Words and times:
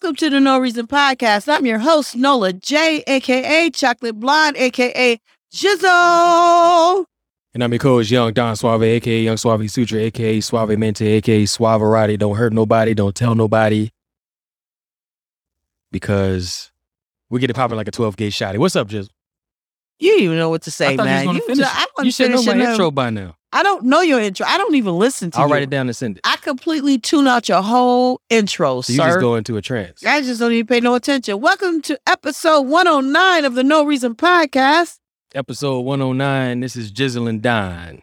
Welcome 0.00 0.14
to 0.16 0.30
the 0.30 0.38
No 0.38 0.60
Reason 0.60 0.86
Podcast. 0.86 1.52
I'm 1.52 1.66
your 1.66 1.80
host, 1.80 2.14
Nola 2.14 2.52
J, 2.52 3.02
aka 3.08 3.68
Chocolate 3.70 4.14
Blonde, 4.14 4.56
aka 4.56 5.18
Jizzle. 5.52 7.04
And 7.52 7.64
I'm 7.64 7.72
your 7.72 7.80
coach, 7.80 8.08
Young 8.08 8.32
Don 8.32 8.54
Suave, 8.54 8.84
aka 8.84 9.20
Young 9.20 9.36
Suave 9.36 9.68
Sutra, 9.68 9.98
aka 9.98 10.40
Suave 10.40 10.78
Mente, 10.78 11.02
aka 11.02 11.42
Suaverati. 11.42 12.16
Don't 12.16 12.36
hurt 12.36 12.52
nobody, 12.52 12.94
don't 12.94 13.12
tell 13.16 13.34
nobody. 13.34 13.90
Because 15.90 16.70
we 17.28 17.40
get 17.40 17.50
it 17.50 17.54
popping 17.56 17.76
like 17.76 17.88
a 17.88 17.90
12 17.90 18.16
gauge 18.16 18.36
shotty. 18.38 18.58
What's 18.58 18.76
up, 18.76 18.86
Jizzle? 18.86 19.10
You 19.98 20.14
even 20.18 20.36
know 20.38 20.48
what 20.50 20.62
to 20.62 20.70
say, 20.70 20.94
man. 20.96 21.24
you 21.24 21.28
was 21.30 21.36
You 21.38 21.42
finish. 21.42 21.66
ju- 21.66 21.72
I 21.74 21.86
you 22.04 22.10
should 22.12 22.30
know 22.30 22.42
my 22.44 22.70
intro 22.70 22.92
by 22.92 23.10
now. 23.10 23.34
I 23.52 23.62
don't 23.62 23.84
know 23.84 24.02
your 24.02 24.20
intro. 24.20 24.46
I 24.46 24.58
don't 24.58 24.74
even 24.74 24.98
listen 24.98 25.30
to 25.30 25.38
I'll 25.38 25.46
you. 25.48 25.54
write 25.54 25.62
it 25.62 25.70
down 25.70 25.86
and 25.88 25.96
send 25.96 26.18
it. 26.18 26.20
I 26.24 26.36
completely 26.36 26.98
tune 26.98 27.26
out 27.26 27.48
your 27.48 27.62
whole 27.62 28.20
intro, 28.28 28.82
So 28.82 28.92
you 28.92 28.98
sir. 28.98 29.06
just 29.06 29.20
go 29.20 29.36
into 29.36 29.56
a 29.56 29.62
trance. 29.62 30.04
I 30.04 30.20
just 30.20 30.38
don't 30.38 30.52
even 30.52 30.66
pay 30.66 30.80
no 30.80 30.94
attention. 30.94 31.40
Welcome 31.40 31.80
to 31.82 31.98
episode 32.06 32.62
109 32.62 33.44
of 33.46 33.54
the 33.54 33.64
No 33.64 33.84
Reason 33.84 34.14
Podcast. 34.14 34.98
Episode 35.34 35.80
109. 35.80 36.60
This 36.60 36.76
is 36.76 36.92
Jizzle 36.92 37.26
and 37.28 37.40
Don. 37.40 38.02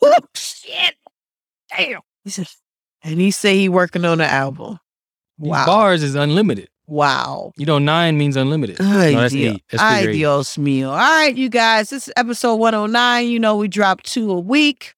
Whoop, 0.00 0.28
shit. 0.36 0.94
Damn. 1.76 2.00
He 2.22 2.30
said, 2.30 2.46
and 3.02 3.20
he 3.20 3.32
say 3.32 3.56
he 3.58 3.68
working 3.68 4.04
on 4.04 4.20
an 4.20 4.30
album. 4.30 4.78
These 5.38 5.50
Wow. 5.50 5.66
bars 5.66 6.02
is 6.04 6.14
unlimited. 6.14 6.68
Wow. 6.88 7.52
You 7.56 7.66
know, 7.66 7.78
nine 7.78 8.16
means 8.18 8.34
unlimited. 8.36 8.80
Ay, 8.80 9.12
no, 9.14 9.20
that's 9.20 9.34
Dio- 9.34 9.52
eight. 9.52 9.62
That's 9.70 9.82
Ay, 9.82 10.00
eight. 10.08 10.12
Dios 10.12 10.56
mío. 10.56 10.88
All 10.88 10.96
right, 10.96 11.36
you 11.36 11.48
guys, 11.50 11.90
this 11.90 12.08
is 12.08 12.14
episode 12.16 12.56
109. 12.56 13.26
You 13.28 13.38
know, 13.38 13.56
we 13.56 13.68
drop 13.68 14.02
two 14.02 14.30
a 14.32 14.40
week. 14.40 14.94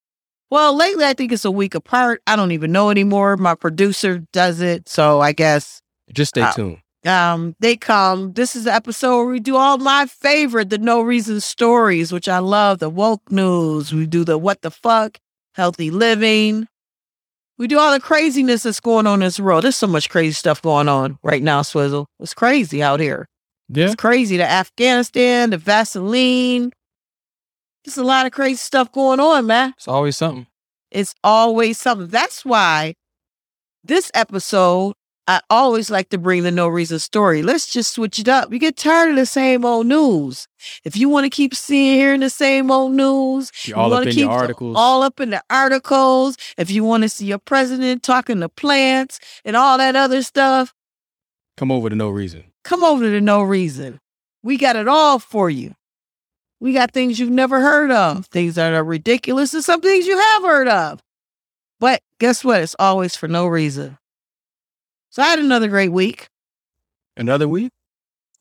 Well, 0.51 0.75
lately, 0.77 1.05
I 1.05 1.13
think 1.15 1.33
it's 1.33 1.45
a 1.45 1.51
week 1.51 1.75
apart. 1.75 2.23
I 2.27 2.37
don't 2.37 2.53
even 2.53 2.73
know 2.73 2.91
anymore. 2.91 3.37
My 3.37 3.55
producer 3.55 4.23
does 4.33 4.61
it. 4.61 4.89
So 4.89 5.21
I 5.21 5.33
guess 5.33 5.83
Just 6.15 6.31
stay 6.31 6.41
Wow. 6.43 6.51
tuned. 6.53 6.79
um, 7.07 7.55
they 7.61 7.77
come. 7.77 8.33
This 8.35 8.55
is 8.57 8.65
the 8.65 8.75
episode 8.75 9.17
where 9.19 9.27
we 9.27 9.41
do 9.41 9.57
all 9.57 9.79
my 9.79 10.07
favorite, 10.07 10.71
the 10.71 10.79
no 10.79 11.03
reason 11.03 11.41
stories, 11.41 12.13
which 12.13 12.29
I 12.29 12.39
love, 12.39 12.79
the 12.79 12.89
woke 12.91 13.31
news. 13.33 13.93
We 13.93 14.07
do 14.07 14.25
the 14.25 14.39
what 14.39 14.63
the 14.63 14.71
fuck, 14.71 15.19
healthy 15.55 15.91
living. 15.91 16.67
We 17.61 17.67
do 17.67 17.79
all 17.79 17.93
the 17.93 18.01
craziness 18.01 18.63
that's 18.63 18.81
going 18.81 19.07
on 19.07 19.21
in 19.21 19.27
this 19.27 19.39
world. 19.39 19.65
There's 19.65 19.77
so 19.77 19.87
much 19.87 20.09
crazy 20.09 20.33
stuff 20.33 20.63
going 20.63 20.89
on 20.89 21.19
right 21.23 21.43
now, 21.43 21.61
Swizzle. 21.61 22.07
It's 22.19 22.33
crazy 22.33 22.83
out 22.83 23.01
here. 23.01 23.29
Yeah. 23.69 23.85
It's 23.85 23.97
crazy. 23.97 24.39
The 24.39 24.51
Afghanistan, 24.51 25.51
the 25.51 25.59
Vaseline. 25.59 26.73
There's 27.85 27.99
a 27.99 28.03
lot 28.03 28.25
of 28.25 28.33
crazy 28.33 28.57
stuff 28.57 28.91
going 28.93 29.21
on, 29.21 29.47
man. 29.47 29.75
It's 29.77 29.87
always 29.87 30.17
something. 30.17 30.47
It's 30.91 31.15
always 31.23 31.77
something. 31.77 32.09
That's 32.09 32.47
why 32.47 32.95
this 33.85 34.11
episode, 34.15 34.95
I 35.29 35.41
always 35.49 35.91
like 35.91 36.09
to 36.09 36.19
bring 36.19 36.43
the 36.43 36.51
no 36.51 36.67
reason 36.67 36.99
story. 36.99 37.43
Let's 37.43 37.73
just 37.73 37.95
switch 37.95 38.19
it 38.19 38.27
up. 38.29 38.53
You 38.53 38.59
get 38.59 38.77
tired 38.77 39.11
of 39.11 39.17
the 39.17 39.27
same 39.27 39.65
old 39.65 39.87
news. 39.87 40.49
If 40.85 40.97
you 40.97 41.09
want 41.09 41.25
to 41.25 41.31
keep 41.31 41.55
seeing 41.55 41.99
hearing 41.99 42.21
the 42.21 42.31
same 42.31 42.71
old 42.71 42.93
news, 42.93 43.53
You're 43.65 43.77
all 43.79 43.91
you 43.91 43.95
up 43.97 44.07
in 44.07 44.13
keep 44.13 44.29
articles. 44.29 44.77
all 44.77 45.03
up 45.05 45.21
in 45.21 45.31
the 45.31 45.43
articles. 45.49 46.37
If 46.59 46.71
you 46.71 46.83
want 46.83 47.05
to 47.05 47.09
see 47.09 47.27
your 47.27 47.39
president 47.39 48.03
talking 48.03 48.41
to 48.41 48.49
plants 48.49 49.21
and 49.45 49.57
all 49.57 49.79
that 49.79 49.95
other 49.95 50.23
stuff, 50.23 50.75
Come 51.57 51.71
over 51.71 51.91
to 51.91 51.95
no 51.97 52.09
reason. 52.11 52.45
come 52.65 52.83
over 52.83 53.05
to 53.05 53.21
no 53.21 53.43
reason. 53.43 54.01
We 54.43 54.57
got 54.57 54.75
it 54.77 54.89
all 54.89 55.19
for 55.21 55.49
you. 55.49 55.75
We 56.59 56.73
got 56.73 56.91
things 56.93 57.21
you've 57.21 57.31
never 57.31 57.61
heard 57.61 57.91
of, 57.91 58.27
things 58.27 58.57
that 58.57 58.73
are 58.75 58.83
ridiculous, 58.85 59.55
and 59.55 59.63
some 59.63 59.81
things 59.81 60.07
you 60.07 60.19
have 60.19 60.43
heard 60.43 60.69
of. 60.69 61.01
But 61.79 62.03
guess 62.19 62.43
what? 62.45 62.63
It's 62.63 62.77
always 62.79 63.15
for 63.17 63.29
no 63.29 63.47
reason. 63.47 63.97
So 65.11 65.23
I 65.23 65.27
had 65.27 65.39
another 65.41 65.69
great 65.69 65.91
week. 65.91 66.29
Another 67.17 67.49
week? 67.49 67.73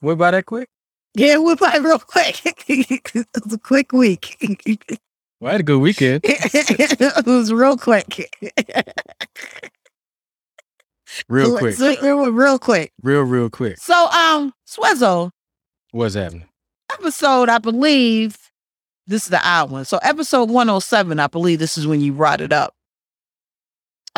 Went 0.02 0.19
by 0.19 0.31
that 0.31 0.46
quick? 0.46 0.69
Yeah, 1.16 1.34
it 1.34 1.44
went 1.44 1.59
by 1.59 1.75
real 1.78 2.00
quick. 2.00 2.41
it 2.46 3.28
was 3.44 3.53
a 3.53 3.57
quick 3.57 3.91
week. 3.91 4.38
Well, 5.40 5.50
I 5.50 5.52
had 5.53 5.62
a 5.62 5.63
good 5.63 5.80
weekend. 5.80 6.22
it 6.25 7.25
was 7.25 7.52
real 7.52 7.78
quick. 7.78 8.30
Real 11.28 11.57
quick. 11.57 11.80
It 11.80 12.02
went 12.16 12.34
real 12.34 12.59
quick. 12.59 12.91
Real, 13.01 13.22
real 13.24 13.50
quick. 13.50 13.80
So, 13.80 14.07
um, 14.09 14.53
Swezzo, 14.68 15.31
What's 15.91 16.13
happening? 16.13 16.47
episode, 16.91 17.50
I 17.50 17.57
believe 17.57 18.38
this 19.07 19.24
is 19.24 19.30
the 19.30 19.41
odd 19.47 19.72
one. 19.72 19.86
So 19.86 19.97
episode 20.03 20.50
107, 20.50 21.19
I 21.19 21.28
believe 21.28 21.59
this 21.59 21.78
is 21.78 21.88
when 21.88 22.01
you 22.01 22.13
brought 22.13 22.41
it 22.41 22.53
up. 22.53 22.75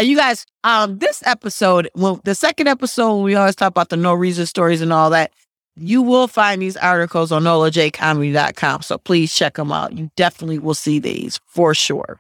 You 0.02 0.16
guys, 0.16 0.46
um, 0.64 0.98
this 0.98 1.22
episode, 1.26 1.90
well, 1.96 2.20
the 2.24 2.36
second 2.36 2.68
episode, 2.68 3.22
we 3.22 3.36
always 3.36 3.56
talk 3.56 3.70
about 3.70 3.90
the 3.90 3.98
no 3.98 4.14
reason 4.14 4.46
stories 4.46 4.82
and 4.82 4.92
all 4.92 5.10
that. 5.12 5.32
You 5.76 6.02
will 6.02 6.28
find 6.28 6.62
these 6.62 6.76
articles 6.78 7.32
on 7.32 7.44
nolajcomedy.com. 7.44 8.82
So 8.82 8.98
please 8.98 9.34
check 9.34 9.56
them 9.56 9.72
out. 9.72 9.94
You 9.94 10.12
definitely 10.16 10.60
will 10.60 10.74
see 10.74 11.00
these 11.00 11.40
for 11.46 11.74
sure. 11.74 12.20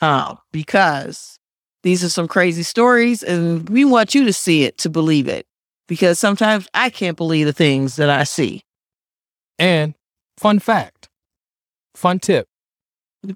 Um, 0.00 0.38
because 0.52 1.38
these 1.82 2.02
are 2.02 2.08
some 2.08 2.28
crazy 2.28 2.62
stories 2.62 3.22
and 3.22 3.68
we 3.68 3.84
want 3.84 4.14
you 4.14 4.24
to 4.24 4.32
see 4.32 4.64
it 4.64 4.78
to 4.78 4.88
believe 4.88 5.28
it. 5.28 5.46
Because 5.86 6.18
sometimes 6.18 6.66
I 6.72 6.88
can't 6.88 7.16
believe 7.16 7.46
the 7.46 7.52
things 7.52 7.96
that 7.96 8.08
I 8.08 8.24
see. 8.24 8.62
And 9.58 9.94
fun 10.38 10.58
fact, 10.58 11.08
fun 11.94 12.18
tip. 12.18 12.48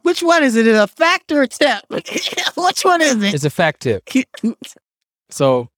Which 0.03 0.23
one 0.23 0.43
is 0.43 0.57
it? 0.57 0.67
Is 0.67 0.77
it 0.77 0.83
a 0.83 0.87
fact 0.87 1.33
or 1.33 1.43
a 1.43 1.49
tip? 1.49 1.83
Which 1.91 2.85
one 2.85 3.01
is 3.01 3.23
it? 3.23 3.35
It's 3.35 3.45
a 3.45 3.51
fact 3.51 3.81
tip. 3.81 4.09
So 5.31 5.69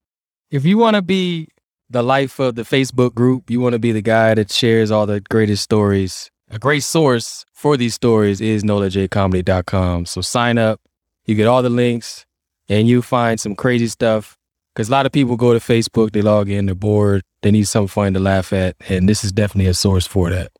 if 0.53 0.65
you 0.65 0.79
want 0.79 0.95
to 0.95 1.03
be 1.03 1.49
the 1.89 2.05
life 2.05 2.39
of 2.39 2.55
the 2.55 2.63
Facebook 2.63 3.15
group, 3.15 3.51
you 3.51 3.61
want 3.61 3.73
to 3.73 3.81
be 3.81 3.91
the 3.91 4.01
guy 4.01 4.33
that 4.35 4.53
shares 4.53 4.93
all 4.93 5.07
the 5.07 5.21
greatest 5.21 5.65
stories. 5.65 6.31
A 6.51 6.59
great 6.59 6.85
source 6.85 7.45
for 7.53 7.77
these 7.77 7.95
stories 7.95 8.41
is 8.41 8.63
nolajcomedy.com. 8.63 10.07
So 10.07 10.21
sign 10.21 10.57
up. 10.57 10.81
You 11.27 11.35
get 11.35 11.49
all 11.49 11.63
the 11.63 11.71
links 11.71 12.27
and 12.69 12.89
you 12.89 13.03
find 13.03 13.41
some 13.41 13.57
crazy 13.57 13.89
stuff. 13.89 14.37
Because 14.73 14.89
a 14.89 14.93
lot 14.93 15.05
of 15.05 15.11
people 15.11 15.37
go 15.37 15.53
to 15.53 15.59
Facebook, 15.59 16.13
they 16.13 16.23
log 16.23 16.49
in, 16.49 16.67
they're 16.67 16.77
bored, 16.77 17.23
they 17.43 17.51
need 17.51 17.65
something 17.65 17.89
fun 17.89 18.15
to 18.15 18.21
laugh 18.21 18.53
at. 18.53 18.77
And 18.89 19.09
this 19.09 19.25
is 19.25 19.33
definitely 19.33 19.69
a 19.69 19.75
source 19.75 20.07
for 20.07 20.31
that. 20.31 20.53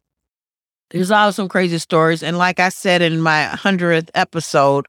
There's 0.91 1.11
always 1.11 1.37
some 1.37 1.49
crazy 1.49 1.79
stories. 1.79 2.23
And 2.23 2.37
like 2.37 2.59
I 2.59 2.69
said 2.69 3.01
in 3.01 3.21
my 3.21 3.49
100th 3.53 4.11
episode, 4.15 4.87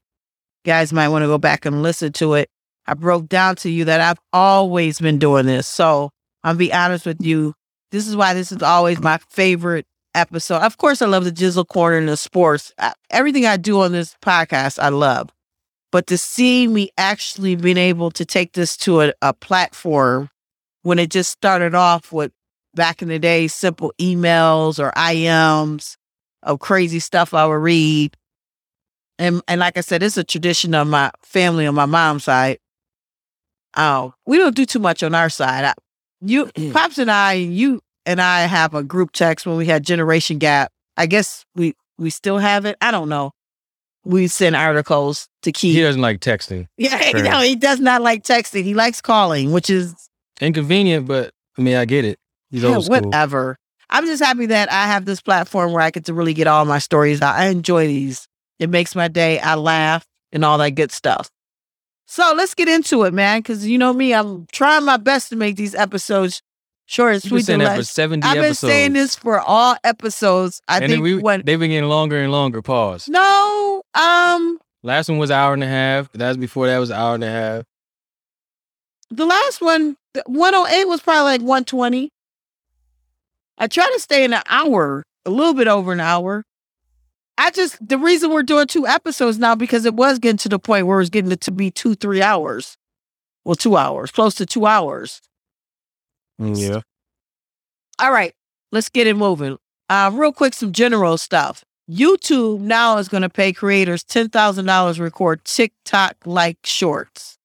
guys 0.64 0.92
might 0.92 1.08
want 1.08 1.22
to 1.22 1.28
go 1.28 1.38
back 1.38 1.64
and 1.64 1.82
listen 1.82 2.12
to 2.14 2.34
it. 2.34 2.48
I 2.86 2.94
broke 2.94 3.28
down 3.28 3.56
to 3.56 3.70
you 3.70 3.84
that 3.84 4.00
I've 4.00 4.18
always 4.32 5.00
been 5.00 5.18
doing 5.18 5.46
this. 5.46 5.68
So 5.68 6.10
I'll 6.42 6.56
be 6.56 6.72
honest 6.72 7.06
with 7.06 7.20
you. 7.20 7.54
This 7.92 8.08
is 8.08 8.16
why 8.16 8.34
this 8.34 8.50
is 8.50 8.62
always 8.62 9.00
my 9.00 9.18
favorite 9.30 9.86
episode. 10.14 10.62
Of 10.62 10.78
course, 10.78 11.02
I 11.02 11.06
love 11.06 11.24
the 11.24 11.30
Jizzle 11.30 11.68
Corner 11.68 11.98
and 11.98 12.08
the 12.08 12.16
sports. 12.16 12.72
I, 12.78 12.94
everything 13.10 13.46
I 13.46 13.56
do 13.56 13.80
on 13.82 13.92
this 13.92 14.16
podcast, 14.22 14.80
I 14.80 14.88
love. 14.88 15.30
But 15.92 16.06
to 16.08 16.18
see 16.18 16.66
me 16.66 16.90
actually 16.98 17.54
being 17.54 17.76
able 17.76 18.10
to 18.12 18.24
take 18.24 18.54
this 18.54 18.76
to 18.78 19.02
a, 19.02 19.12
a 19.22 19.34
platform 19.34 20.30
when 20.82 20.98
it 20.98 21.10
just 21.10 21.30
started 21.30 21.74
off 21.74 22.10
with 22.10 22.32
back 22.74 23.02
in 23.02 23.08
the 23.08 23.18
day, 23.18 23.46
simple 23.46 23.92
emails 24.00 24.82
or 24.82 24.90
IMs 24.92 25.96
of 26.42 26.60
crazy 26.60 26.98
stuff 26.98 27.34
I 27.34 27.46
would 27.46 27.54
read. 27.54 28.16
And 29.18 29.42
and 29.46 29.60
like 29.60 29.76
I 29.76 29.80
said, 29.82 30.02
it's 30.02 30.16
a 30.16 30.24
tradition 30.24 30.74
of 30.74 30.86
my 30.86 31.10
family 31.22 31.66
on 31.66 31.74
my 31.74 31.86
mom's 31.86 32.24
side. 32.24 32.58
Oh, 33.76 34.14
we 34.26 34.38
don't 34.38 34.56
do 34.56 34.66
too 34.66 34.78
much 34.78 35.02
on 35.02 35.14
our 35.14 35.30
side. 35.30 35.64
I, 35.64 35.74
you, 36.20 36.50
pops, 36.72 36.98
and 36.98 37.10
I, 37.10 37.34
you 37.34 37.80
and 38.04 38.20
I 38.20 38.42
have 38.42 38.74
a 38.74 38.82
group 38.82 39.12
text 39.12 39.46
when 39.46 39.56
we 39.56 39.66
had 39.66 39.84
Generation 39.84 40.38
Gap. 40.38 40.72
I 40.96 41.06
guess 41.06 41.44
we 41.54 41.74
we 41.98 42.10
still 42.10 42.38
have 42.38 42.64
it. 42.64 42.76
I 42.80 42.90
don't 42.90 43.08
know. 43.08 43.32
We 44.04 44.26
send 44.26 44.56
articles 44.56 45.28
to 45.42 45.52
keep. 45.52 45.74
He 45.74 45.82
doesn't 45.82 46.00
like 46.00 46.20
texting. 46.20 46.66
Yeah, 46.76 47.12
no, 47.12 47.40
he 47.40 47.54
does 47.54 47.78
not 47.78 48.02
like 48.02 48.24
texting. 48.24 48.64
He 48.64 48.74
likes 48.74 49.00
calling, 49.00 49.52
which 49.52 49.70
is 49.70 49.94
Inconvenient, 50.40 51.06
but 51.06 51.32
I 51.56 51.62
mean, 51.62 51.76
I 51.76 51.84
get 51.84 52.04
it. 52.04 52.18
He's 52.50 52.62
yeah, 52.64 52.74
old 52.74 52.84
school. 52.86 53.00
whatever. 53.00 53.58
I'm 53.92 54.06
just 54.06 54.22
happy 54.22 54.46
that 54.46 54.72
I 54.72 54.86
have 54.86 55.04
this 55.04 55.20
platform 55.20 55.72
where 55.72 55.82
I 55.82 55.90
get 55.90 56.06
to 56.06 56.14
really 56.14 56.34
get 56.34 56.46
all 56.46 56.64
my 56.64 56.78
stories 56.78 57.20
out. 57.20 57.36
I 57.36 57.46
enjoy 57.48 57.86
these. 57.86 58.26
It 58.58 58.70
makes 58.70 58.94
my 58.96 59.06
day. 59.08 59.38
I 59.38 59.54
laugh 59.54 60.06
and 60.32 60.44
all 60.44 60.56
that 60.58 60.70
good 60.70 60.90
stuff. 60.90 61.30
So 62.06 62.32
let's 62.36 62.54
get 62.54 62.68
into 62.68 63.04
it, 63.04 63.12
man. 63.12 63.40
Because 63.40 63.66
you 63.66 63.76
know 63.78 63.92
me, 63.92 64.14
I'm 64.14 64.46
trying 64.50 64.84
my 64.84 64.96
best 64.96 65.28
to 65.28 65.36
make 65.36 65.56
these 65.56 65.74
episodes 65.74 66.42
short 66.86 67.14
and 67.14 67.24
You've 67.24 67.32
been 67.32 67.42
saying 67.42 67.58
that 67.60 67.76
for 67.76 67.84
70 67.84 68.26
I've 68.26 68.34
been 68.34 68.44
episodes. 68.44 68.72
saying 68.72 68.92
this 68.94 69.14
for 69.14 69.38
all 69.40 69.76
episodes. 69.84 70.60
I 70.68 70.78
and 70.78 70.90
think 70.90 71.02
we, 71.02 71.16
when 71.16 71.42
they've 71.44 71.58
been 71.58 71.70
getting 71.70 71.88
longer 71.88 72.18
and 72.18 72.32
longer. 72.32 72.62
Pause. 72.62 73.08
no, 73.08 73.82
um, 73.94 74.58
Last 74.82 75.08
one 75.08 75.18
was 75.18 75.30
an 75.30 75.36
hour 75.36 75.54
and 75.54 75.62
a 75.62 75.68
half. 75.68 76.10
That 76.12 76.28
was 76.28 76.36
before 76.38 76.66
that 76.66 76.78
was 76.78 76.90
an 76.90 76.96
hour 76.96 77.14
and 77.14 77.24
a 77.24 77.30
half. 77.30 77.64
the 79.10 79.26
last 79.26 79.60
one, 79.60 79.96
108 80.26 80.84
was 80.88 81.00
probably 81.00 81.24
like 81.24 81.40
120. 81.40 82.10
I 83.58 83.66
try 83.68 83.86
to 83.92 84.00
stay 84.00 84.24
in 84.24 84.32
an 84.32 84.42
hour, 84.48 85.04
a 85.24 85.30
little 85.30 85.54
bit 85.54 85.68
over 85.68 85.92
an 85.92 86.00
hour. 86.00 86.44
I 87.38 87.50
just 87.50 87.76
the 87.86 87.98
reason 87.98 88.30
we're 88.30 88.42
doing 88.42 88.66
two 88.66 88.86
episodes 88.86 89.38
now 89.38 89.54
because 89.54 89.84
it 89.84 89.94
was 89.94 90.18
getting 90.18 90.36
to 90.38 90.48
the 90.48 90.58
point 90.58 90.86
where 90.86 90.98
it 90.98 91.02
was 91.02 91.10
getting 91.10 91.34
to 91.34 91.50
be 91.50 91.70
two, 91.70 91.94
three 91.94 92.22
hours. 92.22 92.76
Well, 93.44 93.56
two 93.56 93.76
hours, 93.76 94.10
close 94.10 94.34
to 94.36 94.46
two 94.46 94.66
hours. 94.66 95.20
Mm, 96.40 96.58
Yeah. 96.58 96.80
All 97.98 98.12
right, 98.12 98.34
let's 98.70 98.88
get 98.88 99.06
it 99.06 99.14
moving. 99.16 99.58
Uh, 99.88 100.10
real 100.12 100.32
quick, 100.32 100.54
some 100.54 100.72
general 100.72 101.18
stuff. 101.18 101.64
YouTube 101.90 102.60
now 102.60 102.98
is 102.98 103.08
going 103.08 103.22
to 103.22 103.28
pay 103.28 103.52
creators 103.52 104.04
ten 104.04 104.28
thousand 104.28 104.66
dollars 104.66 104.96
to 104.96 105.02
record 105.02 105.44
TikTok 105.44 106.16
like 106.24 106.58
shorts. 106.64 107.38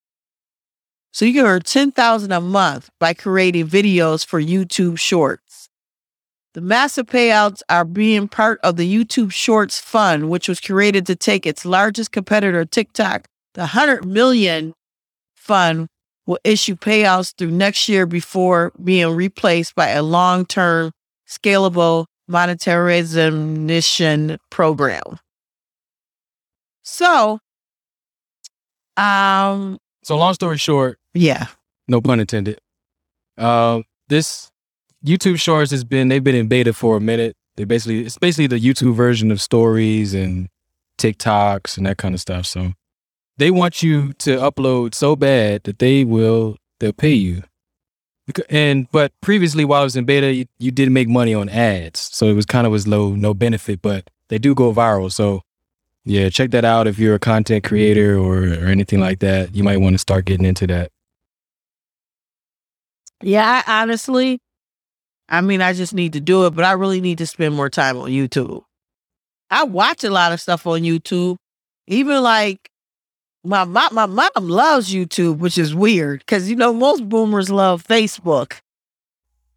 So 1.12 1.26
you 1.26 1.34
can 1.34 1.46
earn 1.46 1.62
ten 1.62 1.92
thousand 1.92 2.32
a 2.32 2.42
month 2.42 2.90
by 3.00 3.14
creating 3.14 3.68
videos 3.68 4.26
for 4.26 4.40
YouTube 4.42 5.00
Shorts. 5.00 5.47
The 6.58 6.62
massive 6.62 7.06
payouts 7.06 7.62
are 7.70 7.86
being 7.86 8.28
part 8.28 8.60
of 8.64 8.78
the 8.78 8.92
YouTube 8.92 9.32
Shorts 9.32 9.80
Fund, 9.80 10.32
which 10.32 10.50
was 10.50 10.60
created 10.60 11.06
to 11.06 11.16
take 11.16 11.46
its 11.46 11.66
largest 11.66 12.12
competitor, 12.12 12.66
TikTok, 12.66 13.28
the 13.54 13.68
hundred 13.68 14.06
million 14.06 14.74
fund 15.36 15.88
will 16.26 16.40
issue 16.44 16.76
payouts 16.76 17.36
through 17.38 17.52
next 17.52 17.88
year 17.88 18.08
before 18.08 18.74
being 18.84 19.16
replaced 19.16 19.76
by 19.76 19.90
a 19.90 20.02
long 20.02 20.48
term, 20.48 20.94
scalable 21.30 22.08
monetarization 22.28 24.40
program. 24.50 25.20
So, 26.82 27.38
um, 28.98 29.78
So 30.04 30.18
long 30.18 30.34
story 30.34 30.58
short, 30.58 30.98
yeah, 31.14 31.50
no 31.88 32.02
pun 32.02 32.20
intended. 32.20 32.58
Um, 33.38 33.84
this 34.08 34.50
YouTube 35.08 35.40
Shorts 35.40 35.72
has 35.72 35.84
been 35.84 36.10
they've 36.10 36.24
been 36.24 36.36
in 36.36 36.48
beta 36.48 36.74
for 36.74 36.98
a 36.98 37.02
minute. 37.02 37.36
They 37.56 37.64
basically 37.64 38.02
it's 38.02 38.18
basically 38.18 38.48
the 38.48 38.60
YouTube 38.60 38.94
version 38.94 39.32
of 39.32 39.42
stories 39.42 40.14
and 40.14 40.50
TikToks 40.98 41.78
and 41.78 41.86
that 41.86 41.98
kind 41.98 42.14
of 42.14 42.22
stuff. 42.22 42.46
So 42.46 42.74
they 43.38 43.52
want 43.52 43.82
you 43.82 44.14
to 44.14 44.38
upload 44.38 44.94
so 44.94 45.16
bad 45.16 45.64
that 45.64 45.80
they 45.80 46.04
will 46.04 46.58
they'll 46.80 46.94
pay 46.94 47.14
you. 47.14 47.44
And 48.50 48.92
but 48.92 49.14
previously 49.22 49.64
while 49.64 49.82
I 49.82 49.84
was 49.86 49.96
in 49.96 50.04
beta, 50.04 50.34
you, 50.34 50.46
you 50.60 50.72
did 50.72 50.92
make 50.92 51.08
money 51.08 51.34
on 51.34 51.48
ads, 51.48 52.00
so 52.00 52.28
it 52.28 52.34
was 52.34 52.46
kind 52.46 52.68
of 52.68 52.74
was 52.74 52.86
low 52.86 53.16
no 53.16 53.34
benefit, 53.34 53.82
but 53.82 54.10
they 54.28 54.38
do 54.38 54.54
go 54.54 54.74
viral. 54.74 55.12
So 55.12 55.42
yeah, 56.04 56.30
check 56.30 56.52
that 56.52 56.66
out 56.66 56.88
if 56.88 57.00
you're 57.00 57.16
a 57.16 57.20
content 57.20 57.64
creator 57.64 58.18
or 58.18 58.44
or 58.44 58.68
anything 58.68 59.00
like 59.00 59.20
that. 59.20 59.56
You 59.56 59.64
might 59.64 59.78
want 59.78 59.94
to 59.94 60.00
start 60.00 60.26
getting 60.26 60.46
into 60.46 60.68
that. 60.68 60.92
yeah, 63.22 63.64
I 63.66 63.82
honestly, 63.82 64.42
I 65.30 65.42
mean, 65.42 65.62
I 65.62 65.74
just 65.74 65.94
need 65.94 66.14
to 66.14 66.22
do 66.22 66.46
it, 66.46 66.52
but 66.52 66.64
I 66.66 66.72
really 66.74 67.02
need 67.02 67.18
to 67.18 67.28
spend 67.28 67.54
more 67.56 67.70
time 67.70 67.98
on 67.98 68.10
YouTube. 68.10 68.64
I 69.50 69.64
watch 69.64 70.04
a 70.04 70.10
lot 70.10 70.32
of 70.32 70.42
stuff 70.42 70.66
on 70.68 70.82
YouTube, 70.82 71.38
even 71.88 72.22
like 72.22 72.70
my 73.44 73.64
my, 73.64 73.88
my 73.92 74.06
mom 74.06 74.30
loves 74.36 74.94
YouTube, 74.94 75.38
which 75.38 75.58
is 75.58 75.74
weird 75.74 76.20
because 76.20 76.50
you 76.50 76.56
know 76.56 76.74
most 76.74 77.08
boomers 77.08 77.50
love 77.50 77.84
Facebook. 77.84 78.60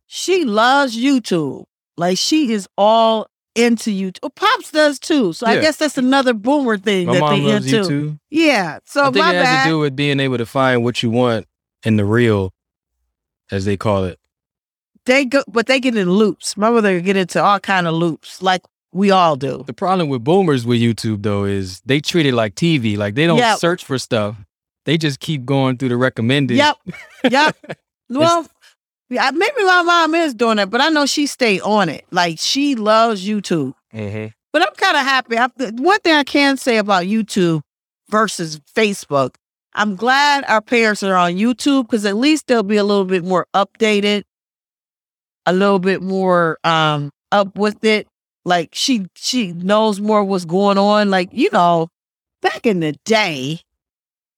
She 0.07 0.45
loves 0.45 0.97
YouTube, 0.97 1.65
like 1.97 2.19
she 2.19 2.53
is 2.53 2.69
all 2.77 3.27
into 3.57 3.91
YouTube. 3.91 4.35
Pops 4.37 4.71
does 4.71 4.99
too, 4.99 5.33
so 5.33 5.47
I 5.47 5.61
guess 5.61 5.77
that's 5.77 5.99
another 5.99 6.35
boomer 6.35 6.79
thing 6.79 7.09
My 7.09 7.15
that 7.15 7.21
mom 7.21 7.31
they 7.43 7.53
loves 7.53 7.73
into. 7.73 7.77
you 7.77 7.89
too. 7.89 8.19
Yeah, 8.31 8.79
so 8.85 9.03
I 9.03 9.05
think 9.07 9.17
my 9.17 9.31
it 9.33 9.37
has 9.37 9.45
bad. 9.45 9.65
to 9.65 9.71
do 9.71 9.79
with 9.81 9.97
being 9.97 10.21
able 10.21 10.39
to 10.39 10.47
find 10.47 10.85
what 10.85 11.03
you 11.03 11.11
want 11.11 11.47
in 11.85 11.97
the 11.97 12.05
real, 12.05 12.53
as 13.51 13.65
they 13.65 13.77
call 13.77 14.05
it. 14.05 14.20
They 15.07 15.25
go, 15.25 15.43
but 15.49 15.67
they 15.67 15.81
get 15.81 15.97
in 15.97 16.11
loops. 16.11 16.57
My 16.57 16.71
mother 16.71 17.01
get 17.01 17.17
into 17.17 17.43
all 17.43 17.59
kind 17.61 17.87
of 17.87 17.95
loops, 17.95 18.43
like 18.43 18.63
we 18.93 19.11
all 19.11 19.37
do. 19.37 19.63
The 19.67 19.73
problem 19.73 20.09
with 20.09 20.25
boomers 20.25 20.67
with 20.67 20.81
YouTube 20.81 21.23
though 21.23 21.45
is 21.45 21.81
they 21.87 22.01
treat 22.01 22.27
it 22.27 22.35
like 22.35 22.55
TV. 22.55 22.97
Like 22.97 23.15
they 23.15 23.27
don't 23.27 23.39
Yeah. 23.39 23.55
search 23.57 23.85
for 23.85 23.99
stuff. 23.99 24.37
They 24.87 24.97
just 24.99 25.21
keep 25.21 25.45
going 25.45 25.77
through 25.77 25.91
the 25.91 25.97
recommended. 25.97 26.57
Yep. 26.57 26.77
Yep. 27.31 27.57
well, 28.09 28.47
yeah, 29.11 29.31
maybe 29.31 29.63
my 29.65 29.83
mom 29.83 30.15
is 30.15 30.33
doing 30.35 30.59
it, 30.59 30.71
but 30.71 30.81
I 30.81 30.89
know 30.89 31.05
she 31.07 31.27
stay 31.27 31.61
on 31.61 31.89
it. 31.89 32.05
Like 32.11 32.39
she 32.39 32.75
loves 32.77 33.27
YouTube. 33.27 33.75
Mhm. 33.95 34.33
But 34.53 34.63
I'm 34.63 34.75
kind 34.77 34.97
of 34.97 35.03
happy. 35.05 35.37
I, 35.39 35.49
one 35.77 36.01
thing 36.01 36.15
I 36.15 36.25
can 36.25 36.57
say 36.57 36.79
about 36.79 37.05
YouTube 37.05 37.61
versus 38.09 38.61
Facebook, 38.75 39.35
I'm 39.75 39.95
glad 39.97 40.45
our 40.49 40.61
parents 40.61 41.03
are 41.05 41.15
on 41.15 41.35
YouTube 41.35 41.85
because 41.85 42.05
at 42.07 42.17
least 42.17 42.47
they'll 42.49 42.63
be 42.65 42.77
a 42.77 42.83
little 42.85 43.05
bit 43.05 43.25
more 43.25 43.47
updated, 43.55 44.25
a 45.47 45.53
little 45.53 45.79
bit 45.79 46.03
more 46.03 46.59
um 46.65 47.11
up 47.33 47.57
with 47.57 47.85
it. 47.85 48.07
Like 48.45 48.71
she 48.73 49.07
she 49.15 49.53
knows 49.53 50.01
more 50.01 50.25
what's 50.25 50.45
going 50.45 50.79
on. 50.79 51.11
Like 51.11 51.31
you 51.33 51.51
know, 51.53 51.89
back 52.43 52.67
in 52.67 52.81
the 52.81 52.95
day, 53.05 53.61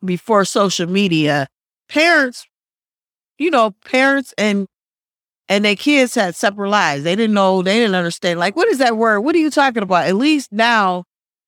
before 0.04 0.44
social 0.44 0.88
media, 0.88 1.48
parents, 1.88 2.46
you 3.38 3.50
know, 3.50 3.72
parents 3.84 4.34
and 4.38 4.66
and 5.48 5.64
their 5.64 5.76
kids 5.76 6.14
had 6.14 6.34
separate 6.34 6.70
lives. 6.70 7.04
They 7.04 7.16
didn't 7.16 7.34
know, 7.34 7.62
they 7.62 7.78
didn't 7.78 7.94
understand. 7.94 8.38
Like, 8.38 8.56
what 8.56 8.68
is 8.68 8.78
that 8.78 8.96
word? 8.96 9.20
What 9.20 9.34
are 9.34 9.38
you 9.38 9.50
talking 9.50 9.82
about? 9.82 10.06
At 10.06 10.16
least 10.16 10.52
now 10.52 11.04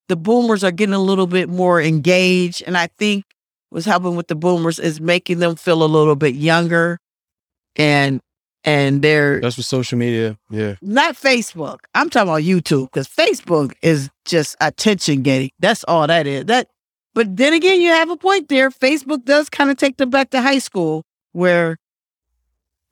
the 0.09 0.17
boomers 0.17 0.63
are 0.65 0.71
getting 0.71 0.95
a 0.95 0.99
little 1.01 1.27
bit 1.27 1.49
more 1.49 1.81
engaged. 1.81 2.63
And 2.67 2.77
I 2.77 2.89
think 2.99 3.25
what's 3.71 3.87
helping 3.87 4.17
with 4.17 4.29
the 4.29 4.35
boomers 4.35 4.79
is 4.79 5.01
making 5.01 5.39
them 5.39 5.57
feel 5.57 5.83
a 5.83 5.87
little 5.87 6.17
bit 6.17 6.35
younger 6.35 6.99
and 7.77 8.21
and 8.65 9.03
they're 9.03 9.41
That's 9.41 9.57
with 9.57 9.67
social 9.67 9.99
media. 9.99 10.39
Yeah. 10.51 10.75
not 10.83 11.17
Facebook. 11.17 11.79
I'm 11.95 12.11
talking 12.11 12.29
about 12.31 12.43
YouTube 12.43 12.87
because 12.93 13.09
Facebook 13.09 13.73
is 13.83 14.09
just 14.25 14.57
attention 14.61 15.23
getting. 15.23 15.51
That's 15.61 15.85
all 15.85 16.07
that 16.07 16.27
is. 16.27 16.47
That, 16.47 16.69
but 17.15 17.37
then 17.37 17.53
again, 17.53 17.81
you 17.81 17.89
have 17.91 18.11
a 18.11 18.17
point 18.17 18.49
there. 18.49 18.71
Facebook 18.71 19.25
does 19.25 19.49
kind 19.49 19.71
of 19.71 19.77
take 19.77 19.97
them 19.99 20.11
back 20.11 20.31
to 20.31 20.41
high 20.41 20.59
school 20.59 21.05
where 21.33 21.77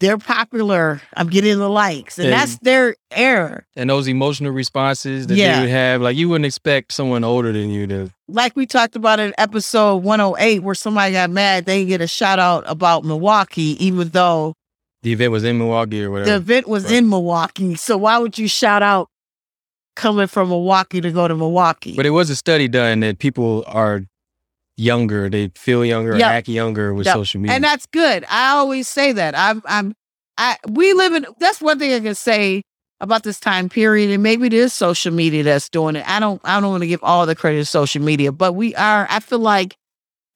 they're 0.00 0.19
popular. 0.19 1.00
I'm 1.17 1.29
getting 1.29 1.59
the 1.59 1.69
likes, 1.71 2.19
and 2.19 2.26
And- 2.29 2.33
that's 2.35 2.59
their 2.59 2.97
error. 3.12 3.64
And 3.76 3.88
those 3.88 4.09
emotional 4.09 4.50
responses 4.50 5.29
that 5.29 5.37
Yeah. 5.37 5.57
they 5.57 5.61
would 5.62 5.71
have, 5.71 6.00
like 6.02 6.17
you 6.17 6.29
wouldn't 6.29 6.47
expect 6.47 6.93
someone 6.93 7.23
older 7.25 7.52
than 7.52 7.71
you 7.71 7.87
to. 7.87 8.11
Like 8.29 8.57
we 8.57 8.67
talked 8.67 8.97
about 8.97 9.21
in 9.21 9.33
episode 9.38 10.02
108, 10.02 10.62
where 10.64 10.75
somebody 10.75 11.12
got 11.12 11.31
mad, 11.31 11.67
they 11.67 11.85
get 11.85 12.00
a 12.00 12.09
shout 12.09 12.38
out 12.41 12.64
about 12.67 13.05
Milwaukee, 13.05 13.76
even 13.85 14.09
though 14.09 14.55
The 15.03 15.13
event 15.13 15.33
was 15.33 15.45
in 15.45 15.59
Milwaukee 15.59 16.05
or 16.05 16.11
whatever. 16.11 16.31
the 16.31 16.37
event 16.37 16.69
was 16.69 16.85
Right. 16.85 16.95
in 16.95 17.09
Milwaukee. 17.09 17.75
So 17.75 17.97
why 17.97 18.19
would 18.19 18.39
you 18.39 18.47
shout 18.49 18.83
out 18.83 19.09
coming 19.97 20.27
from 20.29 20.49
Milwaukee 20.49 21.01
to 21.01 21.11
go 21.11 21.27
to 21.29 21.35
Milwaukee? 21.35 21.95
But 21.97 22.07
it 22.07 22.11
was 22.11 22.31
a 22.31 22.37
study 22.37 22.69
done 22.69 23.01
that 23.01 23.19
people 23.19 23.65
are 23.67 24.03
younger. 24.77 25.29
They 25.29 25.51
feel 25.57 25.85
younger, 25.85 26.17
Yep. 26.17 26.31
act 26.31 26.49
younger 26.49 26.95
with 26.95 27.07
Yep. 27.07 27.15
social 27.15 27.41
media. 27.41 27.57
and 27.57 27.65
that's 27.65 27.87
good. 27.93 28.25
I 28.29 28.51
always 28.53 28.89
say 28.89 29.13
that. 29.13 29.37
I'm, 29.37 29.63
I'm, 29.67 29.93
I. 30.39 30.57
We 30.69 30.93
live 30.95 31.13
in. 31.13 31.27
That's 31.41 31.61
one 31.61 31.79
thing 31.79 31.93
I 31.93 32.01
can 32.01 32.15
say 32.15 32.63
about 33.01 33.23
this 33.23 33.39
time 33.41 33.69
period, 33.69 34.11
and 34.11 34.23
maybe 34.23 34.47
it 34.47 34.55
is 34.55 34.73
social 34.73 35.13
media 35.13 35.43
that's 35.43 35.69
doing 35.69 35.97
it. 35.97 36.09
I 36.09 36.21
don't. 36.21 36.41
I 36.45 36.59
don't 36.61 36.71
want 36.71 36.83
to 36.83 36.87
give 36.87 37.03
all 37.03 37.27
the 37.27 37.35
credit 37.35 37.59
to 37.59 37.65
social 37.67 38.01
media, 38.03 38.33
but 38.33 38.55
we 38.55 38.75
are. 38.77 39.07
I 39.11 39.21
feel 39.21 39.41
like 39.41 39.75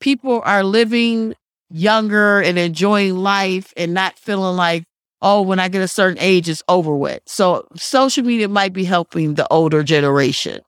people 0.01 0.43
are 0.45 0.63
living 0.65 1.35
younger 1.71 2.41
and 2.41 2.59
enjoying 2.59 3.17
life, 3.17 3.73
and 3.77 3.95
not 3.95 4.19
feeling 4.19 4.57
like, 4.57 4.85
oh, 5.23 5.43
when 5.43 5.59
I 5.59 5.69
get 5.69 5.83
a 5.83 5.89
certain 5.89 6.19
age, 6.21 6.49
it's 6.49 6.63
over 6.69 6.95
with. 6.95 7.23
So 7.27 7.67
social 7.75 8.25
media 8.25 8.49
might 8.49 8.73
be 8.73 8.85
helping 8.85 9.35
the 9.35 9.47
older 9.51 9.83
generation 9.83 10.61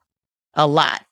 a 0.55 0.67
lot 0.67 1.03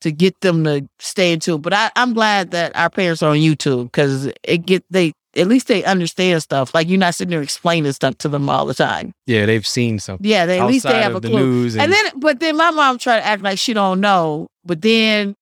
to 0.00 0.10
get 0.10 0.40
them 0.40 0.64
to 0.64 0.88
stay 0.98 1.32
in 1.32 1.40
tune. 1.40 1.60
But 1.60 1.72
I, 1.74 1.90
I'm 1.96 2.14
glad 2.14 2.52
that 2.52 2.74
our 2.74 2.90
parents 2.90 3.22
are 3.22 3.30
on 3.30 3.36
YouTube 3.36 3.84
because 3.84 4.30
it 4.42 4.66
get 4.66 4.84
they 4.90 5.12
at 5.36 5.46
least 5.46 5.68
they 5.68 5.84
understand 5.84 6.42
stuff. 6.42 6.74
Like 6.74 6.88
you're 6.88 6.98
not 6.98 7.14
sitting 7.14 7.30
there 7.30 7.42
explaining 7.42 7.92
stuff 7.92 8.18
to 8.18 8.28
them 8.28 8.48
all 8.48 8.66
the 8.66 8.74
time. 8.74 9.12
yeah, 9.26 9.46
they've 9.46 9.66
seen 9.66 9.98
something. 9.98 10.26
Yeah, 10.26 10.46
they 10.46 10.58
at 10.58 10.66
least 10.66 10.86
they 10.86 11.00
have 11.00 11.14
a 11.14 11.20
the 11.20 11.28
clue. 11.28 11.66
And, 11.66 11.82
And 11.82 11.92
then, 11.92 12.12
but 12.16 12.40
then 12.40 12.56
my 12.56 12.70
mom 12.70 12.98
tried 12.98 13.20
to 13.20 13.26
act 13.26 13.42
like 13.42 13.58
she 13.58 13.72
don't 13.72 14.00
know. 14.00 14.48
But 14.64 14.82
then 14.82 15.36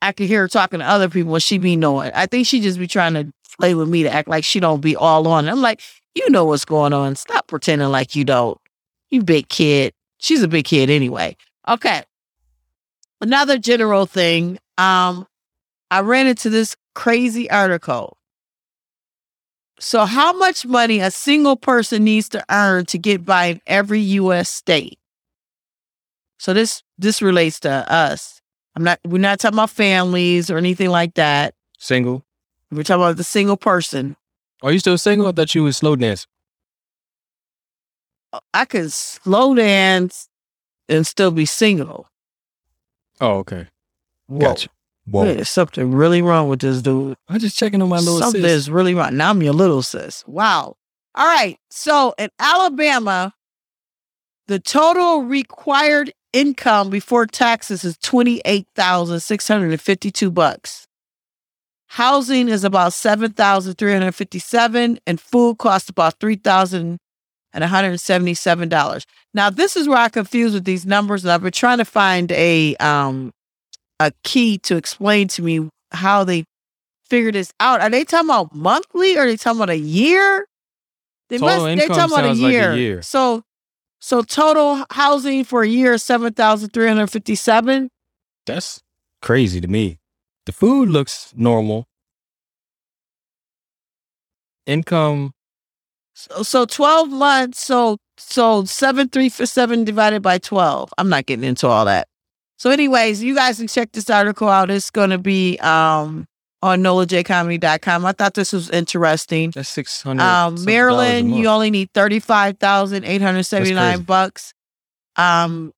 I 0.00 0.12
could 0.12 0.26
hear 0.26 0.42
her 0.42 0.48
talking 0.48 0.78
to 0.80 0.86
other 0.86 1.08
people 1.08 1.34
and 1.34 1.42
she 1.42 1.58
be 1.58 1.76
knowing. 1.76 2.12
I 2.14 2.26
think 2.26 2.46
she 2.46 2.60
just 2.60 2.78
be 2.78 2.86
trying 2.86 3.14
to 3.14 3.32
play 3.58 3.74
with 3.74 3.88
me 3.88 4.04
to 4.04 4.12
act 4.12 4.28
like 4.28 4.44
she 4.44 4.60
don't 4.60 4.80
be 4.80 4.96
all 4.96 5.26
on. 5.26 5.48
I'm 5.48 5.60
like, 5.60 5.82
you 6.14 6.28
know 6.30 6.44
what's 6.44 6.64
going 6.64 6.92
on. 6.92 7.16
Stop 7.16 7.46
pretending 7.48 7.88
like 7.88 8.14
you 8.14 8.24
don't. 8.24 8.58
You 9.10 9.22
big 9.22 9.48
kid. 9.48 9.92
She's 10.18 10.42
a 10.42 10.48
big 10.48 10.64
kid 10.64 10.90
anyway. 10.90 11.36
Okay. 11.66 12.02
Another 13.20 13.58
general 13.58 14.06
thing. 14.06 14.58
Um, 14.76 15.26
I 15.90 16.00
ran 16.00 16.26
into 16.26 16.50
this 16.50 16.76
crazy 16.94 17.50
article. 17.50 18.16
So, 19.80 20.06
how 20.06 20.32
much 20.32 20.66
money 20.66 20.98
a 20.98 21.10
single 21.10 21.56
person 21.56 22.02
needs 22.04 22.28
to 22.30 22.44
earn 22.50 22.84
to 22.86 22.98
get 22.98 23.24
by 23.24 23.46
in 23.46 23.60
every 23.66 24.00
U.S. 24.00 24.48
state? 24.48 24.98
So 26.38 26.54
this 26.54 26.82
this 26.96 27.20
relates 27.20 27.60
to 27.60 27.70
us. 27.70 28.37
I'm 28.78 28.84
not. 28.84 29.00
We're 29.04 29.18
not 29.18 29.40
talking 29.40 29.56
about 29.58 29.70
families 29.70 30.52
or 30.52 30.56
anything 30.56 30.90
like 30.90 31.14
that. 31.14 31.52
Single. 31.78 32.24
We're 32.70 32.84
talking 32.84 33.02
about 33.02 33.16
the 33.16 33.24
single 33.24 33.56
person. 33.56 34.14
Are 34.62 34.70
you 34.70 34.78
still 34.78 34.96
single? 34.96 35.26
I 35.26 35.32
thought 35.32 35.52
you 35.52 35.64
was 35.64 35.78
slow 35.78 35.96
dance. 35.96 36.28
Uh, 38.32 38.38
I 38.54 38.66
could 38.66 38.92
slow 38.92 39.56
dance 39.56 40.28
and 40.88 41.04
still 41.04 41.32
be 41.32 41.44
single. 41.44 42.08
Oh, 43.20 43.38
okay. 43.38 43.66
Whoa. 44.28 44.38
Gotcha. 44.38 44.68
Whoa. 45.10 45.24
There's 45.24 45.48
something 45.48 45.90
really 45.90 46.22
wrong 46.22 46.48
with 46.48 46.60
this 46.60 46.80
dude. 46.80 47.16
I'm 47.28 47.40
just 47.40 47.58
checking 47.58 47.82
on 47.82 47.88
my 47.88 47.98
little 47.98 48.20
Something 48.20 48.42
sis. 48.42 48.52
is 48.52 48.70
really 48.70 48.94
wrong. 48.94 49.16
Now 49.16 49.30
I'm 49.30 49.42
your 49.42 49.54
little 49.54 49.82
sis. 49.82 50.22
Wow. 50.28 50.76
All 51.16 51.26
right. 51.26 51.58
So 51.68 52.14
in 52.16 52.28
Alabama, 52.38 53.34
the 54.46 54.60
total 54.60 55.22
required 55.24 56.12
income 56.32 56.90
before 56.90 57.26
taxes 57.26 57.84
is 57.84 57.96
twenty 57.98 58.40
eight 58.44 58.66
thousand 58.74 59.20
six 59.20 59.46
hundred 59.48 59.70
and 59.70 59.80
fifty 59.80 60.10
two 60.10 60.30
bucks. 60.30 60.86
Housing 61.88 62.48
is 62.48 62.64
about 62.64 62.92
seven 62.92 63.32
thousand 63.32 63.74
three 63.74 63.92
hundred 63.92 64.12
fifty 64.12 64.38
seven, 64.38 64.98
and 65.06 65.20
food 65.20 65.58
costs 65.58 65.88
about 65.88 66.20
three 66.20 66.36
thousand 66.36 66.98
and 67.52 67.62
one 67.62 67.70
hundred 67.70 67.98
seventy 67.98 68.34
seven 68.34 68.68
dollars. 68.68 69.06
Now 69.32 69.50
this 69.50 69.76
is 69.76 69.88
where 69.88 69.98
I 69.98 70.08
confuse 70.08 70.54
with 70.54 70.64
these 70.64 70.84
numbers, 70.84 71.24
and 71.24 71.32
I've 71.32 71.42
been 71.42 71.52
trying 71.52 71.78
to 71.78 71.84
find 71.84 72.30
a 72.32 72.76
um 72.76 73.32
a 74.00 74.12
key 74.22 74.58
to 74.58 74.76
explain 74.76 75.28
to 75.28 75.42
me 75.42 75.68
how 75.92 76.24
they 76.24 76.44
figure 77.08 77.32
this 77.32 77.52
out. 77.58 77.80
Are 77.80 77.90
they 77.90 78.04
talking 78.04 78.28
about 78.28 78.54
monthly 78.54 79.16
or 79.16 79.22
are 79.22 79.26
they 79.26 79.36
talking 79.36 79.58
about 79.58 79.70
a 79.70 79.78
year? 79.78 80.46
They 81.30 81.38
Total 81.38 81.64
they're 81.64 81.72
income 81.72 81.88
talking 81.88 82.12
about 82.12 82.24
a 82.24 82.28
sounds 82.28 82.40
like 82.40 82.50
a 82.50 82.52
year. 82.52 82.74
year. 82.74 83.02
So 83.02 83.42
so 84.00 84.22
total 84.22 84.84
housing 84.90 85.44
for 85.44 85.62
a 85.62 85.68
year 85.68 85.94
is 85.94 86.02
seven 86.02 86.32
thousand 86.32 86.70
three 86.70 86.86
hundred 86.86 87.08
fifty 87.08 87.34
seven. 87.34 87.90
That's 88.46 88.80
crazy 89.20 89.60
to 89.60 89.68
me. 89.68 89.98
The 90.46 90.52
food 90.52 90.88
looks 90.88 91.32
normal. 91.36 91.86
Income, 94.66 95.32
So, 96.14 96.42
so 96.42 96.64
twelve 96.66 97.08
months. 97.08 97.60
So 97.60 97.96
so 98.18 98.64
seven 98.64 99.08
three 99.08 99.28
for 99.30 99.46
seven 99.46 99.84
divided 99.84 100.20
by 100.22 100.38
twelve. 100.38 100.90
I'm 100.98 101.08
not 101.08 101.26
getting 101.26 101.44
into 101.44 101.66
all 101.66 101.84
that. 101.86 102.06
So, 102.58 102.70
anyways, 102.70 103.22
you 103.22 103.34
guys 103.34 103.58
can 103.58 103.68
check 103.68 103.92
this 103.92 104.10
article 104.10 104.48
out. 104.48 104.68
It's 104.70 104.90
going 104.90 105.10
to 105.10 105.18
be 105.18 105.58
um 105.60 106.26
on 106.62 106.82
nolajcomedy.com. 106.82 108.04
I 108.04 108.12
thought 108.12 108.34
this 108.34 108.52
was 108.52 108.70
interesting. 108.70 109.50
that's 109.50 109.68
six 109.68 110.02
hundred. 110.02 110.22
Um, 110.24 110.64
Maryland, 110.64 111.34
you 111.34 111.46
only 111.46 111.70
need 111.70 111.90
thirty 111.94 112.18
five 112.18 112.58
thousand 112.58 113.04
eight 113.04 113.22
hundred 113.22 113.44
seventy 113.44 113.74
nine 113.74 114.02
bucks. 114.02 114.52
Um, 115.16 115.72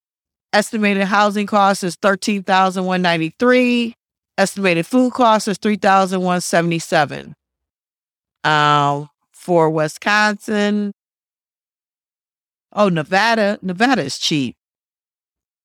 estimated 0.53 1.05
housing 1.05 1.47
cost 1.47 1.85
is 1.85 1.97
thirteen 1.97 2.43
thousand 2.43 2.85
one 2.85 3.03
ninety 3.03 3.35
three. 3.39 3.95
Estimated 4.39 4.87
food 4.87 5.13
cost 5.13 5.49
is 5.49 5.59
three 5.59 5.77
thousand 5.77 6.23
one 6.23 6.41
seventy 6.41 6.79
seven. 6.79 7.35
Um, 8.43 9.09
for 9.33 9.69
Wisconsin. 9.69 10.93
Oh, 12.73 12.89
Nevada, 12.89 13.59
Nevada 13.63 14.03
is 14.03 14.17
cheap. 14.17 14.57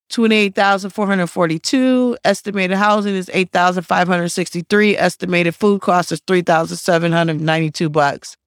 Twenty-eight 0.10 0.54
thousand 0.56 0.92
four 0.92 1.08
hundred 1.08 1.28
forty-two. 1.28 2.18
Estimated 2.24 2.78
housing 2.78 3.16
is 3.16 3.30
eight 3.34 3.52
thousand 3.52 3.84
five 3.84 4.08
hundred 4.08 4.30
sixty-three. 4.30 4.96
Estimated 4.98 5.56
food 5.56 5.82
cost 5.82 6.12
is 6.12 6.22
three 6.28 6.44
thousand 6.44 6.78
seven 6.78 7.12
hundred 7.12 7.42
ninety-two 7.42 7.90
bucks. 7.90 8.38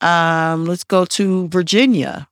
Um, 0.00 0.66
let's 0.66 0.84
go 0.84 1.04
to 1.06 1.48
Virginia. 1.48 2.28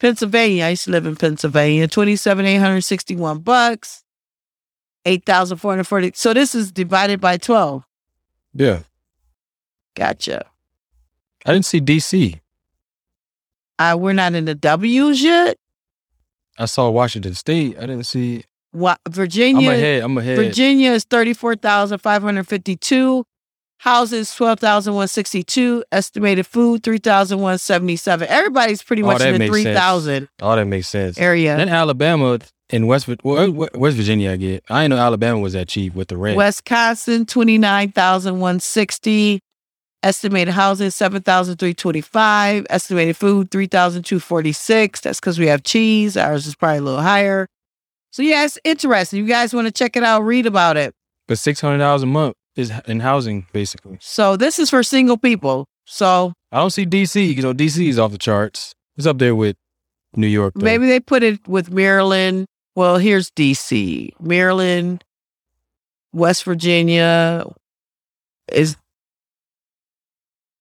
Pennsylvania. 0.00 0.64
I 0.64 0.68
used 0.70 0.84
to 0.84 0.90
live 0.90 1.06
in 1.06 1.16
Pennsylvania. 1.16 1.88
Twenty-seven 1.88 2.46
eight 2.46 2.56
hundred 2.56 2.80
sixty-one 2.82 3.40
bucks. 3.40 4.02
Eight 5.04 5.26
thousand 5.26 5.58
four 5.58 5.72
hundred 5.72 5.84
forty. 5.84 6.12
So 6.14 6.32
this 6.32 6.54
is 6.54 6.72
divided 6.72 7.20
by 7.20 7.36
twelve. 7.36 7.84
Yeah, 8.54 8.80
Gotcha. 9.94 10.46
I 11.46 11.52
didn't 11.52 11.66
see 11.66 11.80
DC. 11.80 12.40
Uh, 13.78 13.96
we're 13.98 14.12
not 14.12 14.34
in 14.34 14.44
the 14.44 14.54
W's 14.54 15.22
yet. 15.22 15.58
I 16.58 16.66
saw 16.66 16.90
Washington 16.90 17.34
State. 17.34 17.76
I 17.78 17.82
didn't 17.82 18.04
see. 18.04 18.44
What 18.72 18.98
I'm 19.06 19.12
Virginia? 19.12 19.70
ahead. 19.70 20.02
I'm 20.02 20.18
ahead. 20.18 20.36
Virginia 20.36 20.90
is 20.92 21.04
thirty-four 21.04 21.56
thousand 21.56 21.98
five 21.98 22.22
hundred 22.22 22.48
fifty-two. 22.48 23.24
Houses 23.78 24.34
twelve 24.34 24.60
thousand 24.60 24.94
one 24.94 25.08
sixty-two. 25.08 25.84
Estimated 25.92 26.46
food 26.46 26.82
three 26.82 26.98
thousand 26.98 27.40
one 27.40 27.58
seventy-seven. 27.58 28.26
Everybody's 28.28 28.82
pretty 28.82 29.02
Oh, 29.02 29.06
much 29.06 29.18
that 29.18 29.34
in 29.34 29.40
the 29.40 29.46
three 29.48 29.62
thousand. 29.62 29.62
three 29.62 29.62
sense. 29.64 29.78
thousand 29.78 30.28
Oh, 30.42 30.56
that 30.56 30.64
makes 30.66 30.88
sense. 30.88 31.18
area. 31.18 31.56
Then 31.56 31.68
Alabama 31.68 32.38
in 32.70 32.86
West 32.86 33.08
well, 33.22 33.52
West 33.52 33.76
West 33.76 33.96
Virginia. 33.96 34.32
I 34.32 34.36
get. 34.36 34.64
I 34.70 34.82
didn't 34.84 34.96
know 34.96 35.02
Alabama 35.04 35.38
was 35.40 35.52
that 35.52 35.68
cheap 35.68 35.94
with 35.94 36.08
the 36.08 36.16
rent. 36.16 36.36
Wisconsin 36.36 37.26
twenty-nine 37.26 37.92
thousand 37.92 38.40
one 38.40 38.58
sixty. 38.58 39.40
Estimated 40.04 40.52
housing 40.52 40.90
seven 40.90 41.22
thousand 41.22 41.56
three 41.56 41.72
twenty-five. 41.72 42.66
Estimated 42.68 43.16
food 43.16 43.50
three 43.50 43.66
thousand 43.66 44.02
two 44.04 44.20
forty-six. 44.20 45.00
That's 45.00 45.18
because 45.18 45.38
we 45.38 45.46
have 45.46 45.62
cheese. 45.62 46.14
Ours 46.16 46.46
is 46.46 46.54
probably 46.54 46.78
a 46.78 46.82
little 46.82 47.00
higher. 47.00 47.48
So 48.10 48.22
yeah, 48.22 48.44
it's 48.44 48.58
interesting. 48.64 49.18
You 49.18 49.26
guys 49.26 49.54
want 49.54 49.66
to 49.66 49.72
check 49.72 49.96
it 49.96 50.02
out? 50.04 50.20
Read 50.20 50.44
about 50.46 50.76
it. 50.76 50.94
but 51.26 51.38
six 51.38 51.60
hundred 51.60 51.78
dollars 51.78 52.02
a 52.02 52.06
month 52.06 52.36
is 52.54 52.70
in 52.86 53.00
housing 53.00 53.46
basically. 53.52 53.96
So 54.00 54.36
this 54.36 54.58
is 54.58 54.68
for 54.68 54.82
single 54.82 55.16
people. 55.16 55.66
So 55.86 56.34
I 56.52 56.58
don't 56.58 56.70
see 56.70 56.84
DC. 56.84 57.34
You 57.34 57.42
know, 57.42 57.54
DC 57.54 57.88
is 57.88 57.98
off 57.98 58.12
the 58.12 58.18
charts. 58.18 58.74
It's 58.98 59.06
up 59.06 59.18
there 59.18 59.34
with 59.34 59.56
New 60.14 60.26
York. 60.26 60.52
Though. 60.54 60.64
maybe 60.64 60.86
they 60.86 61.00
put 61.00 61.22
it 61.22 61.48
with 61.48 61.70
Maryland. 61.72 62.46
Well, 62.76 62.98
here's 62.98 63.30
DC, 63.30 64.10
Maryland, 64.20 65.02
West 66.12 66.44
Virginia 66.44 67.46
is 68.52 68.76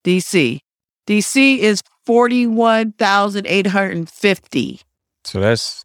DC. 0.04 0.60
DC 1.08 1.58
is 1.60 1.82
forty-one 2.06 2.94
thousand 2.94 3.48
eight 3.48 3.68
hundred 3.68 3.98
and 3.98 4.10
fifty. 4.10 4.82
So 5.24 5.40
that's 5.40 5.84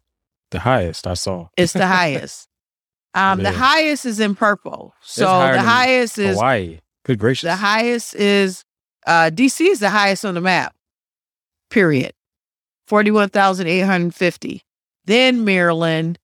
the 0.51 0.59
highest 0.59 1.07
I 1.07 1.13
saw. 1.13 1.49
It's 1.57 1.73
the 1.73 1.87
highest. 1.99 2.47
Um, 3.13 3.41
the 3.41 3.51
highest 3.51 4.05
is 4.05 4.19
in 4.19 4.35
purple. 4.35 4.93
So 5.01 5.25
the 5.25 5.61
highest 5.61 6.17
is 6.17 6.35
Hawaii. 6.35 6.79
Good 7.05 7.19
gracious. 7.19 7.47
the 7.49 7.55
highest 7.55 8.15
is 8.15 8.63
uh 9.07 9.31
DC 9.33 9.65
is 9.65 9.79
the 9.79 9.89
highest 9.89 10.25
on 10.25 10.35
the 10.35 10.41
map. 10.41 10.75
Period. 11.69 12.13
41,850. 12.87 14.63
Then 15.05 15.45
Maryland, 15.45 16.17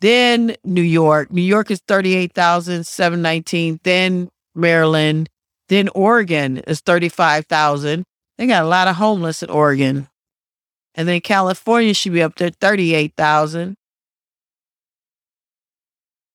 then 0.00 0.56
New 0.64 0.82
York. 0.82 1.30
New 1.30 1.42
York 1.42 1.70
is 1.70 1.80
38,719. 1.86 3.80
Then 3.82 4.30
Maryland, 4.54 5.28
then 5.68 5.88
Oregon 5.94 6.58
is 6.58 6.80
35,000. 6.80 8.04
They 8.38 8.46
got 8.46 8.64
a 8.64 8.68
lot 8.68 8.88
of 8.88 8.96
homeless 8.96 9.42
in 9.42 9.50
Oregon. 9.50 10.08
And 10.94 11.06
then 11.08 11.20
California 11.20 11.92
should 11.94 12.12
be 12.12 12.22
up 12.22 12.36
there 12.36 12.50
38,000. 12.50 13.76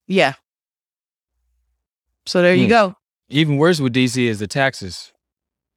Yeah. 0.07 0.33
So 2.25 2.41
there 2.41 2.55
you 2.55 2.65
Hmm. 2.65 2.69
go. 2.69 2.95
Even 3.29 3.57
worse 3.57 3.79
with 3.79 3.93
DC 3.93 4.27
is 4.27 4.39
the 4.39 4.47
taxes. 4.47 5.11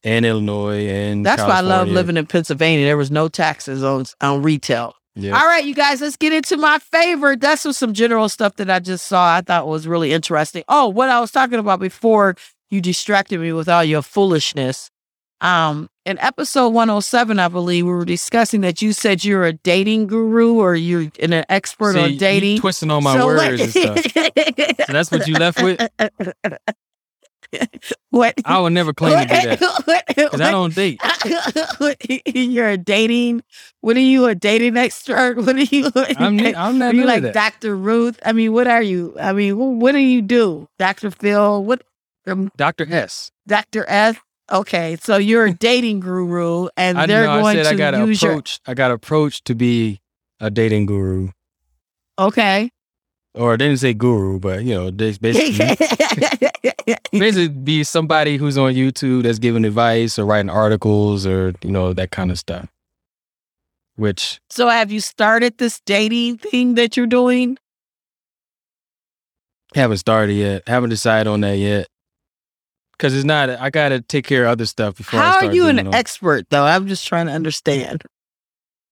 And 0.02 0.26
Illinois 0.26 0.86
and 0.86 1.24
That's 1.24 1.40
why 1.42 1.58
I 1.58 1.60
love 1.60 1.88
living 1.88 2.18
in 2.18 2.26
Pennsylvania. 2.26 2.84
There 2.84 2.96
was 2.96 3.10
no 3.10 3.28
taxes 3.28 3.82
on 3.82 4.04
on 4.20 4.42
retail. 4.42 4.94
Yeah. 5.14 5.38
All 5.38 5.46
right, 5.46 5.64
you 5.64 5.74
guys, 5.74 6.00
let's 6.00 6.16
get 6.16 6.32
into 6.32 6.56
my 6.56 6.78
favorite. 6.80 7.40
That's 7.40 7.64
was 7.64 7.78
some 7.78 7.94
general 7.94 8.28
stuff 8.28 8.56
that 8.56 8.68
I 8.68 8.80
just 8.80 9.06
saw. 9.06 9.36
I 9.36 9.40
thought 9.40 9.66
was 9.68 9.86
really 9.86 10.12
interesting. 10.12 10.64
Oh, 10.68 10.88
what 10.88 11.08
I 11.08 11.20
was 11.20 11.30
talking 11.30 11.58
about 11.58 11.78
before 11.80 12.34
you 12.74 12.80
distracted 12.80 13.40
me 13.40 13.52
with 13.52 13.68
all 13.68 13.84
your 13.84 14.02
foolishness. 14.02 14.90
Um, 15.40 15.88
in 16.04 16.18
episode 16.18 16.68
107, 16.70 17.38
I 17.38 17.48
believe 17.48 17.86
we 17.86 17.92
were 17.92 18.04
discussing 18.04 18.62
that 18.62 18.82
you 18.82 18.92
said 18.92 19.24
you're 19.24 19.44
a 19.44 19.52
dating 19.52 20.06
guru 20.06 20.54
or 20.54 20.74
you're 20.74 21.10
an 21.20 21.44
expert 21.48 21.94
See, 21.94 22.00
on 22.00 22.16
dating. 22.16 22.58
twisting 22.58 22.90
all 22.90 23.00
my 23.00 23.16
So 23.16 23.26
words 23.26 23.60
and 23.60 23.70
stuff. 23.70 24.00
So 24.86 24.92
that's 24.92 25.10
what 25.10 25.26
you 25.26 25.34
left 25.34 25.62
with? 25.62 25.80
what? 28.10 28.34
I 28.44 28.58
would 28.58 28.72
never 28.72 28.92
claim 28.92 29.18
to 29.18 29.24
do 29.26 29.56
that. 29.56 30.04
Because 30.14 30.40
I 30.40 30.50
don't 30.50 30.74
date. 30.74 31.00
You're 32.34 32.70
a 32.70 32.76
dating. 32.76 33.42
What 33.80 33.96
are 33.96 34.00
you? 34.00 34.26
A 34.26 34.34
dating 34.34 34.76
expert? 34.76 35.36
What 35.36 35.56
are 35.56 35.60
you? 35.60 35.90
I'm, 35.94 36.36
ne- 36.36 36.54
I'm 36.54 36.78
not 36.78 36.94
are 36.94 36.96
you 36.96 37.04
like. 37.04 37.32
Dr. 37.32 37.76
Ruth? 37.76 38.18
I 38.24 38.32
mean, 38.32 38.52
what 38.52 38.66
are 38.66 38.82
you? 38.82 39.14
I 39.20 39.32
mean, 39.32 39.78
what 39.80 39.92
do 39.92 39.98
you 39.98 40.22
do? 40.22 40.68
Dr. 40.78 41.10
Phil? 41.10 41.64
What? 41.64 41.82
Um, 42.26 42.50
Dr. 42.56 42.86
S. 42.92 43.30
Dr. 43.46 43.84
S? 43.88 44.16
Okay, 44.52 44.96
so 45.00 45.16
you're 45.16 45.46
a 45.46 45.52
dating 45.68 46.00
guru, 46.00 46.68
and 46.76 46.98
I 46.98 47.06
they're 47.06 47.24
going 47.24 47.58
I 47.58 47.62
said 47.62 47.76
to 47.76 47.84
I 47.84 47.90
got 47.90 48.06
use 48.06 48.22
your. 48.22 48.32
approach. 48.32 48.60
I 48.66 48.74
got 48.74 48.90
approached 48.90 49.44
to 49.46 49.54
be 49.54 50.00
a 50.40 50.50
dating 50.50 50.86
guru, 50.86 51.30
Okay. 52.18 52.70
or 53.34 53.56
they 53.56 53.66
didn't 53.68 53.80
say 53.80 53.94
guru, 53.94 54.38
but 54.38 54.64
you 54.64 54.74
know, 54.74 54.90
they 54.90 55.12
basically 55.20 55.76
basically 57.12 57.48
be 57.48 57.84
somebody 57.84 58.36
who's 58.36 58.58
on 58.58 58.74
YouTube 58.74 59.22
that's 59.22 59.38
giving 59.38 59.64
advice 59.64 60.18
or 60.18 60.26
writing 60.26 60.50
articles 60.50 61.26
or 61.26 61.54
you 61.62 61.70
know 61.70 61.92
that 61.94 62.10
kind 62.10 62.30
of 62.30 62.38
stuff. 62.38 62.68
Which 63.96 64.40
so, 64.50 64.68
have 64.68 64.90
you 64.92 65.00
started 65.00 65.56
this 65.58 65.80
dating 65.86 66.38
thing 66.38 66.74
that 66.74 66.96
you're 66.96 67.06
doing? 67.06 67.56
haven't 69.74 69.98
started 69.98 70.34
yet. 70.34 70.62
Haven't 70.68 70.90
decided 70.90 71.28
on 71.28 71.40
that 71.40 71.56
yet. 71.58 71.88
Cause 72.98 73.14
it's 73.14 73.24
not. 73.24 73.50
I 73.50 73.70
gotta 73.70 74.00
take 74.00 74.26
care 74.26 74.44
of 74.44 74.50
other 74.50 74.66
stuff 74.66 74.96
before. 74.96 75.20
I 75.20 75.22
How 75.24 75.46
are 75.46 75.52
you 75.52 75.66
an 75.66 75.92
expert, 75.94 76.46
though? 76.50 76.64
I'm 76.64 76.86
just 76.86 77.06
trying 77.06 77.26
to 77.26 77.32
understand. 77.32 78.02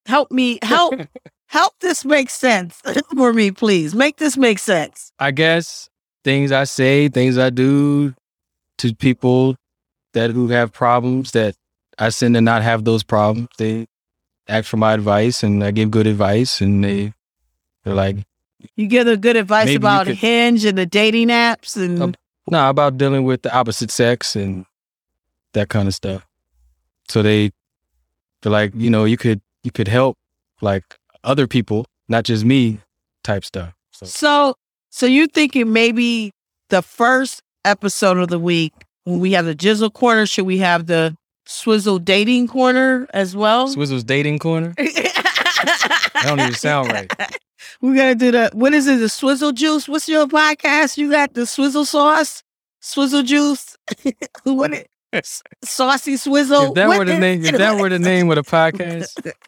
Help 0.07 0.33
me. 0.33 0.59
Help. 0.63 0.95
help 1.53 1.75
this 1.81 2.05
make 2.05 2.31
sense 2.31 2.81
for 3.15 3.33
me, 3.33 3.51
please. 3.51 3.95
Make 3.95 4.17
this 4.17 4.37
make 4.37 4.59
sense. 4.59 5.13
I 5.19 5.31
guess 5.31 5.89
things 6.25 6.51
I 6.51 6.65
say, 6.65 7.09
things 7.09 7.37
I 7.39 7.51
do 7.51 8.15
to 8.79 8.95
people 8.95 9.57
that 10.15 10.31
who 10.31 10.49
have 10.49 10.73
problems 10.73 11.33
that 11.33 11.55
I 11.99 12.09
send 12.09 12.35
to 12.35 12.41
not 12.41 12.63
have 12.63 12.85
those 12.85 13.03
problems. 13.03 13.49
They 13.59 13.87
ask 14.49 14.67
for 14.69 14.79
my 14.79 14.95
advice 14.95 15.43
and 15.43 15.63
I 15.63 15.71
give 15.71 15.91
good 15.91 16.07
advice 16.07 16.61
and 16.61 16.83
they 16.83 17.13
they're 17.85 17.95
like, 17.95 18.17
You 18.77 18.87
give 18.87 19.07
them 19.07 19.21
good 19.21 19.37
advice 19.37 19.75
about 19.75 20.07
could- 20.07 20.17
Hinge 20.17 20.65
and 20.65 20.79
the 20.79 20.87
dating 20.87 21.29
apps, 21.29 21.77
and 21.77 22.17
Um, 22.49 22.53
nah, 22.53 22.71
about 22.71 22.99
dealing 22.99 23.25
with 23.25 23.43
the 23.43 23.55
opposite 23.55 23.91
sex 23.91 24.37
and 24.37 24.67
that 25.53 25.69
kind 25.69 25.89
of 25.89 25.95
stuff. 25.95 26.27
So 27.09 27.23
they 27.23 27.53
they're 28.43 28.53
like, 28.53 28.73
you 28.75 28.91
know, 28.91 29.05
you 29.05 29.17
could 29.17 29.41
you 29.63 29.71
could 29.71 29.89
help 29.89 30.17
like 30.61 30.85
other 31.25 31.47
people, 31.47 31.87
not 32.09 32.25
just 32.25 32.45
me 32.45 32.81
type 33.23 33.45
stuff. 33.45 33.75
So 33.93 34.07
So, 34.07 34.55
so 34.91 35.07
you're 35.07 35.29
thinking 35.29 35.73
maybe 35.73 36.33
the 36.69 36.83
first 36.83 37.43
episode 37.65 38.19
of 38.19 38.29
the 38.29 38.39
week 38.39 38.73
when 39.05 39.21
we 39.21 39.33
have 39.33 39.45
the 39.45 39.55
Jizzle 39.55 39.93
corner, 39.93 40.27
should 40.27 40.47
we 40.47 40.59
have 40.59 40.87
the 40.87 41.17
Swizzle 41.47 41.99
dating 41.99 42.49
corner 42.49 43.07
as 43.13 43.35
well? 43.37 43.69
Swizzle's 43.69 44.05
dating 44.05 44.39
corner. 44.39 44.75
That 46.15 46.25
don't 46.27 46.41
even 46.41 46.55
sound 46.55 46.93
right. 46.93 47.13
We're 47.81 47.97
gonna 47.97 48.15
do 48.15 48.31
the 48.31 48.51
what 48.53 48.75
is 48.75 48.87
it? 48.87 48.99
The 48.99 49.09
Swizzle 49.09 49.53
juice. 49.53 49.89
What's 49.89 50.09
your 50.09 50.27
podcast? 50.27 50.97
You 50.97 51.11
got 51.11 51.35
the 51.35 51.47
Swizzle 51.47 51.85
sauce, 51.85 52.43
Swizzle 52.81 53.23
juice. 53.23 53.77
what? 54.45 54.73
It, 54.73 54.89
saucy 55.63 56.17
Swizzle. 56.17 56.69
If 56.69 56.75
that 56.75 56.89
What 56.89 56.99
were 56.99 57.05
the 57.05 57.19
name, 57.19 57.45
if 57.45 57.57
that 57.57 57.79
were 57.79 57.89
the 57.89 57.99
name 57.99 58.31
of 58.31 58.37
the 58.37 58.43
podcast, 58.43 59.31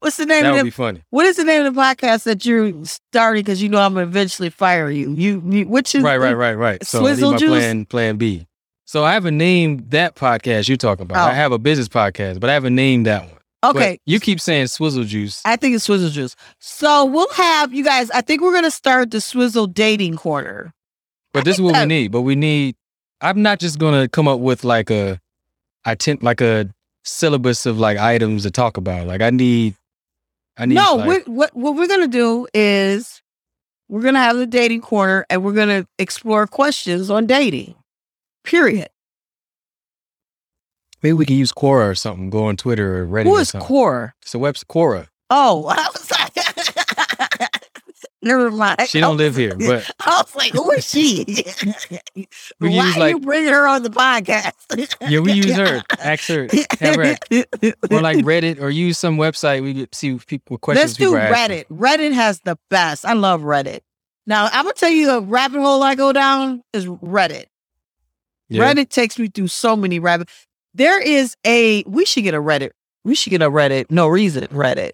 What's 0.00 0.16
the 0.16 0.26
name 0.26 0.42
that 0.42 0.50
of 0.50 0.54
would 0.54 0.60
the 0.60 0.64
be 0.64 0.70
funny. 0.70 1.02
What 1.10 1.26
is 1.26 1.36
the 1.36 1.44
name 1.44 1.64
of 1.64 1.74
the 1.74 1.80
podcast 1.80 2.24
that 2.24 2.44
you're 2.44 2.72
starting? 2.84 3.42
Because 3.42 3.62
you 3.62 3.68
know 3.68 3.78
I'm 3.78 3.94
gonna 3.94 4.06
eventually 4.06 4.50
fire 4.50 4.90
you. 4.90 5.12
You, 5.12 5.42
you 5.46 5.68
which 5.68 5.94
is 5.94 6.02
Right, 6.02 6.16
right, 6.16 6.34
right, 6.34 6.54
right. 6.54 6.84
So 6.84 6.98
I 6.98 7.02
need 7.02 7.06
Swizzle 7.08 7.32
my 7.32 7.38
juice? 7.38 7.48
plan, 7.50 7.84
plan 7.86 8.16
B. 8.16 8.46
So 8.84 9.04
I 9.04 9.12
haven't 9.12 9.38
named 9.38 9.90
that 9.90 10.16
podcast 10.16 10.68
you're 10.68 10.76
talking 10.76 11.02
about. 11.02 11.24
Oh. 11.24 11.30
I 11.30 11.34
have 11.34 11.52
a 11.52 11.58
business 11.58 11.88
podcast, 11.88 12.40
but 12.40 12.50
I 12.50 12.54
haven't 12.54 12.74
named 12.74 13.06
that 13.06 13.22
one. 13.22 13.39
Okay, 13.62 13.92
But 13.92 13.98
you 14.06 14.20
keep 14.20 14.40
saying 14.40 14.68
Swizzle 14.68 15.04
Juice. 15.04 15.42
I 15.44 15.56
think 15.56 15.74
it's 15.74 15.84
Swizzle 15.84 16.10
Juice. 16.10 16.34
So 16.60 17.04
we'll 17.04 17.30
have 17.34 17.74
you 17.74 17.84
guys. 17.84 18.10
I 18.10 18.22
think 18.22 18.40
we're 18.40 18.54
gonna 18.54 18.70
start 18.70 19.10
the 19.10 19.20
Swizzle 19.20 19.66
dating 19.66 20.16
corner. 20.16 20.72
But 21.32 21.44
this 21.44 21.56
is 21.56 21.62
what 21.62 21.76
we 21.76 21.84
need. 21.86 22.10
But 22.10 22.22
we 22.22 22.36
need. 22.36 22.76
I'm 23.20 23.42
not 23.42 23.60
just 23.60 23.78
gonna 23.78 24.08
come 24.08 24.26
up 24.26 24.40
with 24.40 24.64
like 24.64 24.90
a, 24.90 25.20
I 25.84 25.94
tend 25.94 26.22
like 26.22 26.40
a 26.40 26.70
syllabus 27.04 27.66
of 27.66 27.78
like 27.78 27.98
items 27.98 28.44
to 28.44 28.50
talk 28.50 28.78
about. 28.78 29.06
Like 29.06 29.20
I 29.20 29.28
need. 29.30 29.74
I 30.56 30.64
need. 30.64 30.76
No, 30.76 30.94
like, 30.94 31.06
we're, 31.06 31.34
what 31.34 31.54
what 31.54 31.76
we're 31.76 31.88
gonna 31.88 32.08
do 32.08 32.46
is 32.54 33.20
we're 33.88 34.02
gonna 34.02 34.20
have 34.20 34.36
the 34.36 34.46
dating 34.46 34.80
corner 34.80 35.26
and 35.28 35.44
we're 35.44 35.52
gonna 35.52 35.86
explore 35.98 36.46
questions 36.46 37.10
on 37.10 37.26
dating. 37.26 37.74
Period. 38.42 38.88
Maybe 41.02 41.12
we 41.14 41.26
can 41.26 41.36
use 41.36 41.52
Quora 41.52 41.90
or 41.90 41.94
something. 41.94 42.30
Go 42.30 42.44
on 42.44 42.56
Twitter 42.56 43.02
or 43.02 43.06
Reddit. 43.06 43.24
Who 43.24 43.36
or. 43.36 43.42
Quora? 43.62 44.12
It's 44.22 44.34
a 44.34 44.38
website. 44.38 44.66
Quora. 44.66 45.08
Oh, 45.30 45.66
I 45.70 45.88
was 45.92 46.10
like, 46.10 47.50
never 48.22 48.50
mind. 48.50 48.88
She 48.88 49.00
don't 49.00 49.16
live 49.16 49.36
here, 49.36 49.54
but 49.56 49.88
I 50.00 50.22
was 50.22 50.34
like, 50.34 50.52
who 50.52 50.70
is 50.72 50.88
she? 50.88 51.24
We 52.58 52.68
Why 52.68 52.86
use, 52.86 52.96
are 52.96 53.00
like- 53.00 53.14
you 53.14 53.20
bringing 53.20 53.52
her 53.52 53.66
on 53.68 53.82
the 53.82 53.90
podcast? 53.90 54.96
yeah, 55.08 55.20
we 55.20 55.32
use 55.32 55.54
her. 55.54 55.82
Ask 56.00 56.28
her. 56.28 56.48
Have 56.80 56.96
her 56.96 57.16
or 57.90 58.00
like 58.00 58.18
Reddit 58.18 58.60
or 58.60 58.70
use 58.70 58.98
some 58.98 59.16
website. 59.16 59.62
We 59.62 59.74
could 59.74 59.94
see 59.94 60.18
people 60.26 60.58
questions 60.58 60.84
Let's 60.84 60.94
do 60.98 61.04
people 61.06 61.16
are 61.16 61.20
asking. 61.20 61.58
Reddit. 61.58 61.64
Reddit 61.68 62.12
has 62.12 62.40
the 62.40 62.58
best. 62.68 63.04
I 63.04 63.12
love 63.12 63.42
Reddit. 63.42 63.80
Now 64.26 64.46
I'm 64.46 64.64
gonna 64.64 64.74
tell 64.74 64.90
you 64.90 65.10
a 65.10 65.20
rabbit 65.20 65.60
hole 65.60 65.82
I 65.82 65.94
go 65.94 66.12
down 66.12 66.62
is 66.72 66.86
Reddit. 66.86 67.46
Yeah. 68.48 68.64
Reddit 68.64 68.88
takes 68.90 69.18
me 69.18 69.28
through 69.28 69.48
so 69.48 69.76
many 69.76 69.98
rabbit. 70.00 70.28
There 70.74 71.00
is 71.00 71.36
a 71.46 71.82
we 71.86 72.04
should 72.04 72.24
get 72.24 72.34
a 72.34 72.40
Reddit. 72.40 72.70
We 73.04 73.14
should 73.14 73.30
get 73.30 73.42
a 73.42 73.50
Reddit. 73.50 73.90
No 73.90 74.08
reason 74.08 74.46
Reddit. 74.48 74.92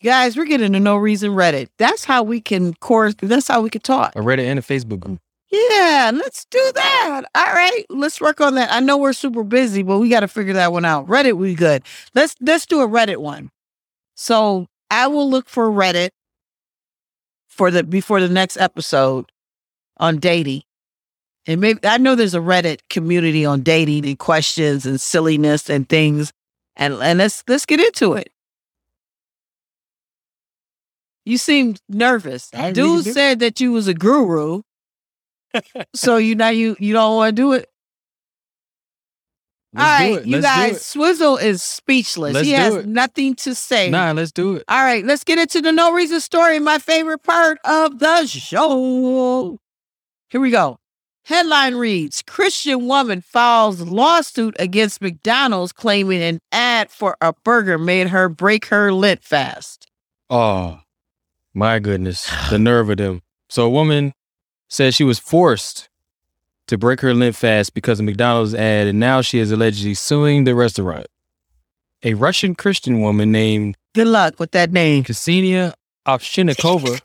You 0.00 0.10
guys, 0.10 0.36
we're 0.36 0.44
getting 0.44 0.74
a 0.74 0.80
no 0.80 0.96
reason 0.96 1.32
Reddit. 1.32 1.68
That's 1.78 2.04
how 2.04 2.22
we 2.22 2.40
can 2.40 2.74
course. 2.74 3.14
That's 3.20 3.48
how 3.48 3.62
we 3.62 3.70
can 3.70 3.80
talk. 3.80 4.14
A 4.16 4.20
Reddit 4.20 4.46
and 4.46 4.58
a 4.58 4.62
Facebook 4.62 5.00
group. 5.00 5.20
Yeah, 5.50 6.10
let's 6.14 6.44
do 6.50 6.72
that. 6.74 7.22
All 7.34 7.52
right, 7.52 7.84
let's 7.88 8.20
work 8.20 8.40
on 8.40 8.54
that. 8.56 8.70
I 8.70 8.80
know 8.80 8.98
we're 8.98 9.14
super 9.14 9.42
busy, 9.42 9.82
but 9.82 9.98
we 9.98 10.10
got 10.10 10.20
to 10.20 10.28
figure 10.28 10.52
that 10.54 10.72
one 10.72 10.84
out. 10.84 11.06
Reddit, 11.06 11.36
we 11.36 11.54
good. 11.54 11.82
Let's 12.14 12.34
let's 12.40 12.66
do 12.66 12.80
a 12.80 12.88
Reddit 12.88 13.16
one. 13.16 13.50
So 14.14 14.66
I 14.90 15.06
will 15.06 15.28
look 15.28 15.48
for 15.48 15.70
Reddit 15.70 16.10
for 17.48 17.70
the 17.70 17.82
before 17.82 18.20
the 18.20 18.28
next 18.28 18.56
episode 18.58 19.32
on 19.96 20.18
dating. 20.18 20.62
And 21.48 21.62
maybe 21.62 21.80
I 21.82 21.96
know 21.96 22.14
there's 22.14 22.34
a 22.34 22.40
Reddit 22.40 22.80
community 22.90 23.46
on 23.46 23.62
dating 23.62 24.04
and 24.04 24.18
questions 24.18 24.84
and 24.84 25.00
silliness 25.00 25.70
and 25.70 25.88
things. 25.88 26.30
And 26.76 26.94
and 27.02 27.18
let's 27.18 27.42
let's 27.48 27.64
get 27.64 27.80
into 27.80 28.12
it. 28.12 28.30
You 31.24 31.38
seem 31.38 31.76
nervous. 31.88 32.50
Dude 32.50 32.76
really 32.76 33.02
said 33.02 33.38
that 33.38 33.60
you 33.60 33.72
was 33.72 33.88
a 33.88 33.94
guru. 33.94 34.60
so 35.94 36.18
you 36.18 36.34
now 36.34 36.50
you 36.50 36.76
you 36.78 36.92
don't 36.92 37.16
want 37.16 37.34
to 37.34 37.42
do 37.42 37.52
it. 37.54 37.70
Let's 39.72 40.02
All 40.02 40.18
it. 40.18 40.26
you 40.26 40.42
guys. 40.42 40.84
Swizzle 40.84 41.38
is 41.38 41.62
speechless. 41.62 42.34
Let's 42.34 42.46
he 42.46 42.52
has 42.52 42.74
it. 42.74 42.86
nothing 42.86 43.34
to 43.36 43.54
say. 43.54 43.88
Nah, 43.88 44.12
let's 44.12 44.32
do 44.32 44.56
it. 44.56 44.64
All 44.68 44.82
right, 44.84 45.04
let's 45.04 45.24
get 45.24 45.38
into 45.38 45.62
the 45.62 45.72
no 45.72 45.94
reason 45.94 46.20
story. 46.20 46.58
My 46.58 46.78
favorite 46.78 47.22
part 47.22 47.58
of 47.64 47.98
the 47.98 48.26
show. 48.26 49.58
Here 50.28 50.40
we 50.42 50.50
go. 50.50 50.78
Headline 51.28 51.74
reads 51.74 52.22
Christian 52.22 52.86
woman 52.86 53.20
files 53.20 53.82
lawsuit 53.82 54.56
against 54.58 55.02
McDonald's 55.02 55.72
claiming 55.72 56.22
an 56.22 56.40
ad 56.52 56.90
for 56.90 57.18
a 57.20 57.34
burger 57.44 57.76
made 57.76 58.08
her 58.08 58.30
break 58.30 58.64
her 58.68 58.94
Lent 58.94 59.22
fast. 59.22 59.90
Oh, 60.30 60.80
my 61.52 61.80
goodness. 61.80 62.32
The 62.48 62.58
nerve 62.58 62.88
of 62.88 62.96
them. 62.96 63.20
So 63.50 63.66
a 63.66 63.68
woman 63.68 64.14
says 64.68 64.94
she 64.94 65.04
was 65.04 65.18
forced 65.18 65.90
to 66.66 66.78
break 66.78 67.02
her 67.02 67.12
Lent 67.12 67.36
fast 67.36 67.74
because 67.74 68.00
of 68.00 68.06
McDonald's 68.06 68.54
ad, 68.54 68.86
and 68.86 68.98
now 68.98 69.20
she 69.20 69.38
is 69.38 69.52
allegedly 69.52 69.92
suing 69.92 70.44
the 70.44 70.54
restaurant. 70.54 71.08
A 72.04 72.14
Russian 72.14 72.54
Christian 72.54 73.02
woman 73.02 73.30
named 73.30 73.76
Good 73.94 74.08
luck 74.08 74.40
with 74.40 74.52
that 74.52 74.72
name. 74.72 75.04
Ksenia 75.04 75.74
Ovchinnikova, 76.06 77.02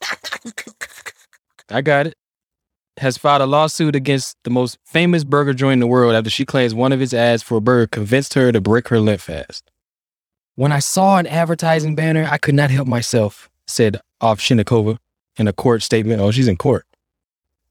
I 1.69 1.81
got 1.81 2.07
it, 2.07 2.15
has 2.97 3.17
filed 3.17 3.41
a 3.41 3.45
lawsuit 3.45 3.95
against 3.95 4.37
the 4.43 4.49
most 4.49 4.77
famous 4.85 5.23
burger 5.23 5.53
joint 5.53 5.73
in 5.73 5.79
the 5.79 5.87
world 5.87 6.13
after 6.13 6.29
she 6.29 6.45
claims 6.45 6.73
one 6.73 6.91
of 6.91 7.01
its 7.01 7.13
ads 7.13 7.41
for 7.41 7.57
a 7.57 7.61
burger 7.61 7.87
convinced 7.87 8.33
her 8.35 8.51
to 8.51 8.61
break 8.61 8.89
her 8.89 8.99
Lent 8.99 9.21
fast. 9.21 9.71
When 10.55 10.71
I 10.71 10.79
saw 10.79 11.17
an 11.17 11.25
advertising 11.25 11.95
banner, 11.95 12.27
I 12.29 12.37
could 12.37 12.53
not 12.53 12.69
help 12.69 12.87
myself, 12.87 13.49
said 13.65 13.99
Ovchinnikova 14.21 14.99
in 15.37 15.47
a 15.47 15.53
court 15.53 15.81
statement. 15.81 16.21
Oh, 16.21 16.31
she's 16.31 16.47
in 16.47 16.57
court. 16.57 16.85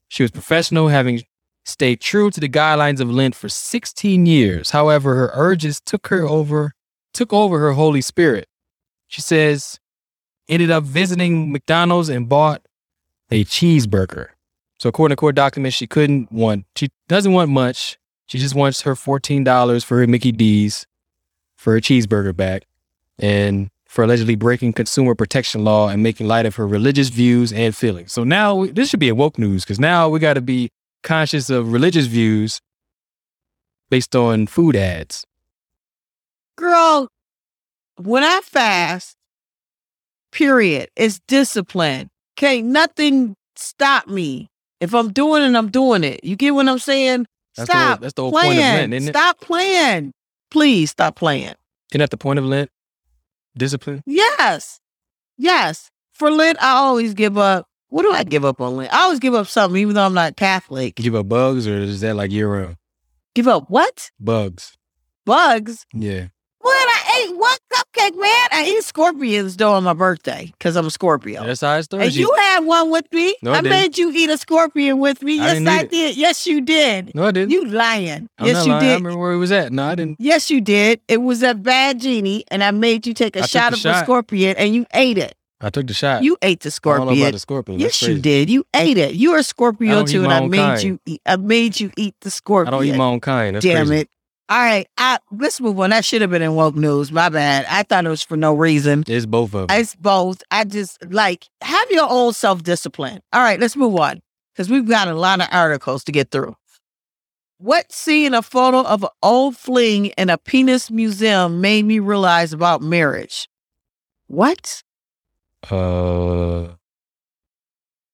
She 0.09 0.25
was 0.25 0.33
professional, 0.33 0.89
having 0.89 1.23
stayed 1.65 2.01
true 2.01 2.31
to 2.31 2.41
the 2.41 2.49
guidelines 2.49 3.01
of 3.01 3.09
Lent 3.09 3.35
for 3.35 3.49
16 3.49 4.27
years. 4.27 4.71
However, 4.71 5.15
her 5.15 5.31
urges 5.35 5.81
took 5.81 6.09
her 6.09 6.27
over, 6.27 6.73
took 7.15 7.33
over 7.33 7.61
her 7.61 7.73
Holy 7.73 8.01
Spirit. 8.01 8.49
She 9.07 9.21
says, 9.21 9.79
ended 10.49 10.71
up 10.71 10.85
visiting 10.85 11.53
McDonald's 11.53 12.09
and 12.09 12.29
bought 12.29 12.63
a 13.31 13.45
cheeseburger. 13.45 14.29
So 14.83 14.89
according 14.89 15.13
to 15.13 15.17
court 15.17 15.37
documents, 15.37 15.77
she 15.77 15.87
couldn't 15.87 16.33
want, 16.33 16.67
she 16.75 16.89
doesn't 17.07 17.33
want 17.33 17.53
much. 17.53 18.01
She 18.27 18.39
just 18.39 18.57
wants 18.57 18.81
her 18.81 18.97
$14 18.97 19.85
for 19.85 19.99
her 19.99 20.09
Mickey 20.09 20.33
D's 20.33 20.89
for 21.57 21.75
her 21.75 21.79
cheeseburger 21.79 22.35
back 22.35 22.65
and 23.17 23.71
for 23.87 24.03
allegedly 24.03 24.35
breaking 24.35 24.73
consumer 24.73 25.15
protection 25.15 25.63
law 25.63 25.89
and 25.89 26.03
making 26.03 26.27
light 26.27 26.47
of 26.47 26.57
her 26.57 26.67
religious 26.67 27.11
views 27.11 27.53
and 27.53 27.77
feelings. 27.77 28.13
So 28.13 28.25
now 28.25 28.57
we, 28.57 28.73
this 28.73 28.89
should 28.89 28.99
be 28.99 29.09
a 29.09 29.15
woke 29.15 29.39
news 29.39 29.63
because 29.63 29.79
now 29.79 30.09
we 30.09 30.19
got 30.19 30.35
to 30.35 30.41
be 30.41 30.73
conscious 31.05 31.49
of 31.49 31.73
religious 31.73 32.07
views 32.07 32.61
based 33.89 34.17
on 34.17 34.49
food 34.49 34.75
ads. 34.75 35.25
Girl, 36.57 37.07
when 37.99 38.25
I 38.25 38.41
fast, 38.43 39.15
period, 40.33 40.89
it's 40.97 41.21
discipline. 41.29 42.11
Can't 42.35 42.67
nothing 42.67 43.37
stop 43.55 44.09
me. 44.09 44.49
If 44.83 44.95
I'm 44.95 45.13
doing 45.13 45.45
it, 45.45 45.57
I'm 45.57 45.71
doing 45.71 46.03
it. 46.03 46.25
You 46.25 46.35
get 46.35 46.57
what 46.57 46.69
I'm 46.69 46.81
saying? 46.81 47.27
That's 47.57 47.69
the 47.69 47.73
stop 47.73 48.01
that's 48.01 48.15
the 48.15 48.23
whole 48.23 48.33
playing. 48.33 48.49
point 48.49 48.59
of 48.59 48.65
Lent, 48.65 48.95
isn't 48.95 49.09
it? 49.11 49.13
Stop 49.13 49.41
playing. 49.41 50.13
Please 50.51 50.91
stop 50.91 51.15
playing. 51.15 51.55
Isn't 51.93 52.01
that 52.01 52.11
the 52.11 52.17
point 52.17 52.41
of 52.41 52.45
Lent? 52.45 52.69
Discipline. 53.57 54.03
Yes. 54.07 54.81
Yes. 55.39 55.89
For 56.15 56.33
Lent, 56.33 56.61
I 56.61 56.73
always 56.73 57.15
give 57.15 57.39
up. 57.39 57.69
What 57.91 58.03
do 58.03 58.13
I 58.13 58.25
give 58.25 58.45
up 58.45 58.61
on 58.61 58.77
Lent? 58.77 58.93
I 58.93 59.03
always 59.03 59.21
give 59.21 59.35
up 59.35 59.47
something, 59.47 59.81
even 59.81 59.95
though 59.95 60.05
I'm 60.05 60.15
not 60.15 60.37
Catholic. 60.37 60.97
Give 60.97 61.15
up 61.15 61.29
bugs, 61.29 61.69
or 61.69 61.79
is 61.79 62.01
that 62.01 62.17
like 62.17 62.33
year 62.33 62.53
round? 62.53 62.77
Give 63.37 63.47
up 63.47 63.71
what? 63.71 64.11
Bugs. 64.19 64.77
Bugs. 65.25 65.87
Yeah. 65.95 66.27
What? 66.59 66.89
I 67.13 67.27
ate 67.29 67.37
one 67.37 67.57
cupcake, 67.73 68.19
man. 68.19 68.49
I 68.53 68.65
eat 68.69 68.85
scorpions 68.85 69.57
though 69.57 69.73
on 69.75 69.85
my 69.85 69.93
birthday 69.93 70.47
because 70.59 70.77
I'm 70.77 70.87
a 70.87 70.91
Scorpio. 70.91 71.45
That's 71.45 71.61
how 71.61 71.77
it 71.77 71.83
started. 71.83 72.07
And 72.07 72.15
you 72.15 72.33
had 72.35 72.61
one 72.61 72.91
with 72.91 73.13
me. 73.13 73.37
No, 73.43 73.53
I 73.53 73.59
I, 73.59 73.61
made 73.61 73.99
you 73.99 74.11
eat 74.13 74.31
a 74.31 74.39
scorpion 74.39 74.99
with 74.99 75.23
me. 75.23 75.39
I 75.41 75.53
yes, 75.55 75.69
I 75.69 75.81
eat 75.81 75.85
it. 75.85 75.91
did. 75.91 76.17
Yes, 76.17 76.47
you 76.47 76.61
did. 76.63 77.15
no, 77.15 77.25
I 77.27 77.31
didn't. 77.33 77.51
You 77.51 77.67
lying. 77.67 78.29
I'm 78.39 78.47
yes, 78.47 78.65
you 78.65 78.73
lying. 78.73 78.85
I 78.85 78.89
did. 78.89 78.95
remember 78.95 79.19
where 79.19 79.33
it 79.33 79.37
was 79.39 79.53
at. 79.53 79.73
No, 79.73 79.85
I 79.85 79.95
didn't. 79.95 80.17
Yes, 80.21 80.51
you 80.51 80.61
did. 80.61 81.01
It 81.09 81.19
was 81.19 81.43
a 81.43 81.55
bad 81.55 82.01
genie, 82.01 82.45
and 82.49 82.65
I 82.65 82.71
made 82.71 83.07
you 83.07 83.13
take 83.15 83.37
a 83.37 83.43
I 83.43 83.47
shot 83.47 83.73
of 83.75 83.85
a 83.85 83.99
scorpion, 83.99 84.57
and 84.57 84.75
you 84.75 84.87
ate 84.95 85.19
it. 85.19 85.35
I 85.61 85.71
took 85.71 85.87
the 85.87 85.95
shot. 85.95 86.25
You 86.25 86.37
ate 86.43 86.61
the 86.61 86.69
I 86.69 86.97
don't 86.97 87.07
know 87.07 87.13
scorpion. 87.13 87.23
about 87.23 87.33
the 87.33 87.39
scorpion. 87.39 87.79
That's 87.79 88.03
Yes, 88.03 88.09
you 88.09 88.19
did. 88.21 88.51
You 88.51 88.65
ate 88.75 88.99
it. 88.99 89.15
You're 89.15 89.39
a 89.39 89.43
Scorpio 89.45 90.05
too, 90.05 90.25
and 90.25 90.33
I 90.33 90.47
made 90.47 90.57
kind. 90.59 90.83
you. 90.83 91.01
Eat, 91.07 91.23
I 91.25 91.37
made 91.37 91.79
you 91.79 91.93
eat 91.97 92.15
the 92.23 92.31
scorpion. 92.31 92.75
I 92.75 92.77
don't 92.79 92.87
eat 92.87 92.97
my 92.97 93.05
own 93.05 93.21
kind. 93.21 93.55
That's 93.55 93.65
Damn 93.65 93.87
crazy. 93.87 94.03
it! 94.03 94.09
All 94.53 94.59
right, 94.59 94.87
I, 94.99 95.19
let's 95.31 95.63
move 95.63 95.81
on. 95.81 95.89
That 95.91 96.05
should 96.05 96.21
have 96.21 96.31
been 96.31 96.43
in 96.43 96.55
woke 96.55 96.75
news. 96.77 97.11
My 97.11 97.31
bad. 97.31 97.65
I 97.71 97.85
thought 97.85 98.05
it 98.05 98.11
was 98.11 98.23
for 98.23 98.37
no 98.37 98.53
reason. 98.53 99.03
It's 99.07 99.25
both 99.25 99.55
of 99.55 99.69
them. 99.69 99.79
It's 99.81 99.95
both. 99.95 100.43
I 100.51 100.65
just 100.65 101.03
like 101.11 101.49
have 101.63 101.91
your 101.91 102.07
own 102.11 102.35
self 102.35 102.63
discipline. 102.63 103.23
All 103.33 103.41
right, 103.41 103.59
let's 103.59 103.77
move 103.77 103.97
on 103.97 104.21
because 104.53 104.69
we've 104.69 104.87
got 104.87 105.09
a 105.09 105.15
lot 105.15 105.41
of 105.41 105.49
articles 105.53 106.05
to 106.05 106.13
get 106.13 106.31
through. 106.31 106.55
What 107.57 107.91
seeing 107.93 108.35
a 108.35 108.43
photo 108.43 108.83
of 108.83 109.05
an 109.05 109.09
old 109.23 109.57
fling 109.57 110.07
in 110.19 110.29
a 110.29 110.37
penis 110.37 110.91
museum 110.91 111.63
made 111.63 111.87
me 111.87 111.99
realize 111.99 112.53
about 112.53 112.83
marriage? 112.83 113.49
What? 114.27 114.83
uh, 115.71 116.75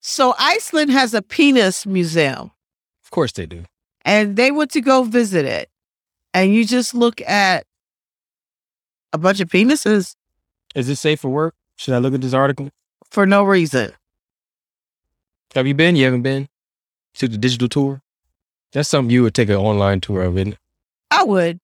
So 0.01 0.35
Iceland 0.39 0.91
has 0.93 1.15
a 1.15 1.23
penis 1.23 1.85
museum, 1.85 2.53
Of 3.05 3.11
course 3.11 3.33
they 3.33 3.47
do. 3.47 3.65
and 4.05 4.37
they 4.37 4.53
went 4.53 4.71
to 4.73 4.81
go 4.81 5.03
visit 5.03 5.45
it, 5.47 5.69
and 6.35 6.55
you 6.55 6.65
just 6.65 6.95
look 6.95 7.21
at 7.23 7.65
a 9.13 9.19
bunch 9.19 9.41
of 9.41 9.49
penises 9.49 10.15
Is 10.75 10.87
this 10.87 11.01
safe 11.01 11.21
for 11.21 11.29
work? 11.31 11.55
Should 11.77 11.95
I 11.95 11.99
look 11.99 12.15
at 12.15 12.21
this 12.21 12.35
article? 12.35 12.71
for 13.11 13.25
no 13.25 13.43
reason. 13.43 13.93
Have 15.55 15.67
you 15.67 15.73
been? 15.75 15.97
You 15.97 16.05
haven't 16.05 16.23
been? 16.23 16.49
Took 17.15 17.31
the 17.31 17.39
digital 17.39 17.69
tour? 17.69 18.03
That's 18.73 18.89
something 18.89 19.11
you 19.11 19.23
would 19.23 19.35
take 19.35 19.49
an 19.49 19.57
online 19.57 20.01
tour 20.03 20.23
of, 20.23 20.37
isn't 20.37 20.53
it? 20.53 20.59
I 21.11 21.25
would. 21.25 21.59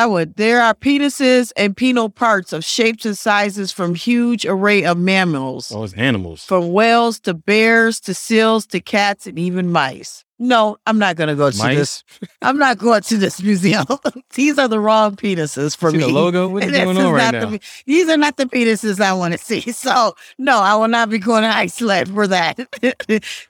I 0.00 0.06
would. 0.06 0.36
There 0.36 0.62
are 0.62 0.72
penises 0.74 1.52
and 1.58 1.76
penile 1.76 2.14
parts 2.14 2.54
of 2.54 2.64
shapes 2.64 3.04
and 3.04 3.18
sizes 3.18 3.70
from 3.70 3.94
huge 3.94 4.46
array 4.46 4.82
of 4.84 4.96
mammals, 4.96 5.70
Oh, 5.70 5.84
it's 5.84 5.92
animals. 5.92 6.42
from 6.42 6.72
whales 6.72 7.20
to 7.20 7.34
bears 7.34 8.00
to 8.00 8.14
seals 8.14 8.64
to 8.68 8.80
cats 8.80 9.26
and 9.26 9.38
even 9.38 9.70
mice. 9.70 10.24
No, 10.38 10.78
I'm 10.86 10.98
not 10.98 11.16
going 11.16 11.28
to 11.28 11.34
go 11.34 11.50
to 11.50 11.56
this. 11.58 12.02
I'm 12.40 12.56
not 12.56 12.78
going 12.78 13.02
to 13.02 13.18
this 13.18 13.42
museum. 13.42 13.84
These 14.34 14.58
are 14.58 14.68
the 14.68 14.80
wrong 14.80 15.16
penises 15.16 15.76
for 15.76 15.90
See 15.90 15.98
me. 15.98 16.04
the 16.04 16.08
logo? 16.08 16.48
What 16.48 16.64
is 16.64 16.70
going 16.84 16.96
on 16.96 17.12
right 17.12 17.30
now? 17.32 17.50
the- 17.50 17.60
these 17.84 18.08
are 18.08 18.16
not 18.16 18.38
the 18.38 18.46
penises 18.46 19.00
I 19.02 19.12
want 19.12 19.32
to 19.34 19.38
see. 19.38 19.60
So, 19.72 20.14
no, 20.38 20.56
I 20.60 20.76
will 20.76 20.88
not 20.88 21.10
be 21.10 21.18
going 21.18 21.42
to 21.42 21.48
Iceland 21.54 22.08
for 22.14 22.26
that. 22.26 22.58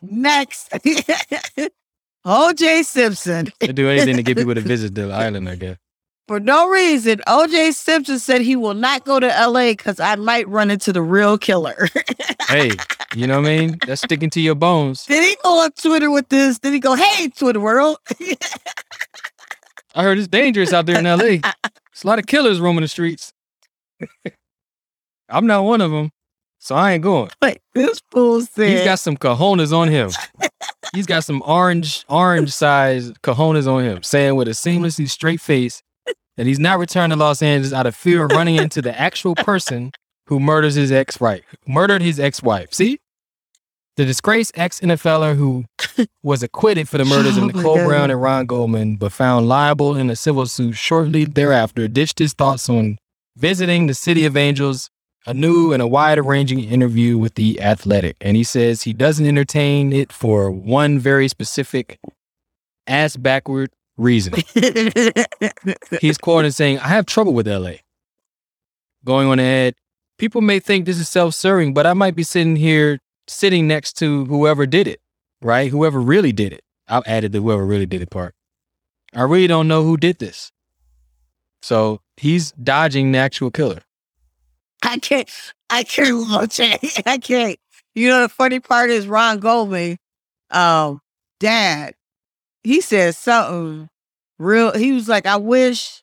Next, 0.02 0.68
OJ 2.26 2.84
Simpson. 2.84 3.52
They 3.60 3.68
do 3.68 3.88
anything 3.88 4.16
to 4.16 4.24
get 4.24 4.36
people 4.36 4.54
to 4.56 4.60
visit 4.60 4.96
the 4.96 5.12
island, 5.12 5.48
I 5.48 5.54
guess. 5.54 5.76
For 6.30 6.38
no 6.38 6.68
reason, 6.68 7.20
OJ 7.26 7.74
Simpson 7.74 8.20
said 8.20 8.40
he 8.40 8.54
will 8.54 8.74
not 8.74 9.04
go 9.04 9.18
to 9.18 9.26
LA 9.26 9.70
because 9.70 9.98
I 9.98 10.14
might 10.14 10.46
run 10.46 10.70
into 10.70 10.92
the 10.92 11.02
real 11.02 11.36
killer. 11.36 11.88
Hey, 12.48 12.72
you 13.14 13.28
know 13.28 13.40
what 13.40 13.48
I 13.48 13.58
mean? 13.58 13.78
That's 13.86 14.02
sticking 14.02 14.30
to 14.30 14.40
your 14.40 14.56
bones. 14.56 15.04
Did 15.06 15.22
he 15.22 15.36
go 15.44 15.60
on 15.60 15.70
Twitter 15.72 16.10
with 16.10 16.28
this? 16.30 16.58
Did 16.58 16.72
he 16.72 16.80
go, 16.80 16.94
hey, 16.94 17.28
Twitter 17.28 17.60
world? 17.60 17.98
I 19.94 20.02
heard 20.02 20.18
it's 20.18 20.26
dangerous 20.26 20.72
out 20.72 20.86
there 20.86 20.98
in 20.98 21.04
LA. 21.04 21.16
There's 21.16 22.02
a 22.02 22.06
lot 22.06 22.18
of 22.18 22.26
killers 22.26 22.60
roaming 22.60 22.82
the 22.82 22.88
streets. 22.88 23.32
I'm 25.28 25.46
not 25.46 25.62
one 25.62 25.80
of 25.80 25.92
them, 25.92 26.10
so 26.58 26.74
I 26.74 26.92
ain't 26.92 27.04
going. 27.04 27.30
Wait, 27.40 27.60
this 27.72 28.02
fool 28.10 28.40
said, 28.40 28.68
He's 28.68 28.84
got 28.84 28.98
some 28.98 29.16
cojones 29.16 29.72
on 29.72 29.86
him. 29.86 30.10
He's 30.92 31.06
got 31.06 31.22
some 31.22 31.42
orange, 31.46 32.04
orange 32.08 32.50
size 32.50 33.12
cojones 33.22 33.68
on 33.68 33.84
him, 33.84 34.02
saying 34.02 34.34
with 34.34 34.48
a 34.48 34.52
seamlessly 34.52 35.08
straight 35.08 35.40
face 35.40 35.84
that 36.36 36.46
he's 36.46 36.58
not 36.58 36.78
returning 36.78 37.10
to 37.10 37.16
Los 37.16 37.42
Angeles 37.42 37.72
out 37.72 37.86
of 37.86 37.94
fear 37.94 38.24
of 38.24 38.32
running 38.32 38.56
into 38.56 38.80
the 38.80 38.98
actual 38.98 39.34
person 39.34 39.92
who 40.26 40.40
murders 40.40 40.74
his 40.74 40.92
ex-wife, 40.92 41.42
murdered 41.66 42.02
his 42.02 42.20
ex-wife. 42.20 42.72
See, 42.72 43.00
the 43.96 44.04
disgraced 44.04 44.52
ex-NFLer 44.54 45.36
who 45.36 45.64
was 46.22 46.42
acquitted 46.42 46.88
for 46.88 46.98
the 46.98 47.04
murders 47.04 47.36
Oh 47.36 47.48
of 47.48 47.54
Nicole 47.54 47.76
God. 47.76 47.86
Brown 47.86 48.10
and 48.10 48.22
Ron 48.22 48.46
Goldman, 48.46 48.96
but 48.96 49.12
found 49.12 49.48
liable 49.48 49.96
in 49.96 50.08
a 50.08 50.16
civil 50.16 50.46
suit 50.46 50.72
shortly 50.76 51.24
thereafter, 51.24 51.88
ditched 51.88 52.18
his 52.18 52.32
thoughts 52.32 52.68
on 52.68 52.98
visiting 53.36 53.86
the 53.86 53.94
City 53.94 54.24
of 54.24 54.36
Angels 54.36 54.90
a 55.26 55.34
new 55.34 55.72
and 55.72 55.82
a 55.82 55.86
wide 55.86 56.24
ranging 56.24 56.60
interview 56.60 57.18
with 57.18 57.34
the 57.34 57.60
athletic. 57.60 58.16
And 58.20 58.36
he 58.36 58.44
says 58.44 58.82
he 58.82 58.92
doesn't 58.92 59.26
entertain 59.26 59.92
it 59.92 60.12
for 60.12 60.50
one 60.50 60.98
very 60.98 61.28
specific 61.28 61.98
ass 62.86 63.16
backward 63.16 63.70
reason. 64.00 64.34
He's 66.00 66.18
quoted 66.18 66.52
saying, 66.52 66.78
I 66.78 66.88
have 66.88 67.06
trouble 67.06 67.32
with 67.32 67.46
LA. 67.46 67.74
Going 69.04 69.28
on 69.28 69.38
ahead, 69.38 69.74
people 70.18 70.40
may 70.40 70.58
think 70.58 70.84
this 70.84 70.98
is 70.98 71.08
self 71.08 71.34
serving, 71.34 71.74
but 71.74 71.86
I 71.86 71.94
might 71.94 72.14
be 72.14 72.22
sitting 72.22 72.56
here 72.56 72.98
sitting 73.28 73.68
next 73.68 73.94
to 73.98 74.24
whoever 74.26 74.66
did 74.66 74.86
it, 74.86 75.00
right? 75.40 75.70
Whoever 75.70 76.00
really 76.00 76.32
did 76.32 76.52
it. 76.52 76.62
I've 76.88 77.04
added 77.06 77.32
the 77.32 77.40
whoever 77.40 77.64
really 77.64 77.86
did 77.86 78.02
it 78.02 78.10
part. 78.10 78.34
I 79.14 79.22
really 79.22 79.46
don't 79.46 79.68
know 79.68 79.84
who 79.84 79.96
did 79.96 80.18
this. 80.18 80.52
So 81.62 82.00
he's 82.16 82.52
dodging 82.52 83.12
the 83.12 83.18
actual 83.18 83.50
killer. 83.50 83.82
I 84.82 84.98
can't, 84.98 85.30
I 85.68 85.84
can't, 85.84 86.08
OJ. 86.08 87.02
I 87.06 87.18
can't. 87.18 87.58
You 87.94 88.08
know, 88.08 88.22
the 88.22 88.28
funny 88.28 88.60
part 88.60 88.90
is 88.90 89.06
Ron 89.06 89.40
Goldman, 89.40 89.98
um, 90.50 91.00
dad, 91.38 91.94
he 92.62 92.80
said 92.80 93.14
something 93.14 93.88
real. 94.38 94.72
He 94.76 94.92
was 94.92 95.08
like, 95.08 95.26
I 95.26 95.36
wish 95.36 96.02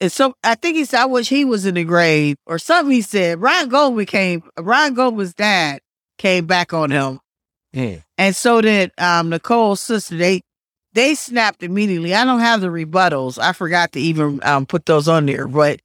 it's 0.00 0.14
so 0.14 0.34
I 0.44 0.54
think 0.54 0.76
he 0.76 0.84
said, 0.84 1.00
I 1.00 1.06
wish 1.06 1.28
he 1.28 1.44
was 1.44 1.64
in 1.64 1.74
the 1.74 1.84
grave 1.84 2.36
or 2.46 2.58
something 2.58 2.92
he 2.92 3.02
said. 3.02 3.40
Ron 3.40 3.68
Goldman 3.68 4.06
came, 4.06 4.42
Ron 4.58 4.94
Goldman's 4.94 5.34
dad 5.34 5.80
came 6.18 6.46
back 6.46 6.72
on 6.72 6.90
him. 6.90 7.20
Mm. 7.74 8.02
And 8.18 8.36
so 8.36 8.60
did 8.60 8.92
um 8.98 9.30
Nicole's 9.30 9.80
sister. 9.80 10.16
They 10.16 10.42
they 10.92 11.14
snapped 11.14 11.62
immediately. 11.62 12.14
I 12.14 12.24
don't 12.24 12.40
have 12.40 12.60
the 12.60 12.68
rebuttals. 12.68 13.38
I 13.38 13.52
forgot 13.52 13.92
to 13.92 14.00
even 14.00 14.40
um 14.42 14.66
put 14.66 14.86
those 14.86 15.08
on 15.08 15.26
there, 15.26 15.46
but 15.46 15.80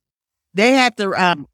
they 0.54 0.72
had 0.72 0.96
the 0.98 1.10
um 1.12 1.48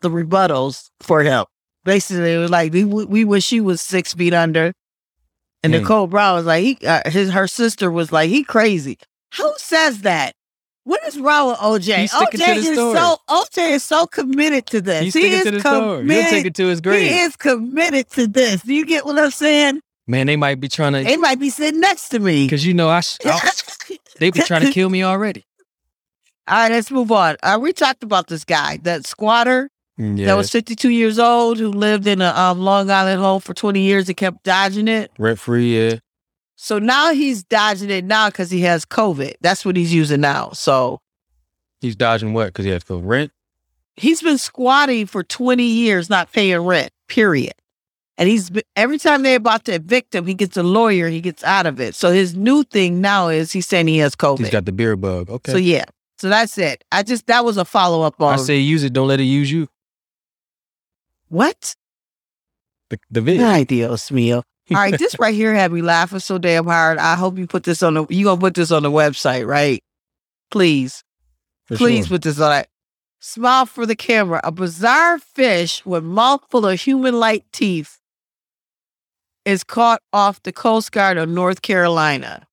the 0.00 0.10
rebuttals 0.10 0.90
for 1.00 1.22
him. 1.22 1.44
Basically, 1.84 2.34
it 2.34 2.38
was 2.38 2.50
like 2.50 2.72
we 2.72 2.84
we 2.84 3.24
wish 3.24 3.44
she 3.44 3.60
was 3.60 3.80
six 3.80 4.14
feet 4.14 4.34
under. 4.34 4.72
And 5.62 5.74
Hmm. 5.74 5.80
Nicole 5.80 6.06
Brown 6.06 6.36
was 6.36 6.46
like, 6.46 6.62
he, 6.64 6.86
uh, 6.86 7.08
his 7.10 7.30
her 7.30 7.46
sister 7.48 7.90
was 7.90 8.12
like, 8.12 8.30
he 8.30 8.44
crazy. 8.44 8.98
Who 9.36 9.52
says 9.56 10.02
that? 10.02 10.34
What 10.84 11.06
is 11.06 11.18
wrong 11.20 11.48
with 11.48 11.58
OJ? 11.58 12.08
OJ 12.08 12.56
is 12.56 12.72
story. 12.72 12.96
so 12.96 13.16
OJ 13.28 13.70
is 13.72 13.84
so 13.84 14.06
committed 14.06 14.66
to 14.66 14.80
this. 14.80 15.02
He's 15.02 15.14
he 15.14 15.26
is 15.26 15.44
to 15.44 15.50
the 15.50 15.60
story. 15.60 15.74
He'll 15.80 15.98
committed. 15.98 16.30
take 16.30 16.46
it 16.46 16.54
to 16.54 16.66
his 16.68 16.80
He 16.82 17.18
is 17.20 17.36
committed 17.36 18.08
to 18.12 18.26
this. 18.26 18.62
Do 18.62 18.72
you 18.72 18.86
get 18.86 19.04
what 19.04 19.18
I'm 19.18 19.30
saying? 19.30 19.80
Man, 20.06 20.26
they 20.26 20.36
might 20.36 20.58
be 20.60 20.68
trying 20.68 20.94
to, 20.94 21.04
They 21.04 21.18
might 21.18 21.38
be 21.38 21.50
sitting 21.50 21.80
next 21.80 22.08
to 22.10 22.18
me. 22.18 22.46
because 22.46 22.64
you 22.64 22.72
know, 22.72 22.88
I, 22.88 23.02
I 23.26 23.50
they 24.18 24.30
be 24.30 24.40
trying 24.40 24.62
to 24.62 24.72
kill 24.72 24.88
me 24.88 25.02
already. 25.02 25.44
All 26.46 26.56
right, 26.56 26.72
let's 26.72 26.90
move 26.90 27.12
on. 27.12 27.36
Uh, 27.42 27.58
we 27.60 27.74
talked 27.74 28.02
about 28.02 28.28
this 28.28 28.44
guy, 28.44 28.78
that 28.84 29.04
squatter 29.04 29.68
Yeah, 29.98 30.26
that 30.26 30.36
was 30.36 30.50
52 30.50 30.90
years 30.90 31.18
old 31.18 31.58
who 31.58 31.70
lived 31.70 32.06
in 32.06 32.22
a 32.22 32.28
um, 32.30 32.60
Long 32.60 32.88
Island 32.90 33.20
home 33.20 33.40
for 33.40 33.52
20 33.52 33.80
years 33.80 34.08
and 34.08 34.16
kept 34.16 34.44
dodging 34.44 34.86
it. 34.88 35.10
rent 35.18 35.38
free. 35.40 35.76
Yeah, 35.76 35.98
So 36.54 36.78
now 36.78 37.12
he's 37.12 37.42
dodging 37.42 37.90
it 37.90 38.04
now 38.04 38.28
because 38.28 38.50
he 38.50 38.60
has 38.60 38.84
COVID. 38.84 39.34
That's 39.40 39.64
what 39.64 39.76
he's 39.76 39.92
using 39.92 40.20
now. 40.20 40.50
So 40.52 41.00
he's 41.80 41.96
dodging 41.96 42.32
what? 42.32 42.46
Because 42.46 42.64
he 42.64 42.70
has 42.70 42.84
to 42.84 42.88
go 42.94 42.98
rent. 42.98 43.32
he's 43.96 44.22
been 44.22 44.38
squatting 44.38 45.06
for 45.06 45.24
20 45.24 45.64
years, 45.64 46.08
not 46.08 46.30
paying 46.32 46.60
rent, 46.60 46.92
period. 47.08 47.54
And 48.16 48.28
he's 48.28 48.50
every 48.76 48.98
time 48.98 49.22
they're 49.22 49.36
about 49.36 49.64
to 49.66 49.74
evict 49.74 50.14
him, 50.14 50.26
he 50.26 50.34
gets 50.34 50.56
a 50.56 50.62
lawyer, 50.62 51.08
he 51.08 51.20
gets 51.20 51.42
out 51.44 51.66
of 51.66 51.80
it. 51.80 51.94
So 51.96 52.10
his 52.12 52.34
new 52.36 52.62
thing 52.64 53.00
now 53.00 53.28
is 53.28 53.52
he's 53.52 53.66
saying 53.66 53.86
he 53.88 53.98
has 53.98 54.14
COVID. 54.16 54.38
He's 54.38 54.50
got 54.50 54.64
the 54.64 54.72
beer 54.72 54.96
bug. 54.96 55.30
Okay. 55.30 55.52
So 55.52 55.58
yeah. 55.58 55.84
So 56.18 56.28
that's 56.28 56.58
it. 56.58 56.82
I 56.90 57.04
just 57.04 57.26
that 57.28 57.44
was 57.44 57.56
a 57.56 57.64
follow 57.64 58.02
up 58.02 58.20
on. 58.20 58.34
I 58.34 58.36
say 58.42 58.58
use 58.58 58.82
it. 58.82 58.92
Don't 58.92 59.06
let 59.06 59.20
it 59.20 59.24
use 59.24 59.50
you. 59.52 59.68
What? 61.28 61.74
The, 62.90 62.98
the 63.10 63.20
vid. 63.20 63.40
Ay, 63.40 63.64
Dios 63.64 64.10
mío. 64.10 64.42
All 64.70 64.76
right, 64.76 64.98
this 64.98 65.18
right 65.18 65.34
here 65.34 65.54
had 65.54 65.72
me 65.72 65.80
laughing 65.80 66.18
so 66.18 66.36
damn 66.36 66.66
hard. 66.66 66.98
I 66.98 67.14
hope 67.14 67.38
you 67.38 67.46
put 67.46 67.64
this 67.64 67.82
on 67.82 67.94
the 67.94 68.06
you 68.10 68.24
gonna 68.24 68.40
put 68.40 68.54
this 68.54 68.70
on 68.70 68.82
the 68.82 68.90
website, 68.90 69.46
right? 69.46 69.82
Please. 70.50 71.04
For 71.66 71.76
Please 71.76 72.06
sure. 72.06 72.16
put 72.16 72.22
this 72.22 72.40
on 72.40 72.60
it. 72.60 72.68
Smile 73.20 73.66
for 73.66 73.84
the 73.84 73.96
camera. 73.96 74.40
A 74.42 74.50
bizarre 74.50 75.18
fish 75.18 75.84
with 75.84 76.04
mouth 76.04 76.42
full 76.48 76.66
of 76.66 76.80
human-like 76.80 77.44
teeth 77.52 77.98
is 79.44 79.64
caught 79.64 80.00
off 80.12 80.42
the 80.42 80.52
Coast 80.52 80.92
Guard 80.92 81.18
of 81.18 81.28
North 81.28 81.60
Carolina. 81.62 82.47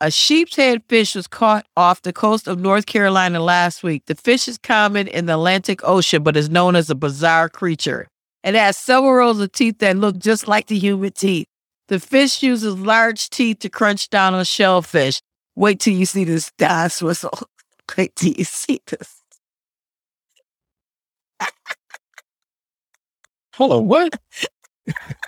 A 0.00 0.12
sheep's 0.12 0.54
head 0.54 0.82
fish 0.88 1.16
was 1.16 1.26
caught 1.26 1.66
off 1.76 2.02
the 2.02 2.12
coast 2.12 2.46
of 2.46 2.60
North 2.60 2.86
Carolina 2.86 3.40
last 3.40 3.82
week. 3.82 4.04
The 4.06 4.14
fish 4.14 4.46
is 4.46 4.56
common 4.56 5.08
in 5.08 5.26
the 5.26 5.34
Atlantic 5.34 5.80
Ocean, 5.82 6.22
but 6.22 6.36
is 6.36 6.48
known 6.48 6.76
as 6.76 6.88
a 6.88 6.94
bizarre 6.94 7.48
creature. 7.48 8.06
It 8.44 8.54
has 8.54 8.76
several 8.76 9.12
rows 9.14 9.40
of 9.40 9.50
teeth 9.50 9.78
that 9.80 9.96
look 9.96 10.18
just 10.18 10.46
like 10.46 10.68
the 10.68 10.78
human 10.78 11.10
teeth. 11.10 11.48
The 11.88 11.98
fish 11.98 12.44
uses 12.44 12.78
large 12.78 13.28
teeth 13.28 13.58
to 13.60 13.68
crunch 13.68 14.08
down 14.08 14.34
on 14.34 14.44
shellfish. 14.44 15.20
Wait 15.56 15.80
till 15.80 15.94
you 15.94 16.06
see 16.06 16.22
this 16.22 16.52
dance 16.58 17.02
whistle. 17.02 17.36
Wait 17.96 18.14
till 18.14 18.32
you 18.32 18.44
see 18.44 18.80
this. 18.86 19.22
Hold 23.54 23.72
on. 23.72 23.88
What? 23.88 24.20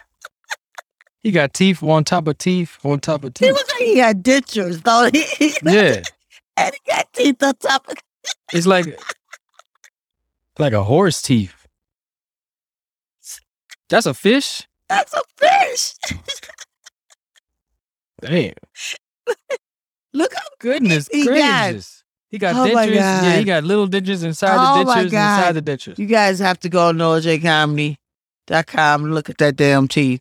he 1.22 1.30
got 1.32 1.52
teeth 1.54 1.82
on 1.82 2.04
top 2.04 2.26
of 2.28 2.38
teeth 2.38 2.78
on 2.84 3.00
top 3.00 3.24
of 3.24 3.34
teeth. 3.34 3.48
He 3.48 3.52
looks 3.52 3.70
like 3.72 3.80
he 3.80 3.98
had 3.98 4.22
dentures, 4.24 4.82
though. 4.82 5.08
Yeah. 5.72 6.02
and 6.56 6.74
he 6.74 6.80
got 6.90 7.12
teeth 7.12 7.42
on 7.42 7.54
top 7.56 7.88
of 7.88 7.94
It's 8.52 8.66
like 8.66 8.98
like 10.58 10.72
a 10.72 10.82
horse 10.84 11.22
teeth. 11.22 11.54
That's 13.88 14.06
a 14.06 14.14
fish? 14.14 14.66
That's 14.88 15.12
a 15.14 15.22
fish. 15.36 15.94
Damn. 18.20 18.52
Look 20.12 20.34
how 20.34 20.40
Goodness 20.58 21.08
He 21.10 21.24
got- 21.24 21.70
gracious. 21.70 22.04
He 22.28 22.38
got 22.38 22.54
Oh 22.54 22.68
dentures. 22.72 22.94
Yeah, 22.94 23.36
he 23.38 23.44
got 23.44 23.64
little 23.64 23.88
dentures 23.88 24.22
inside 24.22 24.56
Oh 24.56 24.84
the 24.84 24.90
dentures, 24.92 25.04
inside 25.06 25.52
the 25.52 25.62
dentures. 25.62 25.98
You 25.98 26.06
guys 26.06 26.38
have 26.38 26.60
to 26.60 26.68
go 26.68 26.88
on 26.88 26.96
nolajcomedy.com 26.98 29.04
and 29.04 29.14
look 29.14 29.30
at 29.30 29.38
that 29.38 29.56
damn 29.56 29.88
teeth. 29.88 30.20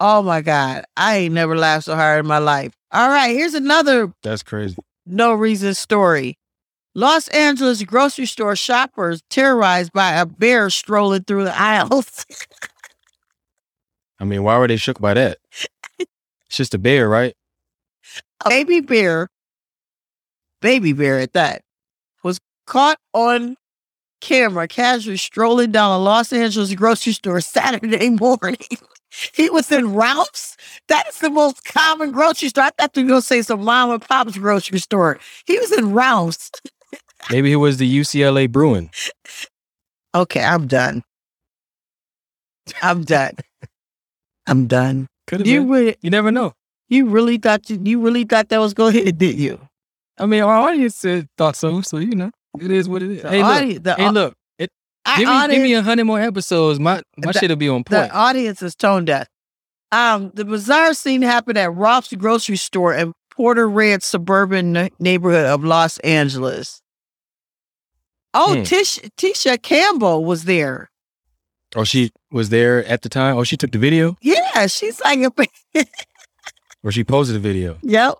Oh 0.00 0.22
my 0.22 0.40
God. 0.42 0.84
I 0.96 1.16
ain't 1.16 1.34
never 1.34 1.56
laughed 1.56 1.84
so 1.86 1.94
hard 1.94 2.20
in 2.20 2.26
my 2.26 2.38
life. 2.38 2.74
All 2.92 3.08
right, 3.08 3.34
here's 3.34 3.54
another 3.54 4.12
That's 4.22 4.42
crazy. 4.42 4.76
no 5.06 5.34
reason 5.34 5.74
story. 5.74 6.38
Los 6.94 7.28
Angeles 7.28 7.82
grocery 7.82 8.24
store 8.26 8.56
shoppers 8.56 9.22
terrorized 9.28 9.92
by 9.92 10.12
a 10.12 10.24
bear 10.26 10.70
strolling 10.70 11.24
through 11.24 11.44
the 11.44 11.58
aisles. 11.58 12.24
I 14.18 14.24
mean, 14.24 14.42
why 14.42 14.56
were 14.58 14.66
they 14.68 14.76
shook 14.76 15.00
by 15.00 15.14
that? 15.14 15.38
It's 16.48 16.58
just 16.58 16.74
a 16.74 16.78
bear, 16.78 17.08
right? 17.08 17.34
a 18.44 18.48
baby 18.48 18.80
bear, 18.80 19.28
baby 20.62 20.92
bear 20.92 21.18
at 21.18 21.32
that, 21.32 21.62
was 22.22 22.38
caught 22.66 22.98
on 23.12 23.56
camera 24.20 24.68
casually 24.68 25.16
strolling 25.16 25.72
down 25.72 25.90
a 25.90 25.98
Los 25.98 26.32
Angeles 26.32 26.72
grocery 26.74 27.14
store 27.14 27.40
Saturday 27.42 28.10
morning. 28.10 28.56
He 29.34 29.50
was 29.50 29.70
in 29.72 29.94
Ralph's. 29.94 30.56
That 30.88 31.06
is 31.08 31.18
the 31.18 31.30
most 31.30 31.64
common 31.64 32.12
grocery 32.12 32.48
store. 32.48 32.64
I 32.64 32.70
thought 32.78 32.96
you 32.96 33.02
were 33.04 33.08
going 33.08 33.20
to 33.20 33.26
say 33.26 33.42
some 33.42 33.62
mom 33.64 33.90
and 33.90 34.02
pop's 34.02 34.36
grocery 34.38 34.78
store. 34.78 35.18
He 35.46 35.58
was 35.58 35.72
in 35.72 35.92
Ralph's. 35.94 36.50
Maybe 37.30 37.48
he 37.50 37.56
was 37.56 37.78
the 37.78 37.98
UCLA 38.00 38.50
Bruin. 38.50 38.90
Okay, 40.14 40.42
I'm 40.42 40.66
done. 40.66 41.02
I'm 42.82 43.04
done. 43.04 43.34
I'm 44.46 44.66
done. 44.66 45.06
Could 45.26 45.40
have 45.40 45.46
You 45.46 45.60
been. 45.62 45.70
really, 45.70 45.96
You 46.02 46.10
never 46.10 46.30
know. 46.30 46.52
you 46.88 47.06
really 47.08 47.36
thought 47.38 47.68
you, 47.70 47.80
you 47.82 48.00
really 48.00 48.24
thought 48.24 48.48
that 48.50 48.58
was 48.58 48.74
going 48.74 48.92
to 48.94 49.02
hit, 49.04 49.18
didn't 49.18 49.40
you? 49.40 49.60
I 50.18 50.26
mean, 50.26 50.42
our 50.42 50.54
audience 50.56 50.94
said, 50.96 51.28
thought 51.36 51.56
so, 51.56 51.80
so 51.82 51.98
you 51.98 52.14
know, 52.14 52.30
it 52.60 52.70
is 52.70 52.88
what 52.88 53.02
it 53.02 53.10
is. 53.10 53.22
The 53.22 53.28
hey, 53.30 53.42
look, 53.74 53.82
the 53.82 53.94
hey, 53.94 54.10
look. 54.10 54.34
It, 55.06 55.26
I- 55.26 55.46
give 55.46 55.48
me, 55.50 55.54
give 55.56 55.62
me 55.62 55.74
a 55.74 55.82
hundred 55.82 56.04
more 56.04 56.20
episodes. 56.20 56.78
My 56.80 57.02
my 57.16 57.32
The- 57.32 57.38
shit'll 57.38 57.56
be 57.56 57.68
on 57.68 57.84
point. 57.84 58.08
The 58.08 58.14
audience 58.14 58.62
is 58.62 58.74
tone 58.74 59.04
deaf. 59.04 59.28
Um, 59.92 60.32
the 60.34 60.44
bizarre 60.44 60.94
scene 60.94 61.22
happened 61.22 61.56
at 61.58 61.72
Ralph's 61.72 62.12
grocery 62.14 62.56
store 62.56 62.92
in 62.92 63.12
Porter 63.30 63.68
Ranch 63.68 64.02
suburban 64.02 64.76
n- 64.76 64.90
neighborhood 64.98 65.46
of 65.46 65.62
Los 65.64 65.98
Angeles. 65.98 66.82
Oh, 68.34 68.56
Hmm. 68.56 68.62
Tish, 68.64 68.98
Tisha 69.16 69.62
Campbell 69.62 70.24
was 70.24 70.44
there. 70.44 70.90
oh, 71.74 71.84
she 71.84 72.10
was 72.30 72.48
there 72.50 72.84
at 72.84 73.02
the 73.02 73.08
time. 73.08 73.36
Oh, 73.38 73.44
she 73.44 73.56
took 73.56 73.70
the 73.72 73.78
video, 73.78 74.16
Yeah, 74.20 74.66
she's 74.66 75.00
like, 75.00 75.20
a, 75.20 75.84
or 76.82 76.92
she 76.92 77.04
posted 77.04 77.36
the 77.36 77.40
video. 77.40 77.78
yep. 77.82 78.14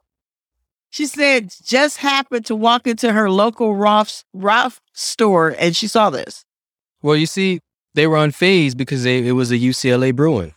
She 0.90 1.04
said 1.06 1.52
just 1.64 1.98
happened 1.98 2.46
to 2.46 2.56
walk 2.56 2.86
into 2.86 3.12
her 3.12 3.28
local 3.30 3.74
Ralph's 3.76 4.24
Ralph 4.32 4.80
store 4.94 5.54
and 5.58 5.76
she 5.76 5.88
saw 5.88 6.08
this. 6.08 6.45
Well, 7.06 7.14
you 7.14 7.26
see, 7.26 7.60
they 7.94 8.08
were 8.08 8.16
unfazed 8.16 8.76
because 8.76 9.04
they, 9.04 9.24
it 9.24 9.30
was 9.30 9.52
a 9.52 9.56
UCLA 9.56 10.12
Bruin. 10.12 10.52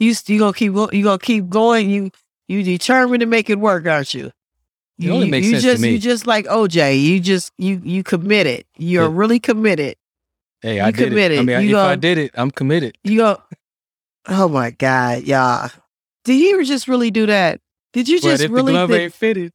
You 0.00 0.12
you 0.26 0.38
gonna 0.40 0.52
keep 0.52 0.72
you 0.92 1.04
gonna 1.04 1.18
keep 1.20 1.48
going. 1.48 1.88
You 1.90 2.10
you 2.48 2.64
determined 2.64 3.20
to 3.20 3.26
make 3.26 3.48
it 3.48 3.60
work, 3.60 3.86
aren't 3.86 4.14
you? 4.14 4.26
It 4.26 4.32
You, 4.98 5.12
only 5.12 5.30
makes 5.30 5.46
you 5.46 5.52
sense 5.52 5.62
to 5.62 5.70
just 5.70 5.82
me. 5.82 5.90
you 5.92 5.98
just 6.00 6.26
like 6.26 6.46
OJ. 6.46 7.00
You 7.00 7.20
just 7.20 7.52
you 7.56 7.80
you 7.84 8.02
committed. 8.02 8.64
You're 8.78 9.04
Yeah. 9.04 9.10
really 9.14 9.38
committed. 9.38 9.94
Hey, 10.60 10.80
I 10.80 10.86
You 10.88 10.92
did 10.92 11.00
it. 11.00 11.06
I 11.06 11.08
committed. 11.10 11.46
mean, 11.46 11.60
You 11.60 11.68
if 11.70 11.76
I 11.76 11.82
gonna- 11.90 11.96
did 11.98 12.18
it, 12.18 12.30
I'm 12.34 12.50
committed. 12.50 12.98
You 13.04 13.18
go. 13.18 13.42
Oh 14.26 14.48
my 14.48 14.72
God, 14.72 15.22
y'all! 15.22 15.70
Did 16.24 16.34
you 16.40 16.64
just 16.64 16.88
really 16.88 17.12
do 17.12 17.26
that? 17.26 17.60
Did 17.92 18.08
you 18.08 18.18
But 18.20 18.26
just 18.30 18.42
if 18.42 18.50
really 18.50 18.72
the 18.72 18.78
glove 18.78 18.90
think 18.90 19.02
ain't 19.02 19.14
fitted, 19.14 19.52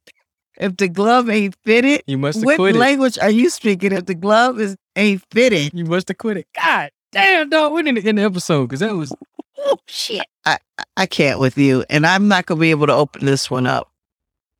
if 0.58 0.76
the 0.78 0.88
glove 0.88 1.28
ain't 1.28 1.54
fitted? 1.62 2.04
you 2.06 2.16
must 2.16 2.42
What 2.42 2.56
quit 2.56 2.74
it. 2.74 2.78
language 2.78 3.18
are 3.18 3.28
you 3.30 3.50
speaking? 3.50 3.92
If 3.92 4.06
the 4.06 4.14
glove 4.14 4.58
is 4.60 4.76
ain't 4.96 5.22
fitted? 5.30 5.72
You 5.74 5.84
must 5.84 6.08
have 6.08 6.18
quit 6.18 6.38
it. 6.38 6.46
God 6.54 6.90
damn, 7.12 7.48
dog. 7.50 7.78
In 7.86 7.94
the, 7.94 8.08
in 8.08 8.16
the 8.16 8.22
episode 8.22 8.66
because 8.66 8.80
that 8.80 8.94
was 8.94 9.12
Oh 9.58 9.78
shit! 9.86 10.26
I 10.44 10.58
I- 10.78 10.84
I 10.96 11.06
can't 11.06 11.38
with 11.40 11.56
you, 11.56 11.84
and 11.88 12.06
I'm 12.06 12.28
not 12.28 12.46
gonna 12.46 12.60
be 12.60 12.70
able 12.70 12.86
to 12.86 12.92
open 12.92 13.24
this 13.24 13.50
one 13.50 13.66
up. 13.66 13.90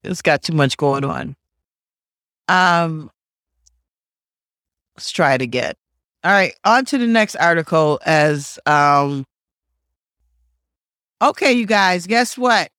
It's 0.02 0.22
got 0.22 0.42
too 0.42 0.52
much 0.52 0.76
going 0.76 1.04
on. 1.04 1.36
Um, 2.48 3.10
let's 4.96 5.10
try 5.10 5.34
it 5.34 5.42
again. 5.42 5.74
All 6.22 6.30
right, 6.32 6.54
on 6.64 6.84
to 6.86 6.98
the 6.98 7.06
next 7.06 7.36
article. 7.36 8.00
As 8.06 8.58
um, 8.66 9.26
okay, 11.20 11.52
you 11.52 11.66
guys, 11.66 12.06
guess 12.06 12.38
what? 12.38 12.70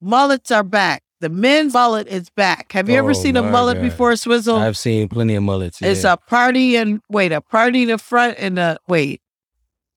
Mullets 0.00 0.50
are 0.50 0.62
back. 0.64 1.02
The 1.20 1.28
men's 1.28 1.74
mullet 1.74 2.08
is 2.08 2.30
back. 2.30 2.72
Have 2.72 2.88
you 2.88 2.96
ever 2.96 3.10
Oh, 3.10 3.12
seen 3.12 3.36
a 3.36 3.42
mullet 3.42 3.76
God. 3.76 3.82
before, 3.82 4.16
Swizzle? 4.16 4.56
I've 4.56 4.78
seen 4.78 5.06
plenty 5.08 5.34
of 5.34 5.42
mullets. 5.42 5.80
It's 5.82 6.02
yeah. 6.04 6.14
a 6.14 6.16
party 6.16 6.76
and 6.76 7.02
wait, 7.10 7.30
a 7.30 7.42
party 7.42 7.82
in 7.82 7.88
the 7.88 7.98
front 7.98 8.36
and 8.38 8.58
a 8.58 8.78
wait. 8.88 9.20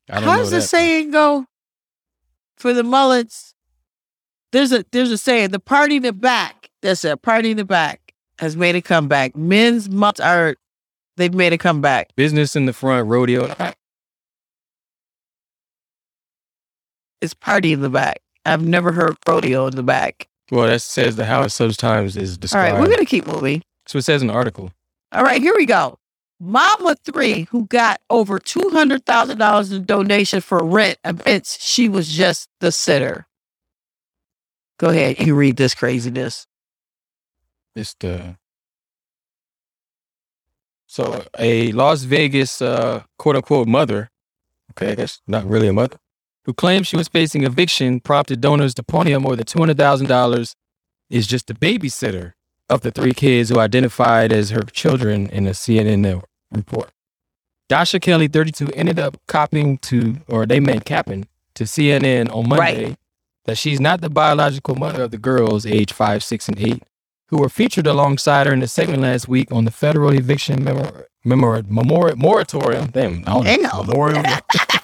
I 0.10 0.16
don't 0.20 0.24
How 0.24 0.38
does 0.38 0.52
the 0.52 0.62
saying 0.62 1.12
go 1.12 1.46
for 2.58 2.74
the 2.74 2.84
mullets? 2.84 3.56
There's 4.52 4.74
a 4.74 4.86
there's 4.92 5.12
a 5.12 5.18
saying, 5.18 5.52
the 5.52 5.60
party 5.60 5.96
in 5.96 6.04
the 6.04 6.12
back. 6.14 6.70
That's 6.82 7.06
it. 7.06 7.22
Party 7.22 7.52
in 7.52 7.58
the 7.58 7.64
back 7.66 8.14
has 8.40 8.58
made 8.58 8.76
a 8.76 8.82
comeback. 8.82 9.34
Men's 9.36 9.90
mullets 9.90 10.20
are 10.20 10.56
they've 11.16 11.34
made 11.34 11.54
a 11.54 11.58
comeback. 11.58 12.14
Business 12.18 12.54
in 12.56 12.66
the 12.66 12.74
front, 12.74 13.08
rodeo. 13.08 13.44
in 13.44 13.50
the 13.50 13.56
back. 13.56 13.78
It's 17.22 17.34
party 17.34 17.72
in 17.72 17.80
the 17.80 17.90
back. 17.90 18.20
I've 18.46 18.62
never 18.66 18.92
heard 18.92 19.16
rodeo 19.26 19.68
in 19.68 19.76
the 19.78 19.84
back. 19.84 20.28
Well, 20.52 20.68
that 20.68 20.82
says 20.82 21.16
the 21.16 21.26
how 21.26 21.44
it 21.44 21.50
sometimes 21.50 22.16
is 22.18 22.34
All 22.34 22.38
described. 22.42 22.74
right, 22.74 22.82
we're 22.82 22.90
gonna 22.94 23.06
keep 23.06 23.26
moving. 23.26 23.64
so 23.88 23.98
it 23.98 24.04
says 24.04 24.22
in 24.22 24.28
the 24.28 24.34
article. 24.34 24.72
All 25.12 25.24
right, 25.24 25.42
here 25.42 25.54
we 25.56 25.66
go. 25.66 25.98
Mama 26.40 26.96
three, 27.06 27.44
who 27.52 27.66
got 27.68 28.02
over 28.10 28.38
two 28.40 28.70
hundred 28.72 29.06
thousand 29.06 29.38
dollars 29.38 29.72
in 29.72 29.86
donation 29.86 30.42
for 30.42 30.64
rent, 30.64 30.98
admits 31.04 31.64
she 31.64 31.88
was 31.88 32.10
just 32.10 32.50
the 32.60 32.72
sitter. 32.72 33.26
Go 34.80 34.90
ahead, 34.90 35.20
you 35.20 35.36
read 35.36 35.56
this 35.56 35.74
craziness. 35.74 36.46
It's 37.76 37.94
the 38.00 38.36
so 40.88 41.24
a 41.40 41.72
Las 41.72 42.04
Vegas 42.04 42.62
uh, 42.62 43.04
quote 43.18 43.38
unquote 43.38 43.68
mother. 43.68 44.10
Okay, 44.72 44.96
that's 44.96 45.22
not 45.28 45.46
really 45.46 45.68
a 45.68 45.74
mother. 45.74 45.98
Who 46.46 46.54
claimed 46.54 46.86
she 46.88 46.98
was 46.98 47.08
facing 47.08 47.44
eviction 47.44 48.00
prompted 48.02 48.42
donors 48.42 48.74
to 48.76 48.84
pony 48.84 49.14
up 49.14 49.22
more 49.22 49.36
than 49.36 49.46
two 49.46 49.60
hundred 49.60 49.78
thousand 49.78 50.08
dollars. 50.08 50.56
Is 51.10 51.28
just 51.28 51.48
the 51.48 51.54
babysitter 51.54 52.34
of 52.70 52.82
the 52.82 52.90
three 52.92 53.14
kids 53.14 53.50
who 53.50 53.60
identified 53.60 54.32
as 54.34 54.50
her 54.50 54.62
children 54.64 55.28
in 55.30 55.46
a 55.46 55.52
CNN 55.52 56.24
report. 56.52 56.90
Dasha 57.70 58.00
Kelly, 58.00 58.28
32, 58.28 58.70
ended 58.74 58.98
up 59.00 59.18
copying 59.28 59.78
to, 59.80 60.18
or 60.28 60.46
they 60.46 60.60
meant 60.60 60.86
capping 60.86 61.28
to 61.56 61.66
CNN 61.66 62.34
on 62.34 62.50
Monday 62.50 62.86
Right. 62.86 62.96
that 63.46 63.58
she's 63.58 63.80
not 63.80 64.02
the 64.02 64.10
biological 64.10 64.76
mother 64.76 65.04
of 65.04 65.12
the 65.12 65.18
girls 65.20 65.66
aged 65.66 65.92
five, 65.94 66.24
six, 66.24 66.48
and 66.48 66.60
eight, 66.60 66.82
who 67.28 67.38
were 67.38 67.50
featured 67.50 67.86
alongside 67.86 68.48
her 68.48 68.54
in 68.54 68.62
a 68.64 68.68
segment 68.68 69.02
last 69.04 69.28
week 69.28 69.52
on 69.52 69.66
the 69.66 69.72
federal 69.72 70.12
eviction 70.12 70.64
memor- 70.64 71.06
memor- 71.24 71.64
memor- 71.68 72.16
moratorium. 72.16 72.88
Damn, 72.88 73.24
I 73.28 73.34
don't 73.34 73.44
know. 73.46 73.70
Damn. 73.70 73.88
Memorial 73.88 74.24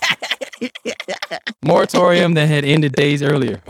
moratorium 1.66 2.34
that 2.34 2.48
had 2.48 2.66
ended 2.66 2.94
days 2.94 3.22
earlier. 3.22 3.62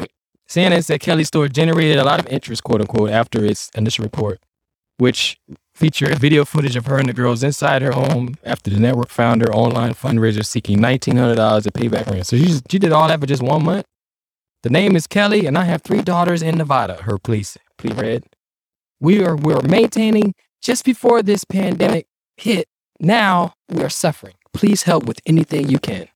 CNN 0.49 0.83
said 0.83 0.99
Kelly's 0.99 1.27
story 1.27 1.49
generated 1.49 1.97
a 1.97 2.03
lot 2.03 2.19
of 2.19 2.27
interest, 2.27 2.63
quote 2.63 2.81
unquote, 2.81 3.11
after 3.11 3.45
its 3.45 3.69
initial 3.75 4.03
report, 4.03 4.39
which 4.97 5.39
featured 5.75 6.17
video 6.19 6.43
footage 6.43 6.75
of 6.75 6.87
her 6.87 6.97
and 6.97 7.07
the 7.07 7.13
girls 7.13 7.43
inside 7.43 7.81
her 7.81 7.91
home 7.91 8.35
after 8.43 8.69
the 8.69 8.79
network 8.79 9.09
found 9.09 9.41
her 9.41 9.53
online 9.53 9.93
fundraiser 9.93 10.45
seeking 10.45 10.79
$1,900 10.79 11.63
to 11.63 11.71
pay 11.71 11.87
back 11.87 12.07
rent. 12.07 12.25
So 12.25 12.35
she, 12.35 12.59
she 12.69 12.79
did 12.79 12.91
all 12.91 13.07
that 13.07 13.19
for 13.19 13.25
just 13.25 13.41
one 13.41 13.63
month. 13.63 13.85
The 14.63 14.69
name 14.69 14.97
is 14.97 15.07
Kelly, 15.07 15.45
and 15.45 15.57
I 15.57 15.63
have 15.63 15.83
three 15.83 16.01
daughters 16.01 16.41
in 16.41 16.57
Nevada. 16.57 17.03
Her 17.03 17.17
police 17.17 17.57
plea 17.77 17.93
read. 17.93 18.25
We 18.99 19.23
are 19.23 19.37
we're 19.37 19.61
maintaining 19.61 20.33
just 20.61 20.83
before 20.83 21.23
this 21.23 21.45
pandemic 21.45 22.07
hit. 22.35 22.67
Now 22.99 23.53
we 23.69 23.81
are 23.81 23.89
suffering. 23.89 24.33
Please 24.53 24.83
help 24.83 25.05
with 25.05 25.21
anything 25.25 25.69
you 25.69 25.79
can. 25.79 26.09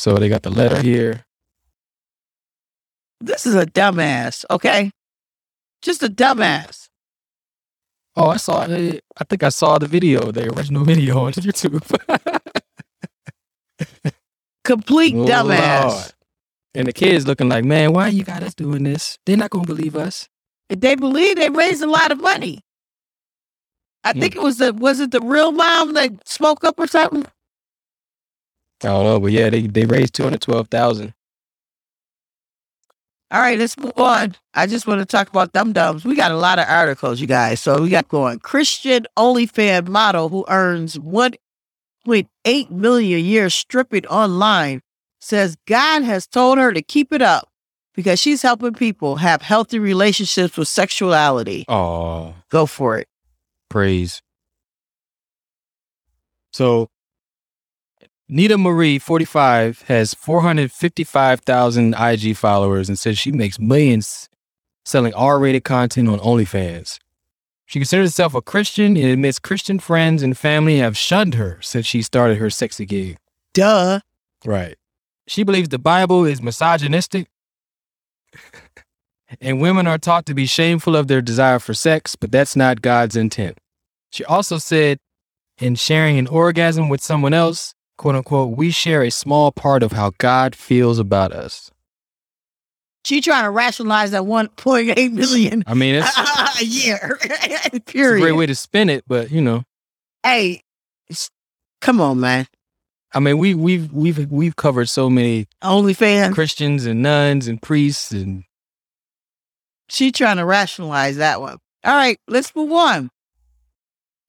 So 0.00 0.16
they 0.16 0.30
got 0.30 0.44
the 0.44 0.50
letter 0.50 0.80
here. 0.80 1.26
This 3.20 3.44
is 3.44 3.54
a 3.54 3.66
dumbass, 3.66 4.46
okay? 4.48 4.92
Just 5.82 6.02
a 6.02 6.08
dumbass. 6.08 6.88
Oh, 8.16 8.28
I 8.28 8.38
saw 8.38 8.62
it. 8.62 9.04
I 9.18 9.24
think 9.24 9.42
I 9.42 9.50
saw 9.50 9.76
the 9.76 9.86
video, 9.86 10.32
the 10.32 10.50
original 10.54 10.84
video 10.84 11.18
on 11.18 11.32
YouTube. 11.32 11.84
Complete 14.64 15.16
Oh, 15.16 15.26
dumbass. 15.26 15.90
Lord. 15.90 16.12
And 16.74 16.88
the 16.88 16.94
kids 16.94 17.26
looking 17.26 17.50
like, 17.50 17.66
man, 17.66 17.92
why 17.92 18.08
you 18.08 18.24
got 18.24 18.42
us 18.42 18.54
doing 18.54 18.84
this? 18.84 19.18
They're 19.26 19.36
not 19.36 19.50
gonna 19.50 19.66
believe 19.66 19.96
us. 19.96 20.30
If 20.70 20.80
they 20.80 20.94
believe 20.94 21.36
they 21.36 21.50
raised 21.50 21.82
a 21.82 21.90
lot 21.90 22.10
of 22.10 22.22
money. 22.22 22.60
I 24.02 24.14
hmm. 24.14 24.20
think 24.20 24.34
it 24.34 24.40
was 24.40 24.56
the 24.56 24.72
was 24.72 24.98
it 24.98 25.10
the 25.10 25.20
real 25.20 25.52
mom 25.52 25.92
that 25.92 26.26
spoke 26.26 26.64
up 26.64 26.78
or 26.78 26.86
something? 26.86 27.26
I 28.82 28.86
don't 28.88 29.04
know, 29.04 29.20
but 29.20 29.32
yeah, 29.32 29.50
they 29.50 29.62
they 29.66 29.84
raised 29.84 30.14
two 30.14 30.22
hundred 30.24 30.40
twelve 30.42 30.68
thousand. 30.68 31.14
All 33.32 33.40
right, 33.40 33.56
let's 33.58 33.76
move 33.78 33.92
on. 33.96 34.34
I 34.54 34.66
just 34.66 34.86
want 34.88 34.98
to 35.00 35.04
talk 35.06 35.28
about 35.28 35.52
dum 35.52 35.72
dums. 35.72 36.04
We 36.04 36.16
got 36.16 36.32
a 36.32 36.36
lot 36.36 36.58
of 36.58 36.66
articles, 36.68 37.20
you 37.20 37.28
guys. 37.28 37.60
So 37.60 37.80
we 37.82 37.88
got 37.88 38.08
going. 38.08 38.40
Christian 38.40 39.06
OnlyFans 39.16 39.86
model 39.86 40.28
who 40.30 40.44
earns 40.48 40.96
1.8 40.98 42.70
million 42.70 43.18
a 43.18 43.22
year 43.22 43.48
stripping 43.48 44.04
online 44.06 44.80
says 45.20 45.56
God 45.66 46.02
has 46.02 46.26
told 46.26 46.58
her 46.58 46.72
to 46.72 46.82
keep 46.82 47.12
it 47.12 47.22
up 47.22 47.48
because 47.94 48.18
she's 48.18 48.42
helping 48.42 48.72
people 48.74 49.16
have 49.16 49.42
healthy 49.42 49.78
relationships 49.78 50.56
with 50.56 50.66
sexuality. 50.66 51.64
Oh, 51.68 52.34
Go 52.50 52.66
for 52.66 52.98
it. 52.98 53.06
praise. 53.68 54.22
So 56.52 56.88
Nita 58.32 58.56
Marie, 58.56 59.00
45, 59.00 59.82
has 59.88 60.14
455,000 60.14 61.94
IG 61.98 62.36
followers 62.36 62.88
and 62.88 62.96
says 62.96 63.18
she 63.18 63.32
makes 63.32 63.58
millions 63.58 64.28
selling 64.84 65.12
R-rated 65.14 65.64
content 65.64 66.08
on 66.08 66.20
OnlyFans. 66.20 67.00
She 67.66 67.80
considers 67.80 68.10
herself 68.10 68.36
a 68.36 68.40
Christian 68.40 68.96
and 68.96 69.06
admits 69.06 69.40
Christian 69.40 69.80
friends 69.80 70.22
and 70.22 70.38
family 70.38 70.78
have 70.78 70.96
shunned 70.96 71.34
her 71.34 71.58
since 71.60 71.86
she 71.86 72.02
started 72.02 72.38
her 72.38 72.50
sexy 72.50 72.86
gig. 72.86 73.16
Duh. 73.52 73.98
Right. 74.44 74.76
She 75.26 75.42
believes 75.42 75.68
the 75.68 75.80
Bible 75.80 76.24
is 76.24 76.40
misogynistic 76.40 77.26
and 79.40 79.60
women 79.60 79.88
are 79.88 79.98
taught 79.98 80.24
to 80.26 80.34
be 80.34 80.46
shameful 80.46 80.94
of 80.94 81.08
their 81.08 81.20
desire 81.20 81.58
for 81.58 81.74
sex, 81.74 82.14
but 82.14 82.30
that's 82.30 82.54
not 82.54 82.80
God's 82.80 83.16
intent. 83.16 83.58
She 84.12 84.24
also 84.24 84.58
said, 84.58 85.00
in 85.58 85.74
sharing 85.74 86.16
an 86.16 86.28
orgasm 86.28 86.88
with 86.88 87.02
someone 87.02 87.34
else, 87.34 87.74
quote 88.00 88.16
unquote, 88.16 88.56
we 88.56 88.70
share 88.70 89.02
a 89.02 89.10
small 89.10 89.52
part 89.52 89.82
of 89.82 89.92
how 89.92 90.12
God 90.16 90.56
feels 90.56 90.98
about 90.98 91.32
us. 91.32 91.70
She 93.04 93.20
trying 93.20 93.44
to 93.44 93.50
rationalize 93.50 94.12
that 94.12 94.22
1.8 94.22 95.12
million 95.12 95.64
I 95.66 95.74
mean, 95.74 95.96
it's, 95.96 96.10
a 96.60 96.64
year. 96.64 97.18
Period. 97.20 97.74
it's 97.74 97.94
a 97.94 98.20
great 98.20 98.32
way 98.32 98.46
to 98.46 98.54
spin 98.54 98.88
it, 98.88 99.04
but 99.06 99.30
you 99.30 99.42
know, 99.42 99.64
Hey, 100.22 100.62
come 101.82 102.00
on, 102.00 102.20
man. 102.20 102.46
I 103.12 103.20
mean, 103.20 103.36
we 103.36 103.54
we've 103.54 103.92
we've 103.92 104.30
we've 104.30 104.56
covered 104.56 104.88
so 104.88 105.10
many 105.10 105.46
OnlyFans. 105.62 106.32
Christians 106.32 106.86
and 106.86 107.02
nuns 107.02 107.48
and 107.48 107.60
priests 107.60 108.12
and 108.12 108.44
She 109.90 110.10
trying 110.10 110.38
to 110.38 110.46
rationalize 110.46 111.18
that 111.18 111.42
one. 111.42 111.58
All 111.84 111.94
right, 111.94 112.18
let's 112.26 112.56
move 112.56 112.72
on. 112.72 113.10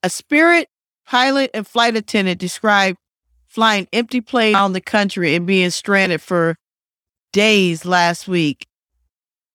A 0.03 0.09
Spirit 0.09 0.67
pilot 1.05 1.51
and 1.53 1.65
flight 1.65 1.95
attendant 1.95 2.39
described 2.39 2.97
flying 3.51 3.85
empty 3.91 4.21
planes 4.21 4.55
around 4.55 4.71
the 4.73 4.79
country 4.81 5.35
and 5.35 5.45
being 5.45 5.69
stranded 5.69 6.21
for 6.21 6.55
days 7.33 7.83
last 7.85 8.25
week 8.27 8.65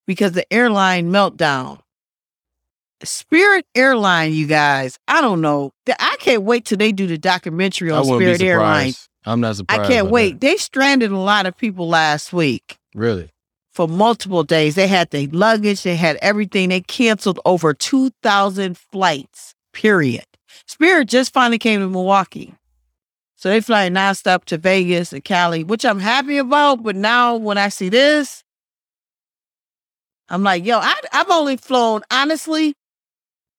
because 0.07 0.33
the 0.33 0.51
airline 0.53 1.11
meltdown. 1.11 1.81
Spirit 3.05 3.67
Airline, 3.75 4.33
you 4.33 4.47
guys, 4.47 4.99
I 5.07 5.21
don't 5.21 5.41
know. 5.41 5.73
I 5.87 6.17
can't 6.19 6.43
wait 6.43 6.65
till 6.65 6.79
they 6.79 6.93
do 6.93 7.07
the 7.07 7.19
documentary 7.19 7.91
on 7.91 8.05
Spirit 8.05 8.41
be 8.41 8.49
Airlines. 8.49 9.09
I'm 9.25 9.41
not 9.41 9.57
surprised. 9.57 9.83
I 9.83 9.87
can't 9.87 10.11
wait. 10.11 10.33
that. 10.33 10.41
They 10.41 10.57
stranded 10.57 11.11
a 11.11 11.19
lot 11.19 11.47
of 11.47 11.57
people 11.57 11.89
last 11.89 12.33
week 12.33 12.79
Really? 12.95 13.31
for 13.73 13.87
multiple 13.89 14.45
days. 14.45 14.75
They 14.77 14.87
had 14.89 15.11
their 15.11 15.27
luggage, 15.29 15.83
they 15.83 15.97
had 15.97 16.17
everything. 16.23 16.69
They 16.71 16.81
canceled 16.81 17.39
over 17.45 17.75
2,000 17.75 18.77
flights, 18.79 19.55
period. 19.73 20.25
Spirit 20.67 21.09
just 21.09 21.33
finally 21.35 21.59
came 21.59 21.81
to 21.81 21.89
Milwaukee. 21.89 22.55
So 23.37 23.51
they 23.51 23.61
fly 23.61 23.89
nonstop 23.91 24.47
to 24.47 24.57
Vegas 24.57 25.13
and 25.13 25.23
Cali, 25.23 25.63
which 25.63 25.85
I'm 25.85 26.01
happy 26.01 26.39
about. 26.39 26.83
But 26.83 26.97
now 26.97 27.37
when 27.37 27.59
I 27.59 27.69
see 27.69 27.91
this, 27.91 28.43
I'm 30.31 30.43
like, 30.43 30.65
yo, 30.65 30.79
I, 30.79 30.95
I've 31.13 31.31
only 31.31 31.59
flown, 31.59 32.01
honestly, 32.11 32.75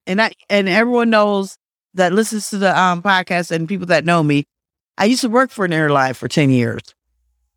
and 0.07 0.21
I 0.21 0.31
and 0.49 0.67
everyone 0.67 1.11
knows 1.11 1.57
that 1.93 2.11
listens 2.11 2.49
to 2.49 2.57
the 2.57 2.77
um, 2.77 3.01
podcast 3.03 3.51
and 3.51 3.69
people 3.69 3.85
that 3.87 4.03
know 4.03 4.23
me. 4.23 4.45
I 4.97 5.05
used 5.05 5.21
to 5.21 5.29
work 5.29 5.51
for 5.51 5.63
an 5.63 5.73
airline 5.73 6.15
for 6.15 6.27
10 6.27 6.49
years. 6.49 6.81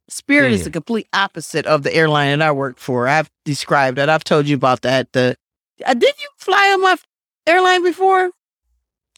Spirit 0.09 0.53
is 0.53 0.65
the 0.65 0.71
complete 0.71 1.07
opposite 1.13 1.67
of 1.67 1.85
the 1.85 1.95
airline 1.95 2.41
that 2.41 2.49
I 2.49 2.53
worked 2.53 2.81
for. 2.81 3.07
I've 3.09 3.31
described 3.45 3.97
that. 3.97 4.09
I've 4.09 4.25
told 4.25 4.47
you 4.47 4.57
about 4.57 4.83
that. 4.83 5.13
The 5.13 5.37
uh, 5.87 5.95
did 5.95 6.15
you 6.21 6.29
fly 6.37 6.73
on 6.75 6.83
my 6.83 6.97
airline 7.47 7.83
before? 7.83 8.31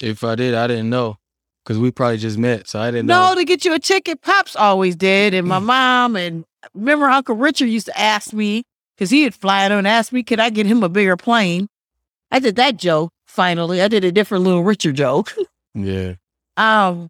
If 0.01 0.23
I 0.23 0.37
did, 0.37 0.55
I 0.55 0.67
didn't 0.69 0.91
know 0.91 1.19
because 1.64 1.79
we 1.79 1.90
probably 1.90 2.18
just 2.18 2.38
met, 2.38 2.68
so 2.68 2.81
I 2.81 2.90
didn't 2.90 3.07
No, 3.07 3.31
know. 3.31 3.35
to 3.37 3.44
get 3.44 3.64
you 3.64 3.75
a 3.75 3.79
ticket. 3.79 4.20
Pops 4.22 4.57
always 4.57 4.96
did, 4.96 5.35
and 5.35 5.46
my 5.46 5.59
mom 5.59 6.16
and 6.16 6.44
remember 6.75 7.07
Uncle 7.07 7.37
Richard 7.37 7.66
used 7.66 7.87
to 7.87 7.98
ask 7.98 8.33
me 8.33 8.64
because 8.96 9.11
he 9.11 9.22
had 9.22 9.35
fly 9.35 9.64
on 9.64 9.72
and 9.72 9.87
ask 9.88 10.12
me, 10.12 10.22
could 10.22 10.40
I 10.40 10.51
get 10.51 10.66
him 10.66 10.83
a 10.83 10.88
bigger 10.88 11.16
plane? 11.16 11.68
I 12.31 12.38
did 12.38 12.57
that 12.57 12.77
joke. 12.77 13.11
Finally, 13.27 13.81
I 13.83 13.88
did 13.88 14.05
a 14.05 14.12
different 14.12 14.44
little 14.44 14.62
Richard 14.64 14.96
joke. 14.96 15.35
Yeah. 15.75 16.16
Um, 16.59 17.09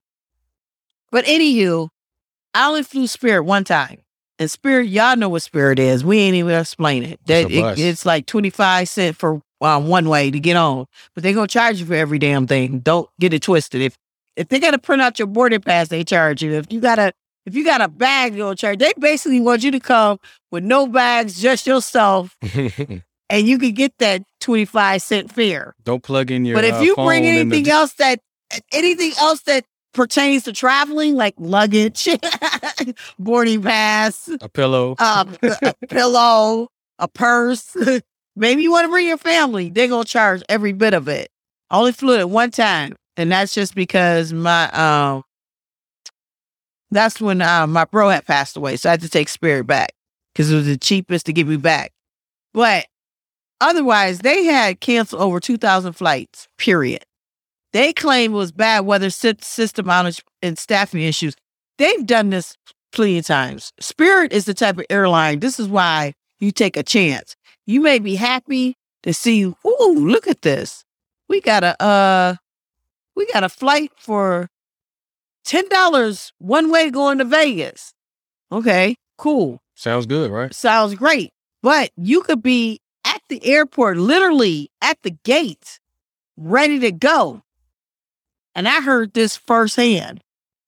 but 1.11 1.25
anywho, 1.25 1.89
I 2.55 2.69
only 2.69 2.85
flew 2.85 3.09
Spirit 3.09 3.43
one 3.43 3.65
time. 3.65 3.99
And 4.39 4.51
Spirit, 4.51 4.89
y'all 4.89 5.17
know 5.17 5.29
what 5.29 5.43
Spirit 5.43 5.79
is. 5.81 6.05
We 6.05 6.19
ain't 6.21 6.37
even 6.37 6.59
explain 6.59 7.03
it. 7.03 7.19
That 7.27 7.51
It's 7.51 7.81
it- 7.81 7.85
it's 7.85 8.07
like 8.07 8.27
25 8.27 8.89
cents 8.89 9.19
for 9.19 9.41
um, 9.61 9.89
one 9.89 10.09
way 10.09 10.31
to 10.31 10.39
get 10.41 10.57
on. 10.57 10.87
But 11.15 11.23
they 11.25 11.33
gonna 11.33 11.49
charge 11.49 11.81
you 11.81 11.87
for 11.87 11.95
every 11.95 12.19
damn 12.21 12.47
thing. 12.47 12.79
Don't 12.81 13.09
get 13.21 13.33
it 13.35 13.43
twisted. 13.43 13.81
If 13.83 13.97
if 14.37 14.49
they 14.49 14.59
gotta 14.59 14.79
print 14.79 15.03
out 15.03 15.19
your 15.19 15.27
boarding 15.29 15.61
pass, 15.61 15.89
they 15.89 16.05
charge 16.05 16.43
you. 16.43 16.53
If 16.53 16.73
you 16.73 16.81
got 16.81 16.99
a 16.99 17.13
if 17.45 17.55
you 17.55 17.65
got 17.65 17.81
a 17.81 17.89
bag, 17.89 18.35
they'll 18.35 18.55
charge. 18.55 18.79
They 18.79 18.93
basically 18.99 19.41
want 19.41 19.65
you 19.65 19.73
to 19.73 19.81
come 19.81 20.19
with 20.51 20.63
no 20.65 20.87
bags, 20.87 21.41
just 21.41 21.67
yourself, 21.67 22.37
and 22.43 23.49
you 23.49 23.59
can 23.59 23.73
get 23.73 23.99
that 23.99 24.23
25 24.41 25.03
cent 25.03 25.33
fare. 25.33 25.75
Don't 25.83 26.03
plug 26.03 26.31
in 26.31 26.45
your. 26.45 26.57
But 26.57 26.65
if 26.65 26.75
uh, 26.75 26.81
you 26.81 26.95
bring 26.95 27.25
in 27.25 27.49
the- 27.49 27.57
anything 27.57 27.73
else 27.73 27.95
that 27.95 28.21
anything 28.73 29.13
else 29.19 29.43
that 29.43 29.65
pertains 29.93 30.45
to 30.45 30.53
traveling, 30.53 31.15
like 31.15 31.35
luggage, 31.39 32.09
boarding 33.19 33.63
pass, 33.63 34.29
a 34.41 34.49
pillow, 34.49 34.95
um, 34.99 35.37
a 35.43 35.75
pillow, 35.89 36.69
a 36.99 37.09
purse, 37.09 37.77
maybe 38.37 38.63
you 38.63 38.71
want 38.71 38.85
to 38.85 38.89
bring 38.89 39.07
your 39.07 39.19
family, 39.19 39.69
they're 39.71 39.89
gonna 39.89 40.05
charge 40.05 40.43
every 40.49 40.73
bit 40.73 40.95
of 40.95 41.09
it. 41.09 41.29
I 41.71 41.79
only 41.79 41.93
flew 41.93 42.19
it 42.19 42.29
one 42.29 42.51
time, 42.51 42.95
and 43.17 43.31
that's 43.31 43.55
just 43.55 43.75
because 43.75 44.33
my 44.33 44.71
um 44.71 45.23
that's 46.91 47.21
when 47.21 47.41
uh, 47.41 47.67
my 47.67 47.87
bro 47.87 48.11
had 48.11 48.27
passed 48.27 48.57
away, 48.57 48.77
so 48.77 48.91
I 48.91 48.93
had 48.93 49.01
to 49.01 49.09
take 49.09 49.29
Spirit 49.29 49.67
back 49.67 49.93
because 50.35 50.51
it 50.51 50.57
was 50.57 50.67
the 50.67 50.77
cheapest 50.77 51.27
to 51.27 51.33
get 51.33 51.47
me 51.47 51.57
back. 51.57 51.93
But 52.53 52.87
otherwise, 53.61 54.19
they 54.19 54.45
had 54.45 54.81
canceled 54.81 55.23
over 55.23 55.41
two 55.41 55.57
thousand 55.57 55.95
flights. 55.95 56.49
Period. 56.59 57.05
They 57.73 57.95
claim 57.95 58.33
it 58.33 58.37
was 58.37 58.53
bad 58.53 58.81
weather, 58.81 59.09
system 59.09 59.87
outage, 59.87 60.21
and 60.43 60.59
staffing 60.59 61.01
issues. 61.01 61.35
They've 61.79 62.07
done 62.07 62.29
this 62.29 62.57
plenty 62.93 63.19
of 63.19 63.25
times. 63.25 63.73
Spirit 63.81 64.33
is 64.33 64.45
the 64.45 64.53
type 64.53 64.77
of 64.77 64.85
airline. 64.91 65.41
This 65.41 65.59
is 65.59 65.69
why 65.69 66.13
you 66.39 66.53
take 66.53 66.77
a 66.77 66.83
chance. 66.83 67.35
You 67.67 67.81
may 67.81 67.99
be 67.99 68.17
happy 68.17 68.77
to 69.05 69.15
see, 69.15 69.45
ooh, 69.45 69.95
look 69.97 70.29
at 70.29 70.43
this. 70.43 70.85
We 71.31 71.41
got 71.41 71.65
a 71.65 71.83
uh 71.83 72.35
we 73.17 73.27
got 73.33 73.45
a 73.45 73.49
flight 73.49 73.93
for 73.97 74.49
ten 75.45 75.69
dollars 75.69 76.33
one 76.39 76.71
way 76.71 76.91
going 76.91 77.19
to 77.19 77.25
Vegas. 77.25 77.93
Okay, 78.51 78.97
cool. 79.19 79.61
Sounds 79.75 80.07
good, 80.07 80.31
right? 80.31 80.55
Sounds 80.55 80.95
great. 80.95 81.31
But 81.63 81.91
you 81.97 82.23
could 82.23 82.43
be 82.43 82.81
at 83.05 83.23
the 83.29 83.45
airport, 83.45 83.97
literally 83.97 84.71
at 84.81 84.99
the 85.03 85.11
gate, 85.25 85.81
ready 86.37 86.79
to 86.81 86.93
go. 86.93 87.43
And 88.55 88.69
I 88.69 88.81
heard 88.81 89.15
this 89.15 89.37
firsthand. 89.37 90.21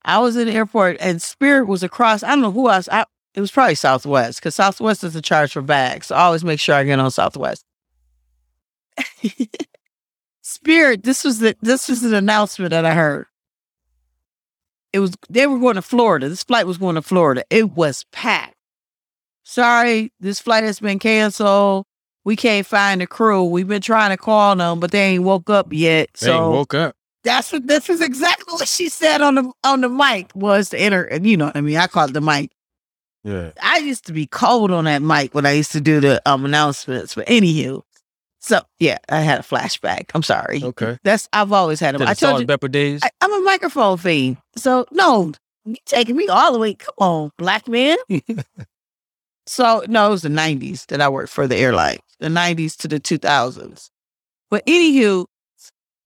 I 0.04 0.18
was 0.18 0.36
in 0.36 0.46
the 0.46 0.52
airport 0.54 0.96
and 1.00 1.20
Spirit 1.20 1.66
was 1.66 1.82
across. 1.82 2.22
I 2.22 2.30
don't 2.30 2.42
know 2.42 2.52
who 2.52 2.70
else. 2.70 2.88
I, 2.90 3.04
it 3.34 3.40
was 3.40 3.50
probably 3.50 3.74
Southwest 3.74 4.40
because 4.40 4.54
Southwest 4.54 5.02
is 5.04 5.16
in 5.16 5.22
charge 5.22 5.52
for 5.52 5.62
bags. 5.62 6.08
So 6.08 6.14
I 6.14 6.22
always 6.22 6.44
make 6.44 6.60
sure 6.60 6.74
I 6.74 6.84
get 6.84 6.98
on 6.98 7.10
Southwest. 7.10 7.64
Spirit, 10.46 11.04
this 11.04 11.24
was 11.24 11.38
the 11.38 11.56
this 11.62 11.88
was 11.88 12.04
an 12.04 12.12
announcement 12.12 12.70
that 12.72 12.84
I 12.84 12.94
heard. 12.94 13.24
It 14.92 14.98
was 14.98 15.14
they 15.30 15.46
were 15.46 15.58
going 15.58 15.76
to 15.76 15.82
Florida. 15.82 16.28
This 16.28 16.44
flight 16.44 16.66
was 16.66 16.76
going 16.76 16.96
to 16.96 17.02
Florida. 17.02 17.44
It 17.48 17.70
was 17.72 18.04
packed. 18.12 18.54
Sorry, 19.42 20.12
this 20.20 20.40
flight 20.40 20.62
has 20.64 20.80
been 20.80 20.98
canceled. 20.98 21.86
We 22.24 22.36
can't 22.36 22.66
find 22.66 23.00
the 23.00 23.06
crew. 23.06 23.44
We've 23.44 23.66
been 23.66 23.80
trying 23.80 24.10
to 24.10 24.18
call 24.18 24.54
them, 24.54 24.80
but 24.80 24.90
they 24.90 25.14
ain't 25.14 25.24
woke 25.24 25.48
up 25.48 25.72
yet. 25.72 26.10
They 26.20 26.26
so 26.26 26.50
woke 26.50 26.74
up. 26.74 26.94
that's 27.22 27.50
what 27.50 27.66
this 27.66 27.88
is 27.88 28.02
exactly 28.02 28.52
what 28.52 28.68
she 28.68 28.90
said 28.90 29.22
on 29.22 29.36
the 29.36 29.50
on 29.64 29.80
the 29.80 29.88
mic 29.88 30.30
was 30.34 30.68
to 30.70 30.78
enter. 30.78 31.04
And 31.04 31.26
you 31.26 31.38
know 31.38 31.46
what 31.46 31.56
I 31.56 31.62
mean? 31.62 31.78
I 31.78 31.86
call 31.86 32.08
it 32.08 32.12
the 32.12 32.20
mic. 32.20 32.50
Yeah. 33.22 33.52
I 33.62 33.78
used 33.78 34.04
to 34.06 34.12
be 34.12 34.26
cold 34.26 34.70
on 34.70 34.84
that 34.84 35.00
mic 35.00 35.34
when 35.34 35.46
I 35.46 35.52
used 35.52 35.72
to 35.72 35.80
do 35.80 36.00
the 36.00 36.20
um 36.26 36.44
announcements. 36.44 37.14
But 37.14 37.26
anywho, 37.28 37.82
so 38.44 38.60
yeah, 38.78 38.98
I 39.08 39.20
had 39.20 39.40
a 39.40 39.42
flashback. 39.42 40.10
I'm 40.14 40.22
sorry. 40.22 40.62
Okay. 40.62 40.98
That's 41.02 41.30
I've 41.32 41.50
always 41.50 41.80
had 41.80 41.94
them. 41.94 42.02
I 42.02 42.12
told 42.12 42.40
you 42.40 42.46
pepper 42.46 42.68
days. 42.68 43.00
I, 43.02 43.08
I'm 43.22 43.32
a 43.32 43.40
microphone 43.40 43.96
fiend. 43.96 44.36
So 44.54 44.84
no, 44.90 45.32
you 45.64 45.76
taking 45.86 46.14
me 46.14 46.28
all 46.28 46.52
the 46.52 46.58
way. 46.58 46.74
Come 46.74 46.94
on, 46.98 47.30
black 47.38 47.66
man. 47.68 47.96
so 49.46 49.82
no, 49.88 50.08
it 50.08 50.10
was 50.10 50.22
the 50.22 50.28
'90s 50.28 50.86
that 50.88 51.00
I 51.00 51.08
worked 51.08 51.32
for 51.32 51.46
the 51.46 51.56
airline. 51.56 52.00
The 52.20 52.28
'90s 52.28 52.76
to 52.78 52.88
the 52.88 53.00
2000s. 53.00 53.88
But 54.50 54.66
anywho, 54.66 55.24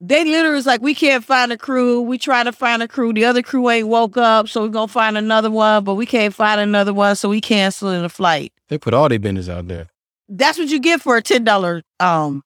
they 0.01 0.25
literally 0.25 0.55
was 0.55 0.67
like, 0.67 0.81
we 0.81 0.95
can't 0.95 1.25
find 1.25 1.53
a 1.53 1.59
crew. 1.59 2.01
We 2.01 2.19
try 2.19 2.45
to 2.45 2.53
find 2.53 2.85
a 2.85 2.89
crew. 2.89 3.13
The 3.13 3.25
other 3.25 3.43
crew 3.43 3.69
ain't 3.69 3.89
woke 3.89 4.17
up, 4.17 4.49
so 4.49 4.63
we're 4.63 4.69
gonna 4.69 4.87
find 4.87 5.19
another 5.19 5.51
one. 5.51 5.83
But 5.83 5.95
we 5.95 6.07
can't 6.07 6.33
find 6.33 6.61
another 6.61 6.95
one, 6.95 7.17
so 7.17 7.29
we 7.29 7.41
canceling 7.41 8.03
the 8.03 8.09
flight. 8.09 8.53
they 8.69 8.79
put 8.79 8.95
all 8.95 9.09
their 9.09 9.19
business 9.19 9.49
out 9.49 9.67
there. 9.67 9.89
That's 10.29 10.59
what 10.59 10.69
you 10.69 10.79
get 10.81 11.01
for 11.01 11.17
a 11.17 11.23
ten 11.23 11.45
dollar 11.45 11.83
um 12.01 12.43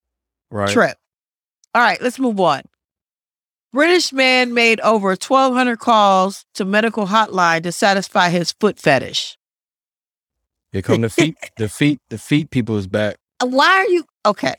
Right. 0.51 0.68
trip. 0.68 0.97
All 1.74 1.83
right, 1.83 2.01
let's 2.03 2.18
move 2.18 2.39
on. 2.39 2.62
British 3.72 4.12
man 4.12 4.53
made 4.53 4.80
over 4.80 5.09
1,200 5.09 5.78
calls 5.78 6.45
to 6.55 6.66
medical 6.66 7.07
hotline 7.07 7.62
to 7.62 7.72
satisfy 7.72 8.28
his 8.28 8.53
foot 8.53 8.78
fetish. 8.78 9.39
Here 10.72 10.83
come 10.83 11.01
the 11.01 11.09
feet. 11.11 11.37
the 11.57 11.70
feet. 11.70 12.01
The 12.11 12.18
feet 12.18 12.51
people 12.51 12.76
is 12.76 12.87
back. 12.87 13.16
Uh, 13.41 13.47
Why 13.47 13.66
are 13.68 13.87
you 13.89 14.05
okay? 14.26 14.55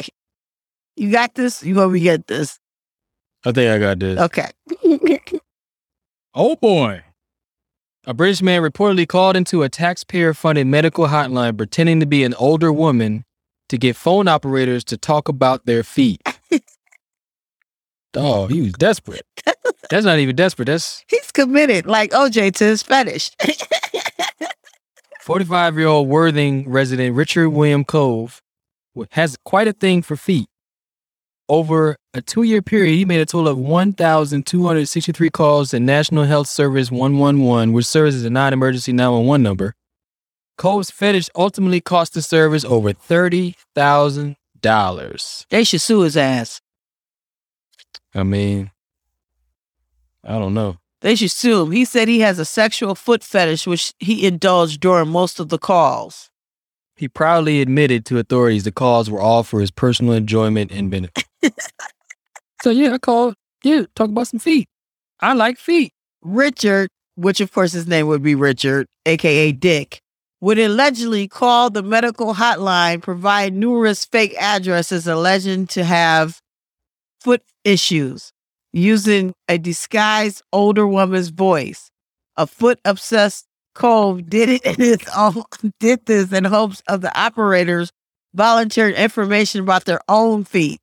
You 0.95 1.11
got 1.11 1.35
this. 1.35 1.63
You 1.63 1.75
to 1.75 1.99
get 1.99 2.25
this? 2.25 2.59
I 3.45 3.51
think 3.51 3.69
I 3.71 3.77
got 3.77 3.99
this. 3.99 4.19
Okay. 4.19 4.49
Oh 6.33 6.55
boy. 6.55 7.03
A 8.05 8.13
British 8.13 8.41
man 8.41 8.61
reportedly 8.61 9.07
called 9.07 9.37
into 9.37 9.63
a 9.63 9.69
taxpayer 9.69 10.33
funded 10.33 10.67
medical 10.67 11.07
hotline 11.07 11.55
pretending 11.55 12.01
to 12.01 12.05
be 12.05 12.25
an 12.25 12.33
older 12.33 12.71
woman 12.71 13.23
to 13.69 13.77
get 13.77 13.95
phone 13.95 14.27
operators 14.27 14.83
to 14.85 14.97
talk 14.97 15.29
about 15.29 15.65
their 15.65 15.83
feet. 15.83 16.21
oh, 18.13 18.47
he 18.47 18.61
was 18.61 18.73
desperate. 18.73 19.25
That's 19.89 20.05
not 20.05 20.19
even 20.19 20.35
desperate. 20.35 20.65
That's 20.65 21.05
He's 21.07 21.31
committed, 21.31 21.85
like 21.85 22.11
OJ, 22.11 22.53
to 22.55 22.63
his 22.65 22.83
fetish. 22.83 23.31
45 25.21 25.77
year 25.77 25.87
old 25.87 26.09
Worthing 26.09 26.69
resident 26.69 27.15
Richard 27.15 27.51
William 27.51 27.85
Cove 27.85 28.41
has 29.11 29.37
quite 29.45 29.69
a 29.69 29.73
thing 29.73 30.01
for 30.01 30.17
feet. 30.17 30.49
Over 31.49 31.97
a 32.13 32.21
two 32.21 32.43
year 32.43 32.61
period, 32.61 32.95
he 32.95 33.05
made 33.05 33.19
a 33.19 33.25
total 33.25 33.49
of 33.49 33.57
1,263 33.57 35.29
calls 35.29 35.71
to 35.71 35.79
National 35.79 36.23
Health 36.23 36.47
Service 36.47 36.89
111, 36.89 37.73
which 37.73 37.85
serves 37.85 38.15
as 38.15 38.23
a 38.23 38.29
non 38.29 38.53
emergency 38.53 38.93
911 38.93 39.43
number. 39.43 39.75
Cove's 40.57 40.91
fetish 40.91 41.29
ultimately 41.35 41.81
cost 41.81 42.13
the 42.13 42.21
service 42.21 42.63
over 42.63 42.93
$30,000. 42.93 45.45
they 45.49 45.63
should 45.63 45.81
sue 45.81 46.01
his 46.01 46.15
ass. 46.15 46.61
I 48.15 48.23
mean, 48.23 48.71
I 50.23 50.39
don't 50.39 50.53
know. 50.53 50.77
They 51.01 51.15
should 51.15 51.31
sue 51.31 51.63
him. 51.63 51.71
He 51.71 51.83
said 51.83 52.07
he 52.07 52.21
has 52.21 52.39
a 52.39 52.45
sexual 52.45 52.95
foot 52.95 53.23
fetish, 53.23 53.67
which 53.67 53.93
he 53.99 54.25
indulged 54.25 54.79
during 54.79 55.09
most 55.09 55.39
of 55.39 55.49
the 55.49 55.57
calls. 55.57 56.29
He 56.95 57.07
proudly 57.07 57.61
admitted 57.61 58.05
to 58.05 58.19
authorities 58.19 58.63
the 58.63 58.71
calls 58.71 59.09
were 59.09 59.19
all 59.19 59.43
for 59.43 59.59
his 59.59 59.71
personal 59.71 60.13
enjoyment 60.13 60.71
and 60.71 60.91
benefit. 60.91 61.25
so 62.61 62.69
yeah, 62.69 62.93
I 62.93 62.97
called. 62.97 63.35
Yeah, 63.63 63.83
talk 63.95 64.09
about 64.09 64.27
some 64.27 64.39
feet. 64.39 64.67
I 65.19 65.33
like 65.33 65.57
feet. 65.57 65.93
Richard, 66.21 66.89
which 67.15 67.41
of 67.41 67.51
course 67.51 67.71
his 67.71 67.87
name 67.87 68.07
would 68.07 68.21
be 68.21 68.35
Richard, 68.35 68.87
aka 69.05 69.51
Dick, 69.51 70.01
would 70.41 70.59
allegedly 70.59 71.27
call 71.27 71.69
the 71.69 71.81
medical 71.81 72.35
hotline, 72.35 73.01
provide 73.01 73.53
numerous 73.53 74.03
fake 74.03 74.35
addresses 74.37 75.07
alleging 75.07 75.67
to 75.67 75.83
have 75.83 76.41
foot 77.21 77.41
issues, 77.63 78.33
using 78.73 79.33
a 79.47 79.57
disguised 79.57 80.41
older 80.51 80.85
woman's 80.85 81.29
voice. 81.29 81.89
A 82.35 82.45
foot 82.45 82.79
obsessed 82.83 83.45
Cove 83.73 84.29
did 84.29 84.49
it 84.49 84.61
in 84.63 84.75
his 84.75 84.99
own 85.15 85.43
did 85.79 86.05
this 86.05 86.31
in 86.31 86.43
hopes 86.43 86.81
of 86.87 87.01
the 87.01 87.17
operators 87.19 87.91
volunteered 88.33 88.95
information 88.95 89.61
about 89.61 89.85
their 89.85 90.01
own 90.07 90.43
feet. 90.43 90.79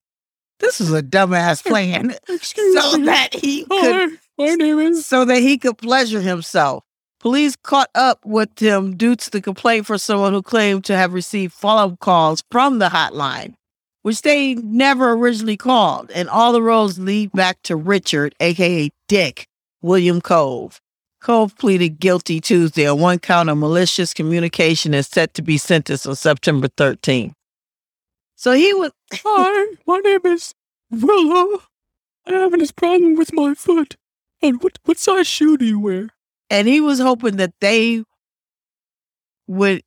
This 0.59 0.80
is 0.80 0.93
a 0.93 1.03
dumbass 1.03 1.64
plan. 1.64 2.14
so 2.26 2.97
that 2.99 3.34
he 3.34 3.64
could 3.64 4.18
my 4.38 4.55
name 4.55 4.78
is. 4.78 5.07
so 5.07 5.24
that 5.24 5.38
he 5.41 5.59
could 5.59 5.78
pleasure 5.78 6.20
himself. 6.20 6.84
Police 7.18 7.57
caught 7.57 7.91
up 7.95 8.24
with 8.24 8.59
him 8.59 8.97
due 8.97 9.14
to 9.14 9.30
the 9.30 9.43
complaint 9.43 9.86
for 9.86 9.99
someone 9.99 10.32
who 10.32 10.43
claimed 10.43 10.84
to 10.84 10.97
have 10.97 11.12
received 11.12 11.53
follow-up 11.53 11.99
calls 12.01 12.43
from 12.51 12.78
the 12.78 12.88
hotline, 12.88 13.55
which 14.03 14.22
they 14.22 14.55
never 14.55 15.12
originally 15.12 15.59
called, 15.59 16.11
and 16.12 16.30
all 16.30 16.53
the 16.53 16.62
roads 16.62 16.99
lead 16.99 17.30
back 17.32 17.61
to 17.64 17.76
Richard, 17.76 18.34
aka 18.41 18.91
Dick 19.07 19.47
William 19.82 20.20
Cove. 20.22 20.80
Cove 21.20 21.56
pleaded 21.58 22.00
guilty 22.00 22.40
Tuesday 22.40 22.86
on 22.86 22.98
one 22.98 23.18
count 23.18 23.50
of 23.50 23.58
malicious 23.58 24.14
communication 24.14 24.94
and 24.94 25.04
set 25.04 25.34
to 25.34 25.42
be 25.42 25.58
sentenced 25.58 26.06
on 26.06 26.16
September 26.16 26.68
13th. 26.68 27.32
So 28.36 28.52
he 28.52 28.72
was 28.72 28.92
Hi, 29.12 29.76
my 29.86 29.98
name 29.98 30.20
is 30.24 30.54
Willow. 30.90 31.62
I'm 32.26 32.34
having 32.34 32.60
this 32.60 32.72
problem 32.72 33.16
with 33.16 33.32
my 33.32 33.54
foot. 33.54 33.96
And 34.40 34.62
what 34.62 34.78
what 34.84 34.98
size 34.98 35.26
shoe 35.26 35.56
do 35.58 35.64
you 35.64 35.78
wear? 35.78 36.10
and 36.50 36.66
he 36.66 36.80
was 36.80 36.98
hoping 36.98 37.36
that 37.36 37.54
they 37.60 38.02
would 39.46 39.82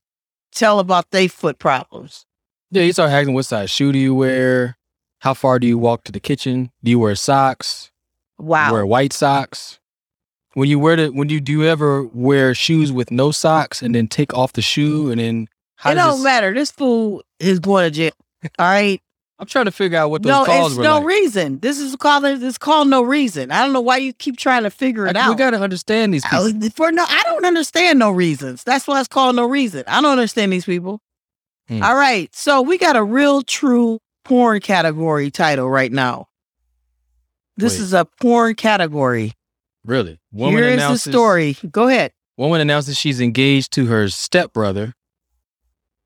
tell 0.52 0.80
about 0.80 1.12
their 1.12 1.28
foot 1.30 1.60
problems. 1.60 2.26
Yeah, 2.72 2.84
you 2.84 2.94
start 2.94 3.12
asking 3.12 3.34
what 3.34 3.46
size 3.46 3.70
shoe 3.70 3.92
do 3.92 4.00
you 4.00 4.16
wear? 4.16 4.78
How 5.20 5.34
far 5.34 5.60
do 5.60 5.68
you 5.68 5.78
walk 5.78 6.06
to 6.06 6.12
the 6.12 6.20
kitchen? 6.20 6.72
Do 6.84 6.90
you 6.92 7.00
wear 7.00 7.16
socks? 7.16 7.92
Wow. 8.38 8.72
Wear 8.72 8.86
white 8.86 9.14
socks? 9.14 9.80
When 10.56 10.70
you 10.70 10.78
wear 10.80 10.96
the 10.96 11.10
when 11.10 11.30
you 11.30 11.40
do 11.42 11.52
you 11.52 11.64
ever 11.66 12.04
wear 12.14 12.54
shoes 12.54 12.92
with 12.92 13.10
no 13.12 13.32
socks 13.32 13.82
and 13.82 13.96
then 13.96 14.08
take 14.08 14.34
off 14.34 14.54
the 14.54 14.62
shoe 14.62 15.10
and 15.10 15.20
then 15.20 15.48
how 15.78 15.92
it 15.92 15.96
don't 15.96 16.16
this- 16.18 16.24
matter. 16.24 16.54
This 16.54 16.72
fool 16.72 17.24
is 17.40 17.60
going 17.60 17.86
to 17.86 17.92
jail. 17.92 18.12
All 18.60 18.66
right. 18.68 19.02
I'm 19.40 19.48
trying 19.48 19.66
to 19.66 19.72
figure 19.72 19.98
out 19.98 20.10
what 20.12 20.22
those 20.22 20.30
No, 20.30 20.46
calls 20.46 20.72
it's 20.74 20.78
were 20.78 20.84
no 20.84 20.98
like. 21.00 21.08
reason. 21.08 21.60
This 21.60 21.80
is 21.80 21.96
called 21.96 22.24
it's 22.24 22.58
called 22.60 22.88
no 22.88 23.02
reason. 23.02 23.52
I 23.52 23.64
don't 23.64 23.74
know 23.74 23.82
why 23.82 23.98
you 23.98 24.14
keep 24.14 24.38
trying 24.38 24.64
to 24.64 24.70
figure 24.70 25.08
it 25.08 25.18
I- 25.18 25.22
out. 25.22 25.30
We 25.32 25.36
gotta 25.36 25.60
understand 25.60 26.14
these 26.14 26.24
people. 26.24 26.46
I- 26.64 26.70
For 26.70 26.92
no, 26.92 27.04
I 27.08 27.24
don't 27.26 27.44
understand 27.44 27.98
no 28.00 28.12
reasons. 28.12 28.64
That's 28.64 28.88
why 28.88 29.00
it's 29.00 29.08
called 29.10 29.36
no 29.36 29.46
reason. 29.48 29.84
I 29.88 30.02
don't 30.02 30.12
understand 30.12 30.54
these 30.54 30.66
people. 30.66 31.02
Hmm. 31.68 31.82
All 31.82 31.96
right. 31.96 32.34
So 32.36 32.62
we 32.62 32.78
got 32.78 32.96
a 32.96 33.04
real 33.04 33.42
true 33.42 34.00
porn 34.24 34.62
category 34.62 35.32
title 35.32 35.70
right 35.70 35.92
now. 35.92 36.28
This 37.58 37.74
Wait. 37.74 37.82
is 37.82 37.94
a 37.94 38.06
porn 38.22 38.56
category. 38.56 39.34
Really? 39.86 40.20
Woman 40.32 40.64
Here 40.64 40.72
is 40.72 41.04
the 41.04 41.12
story. 41.12 41.58
Go 41.72 41.88
ahead. 41.88 42.14
Woman 42.38 42.62
announces 42.62 42.98
she's 42.98 43.22
engaged 43.22 43.72
to 43.74 43.88
her 43.88 44.10
stepbrother 44.10 44.94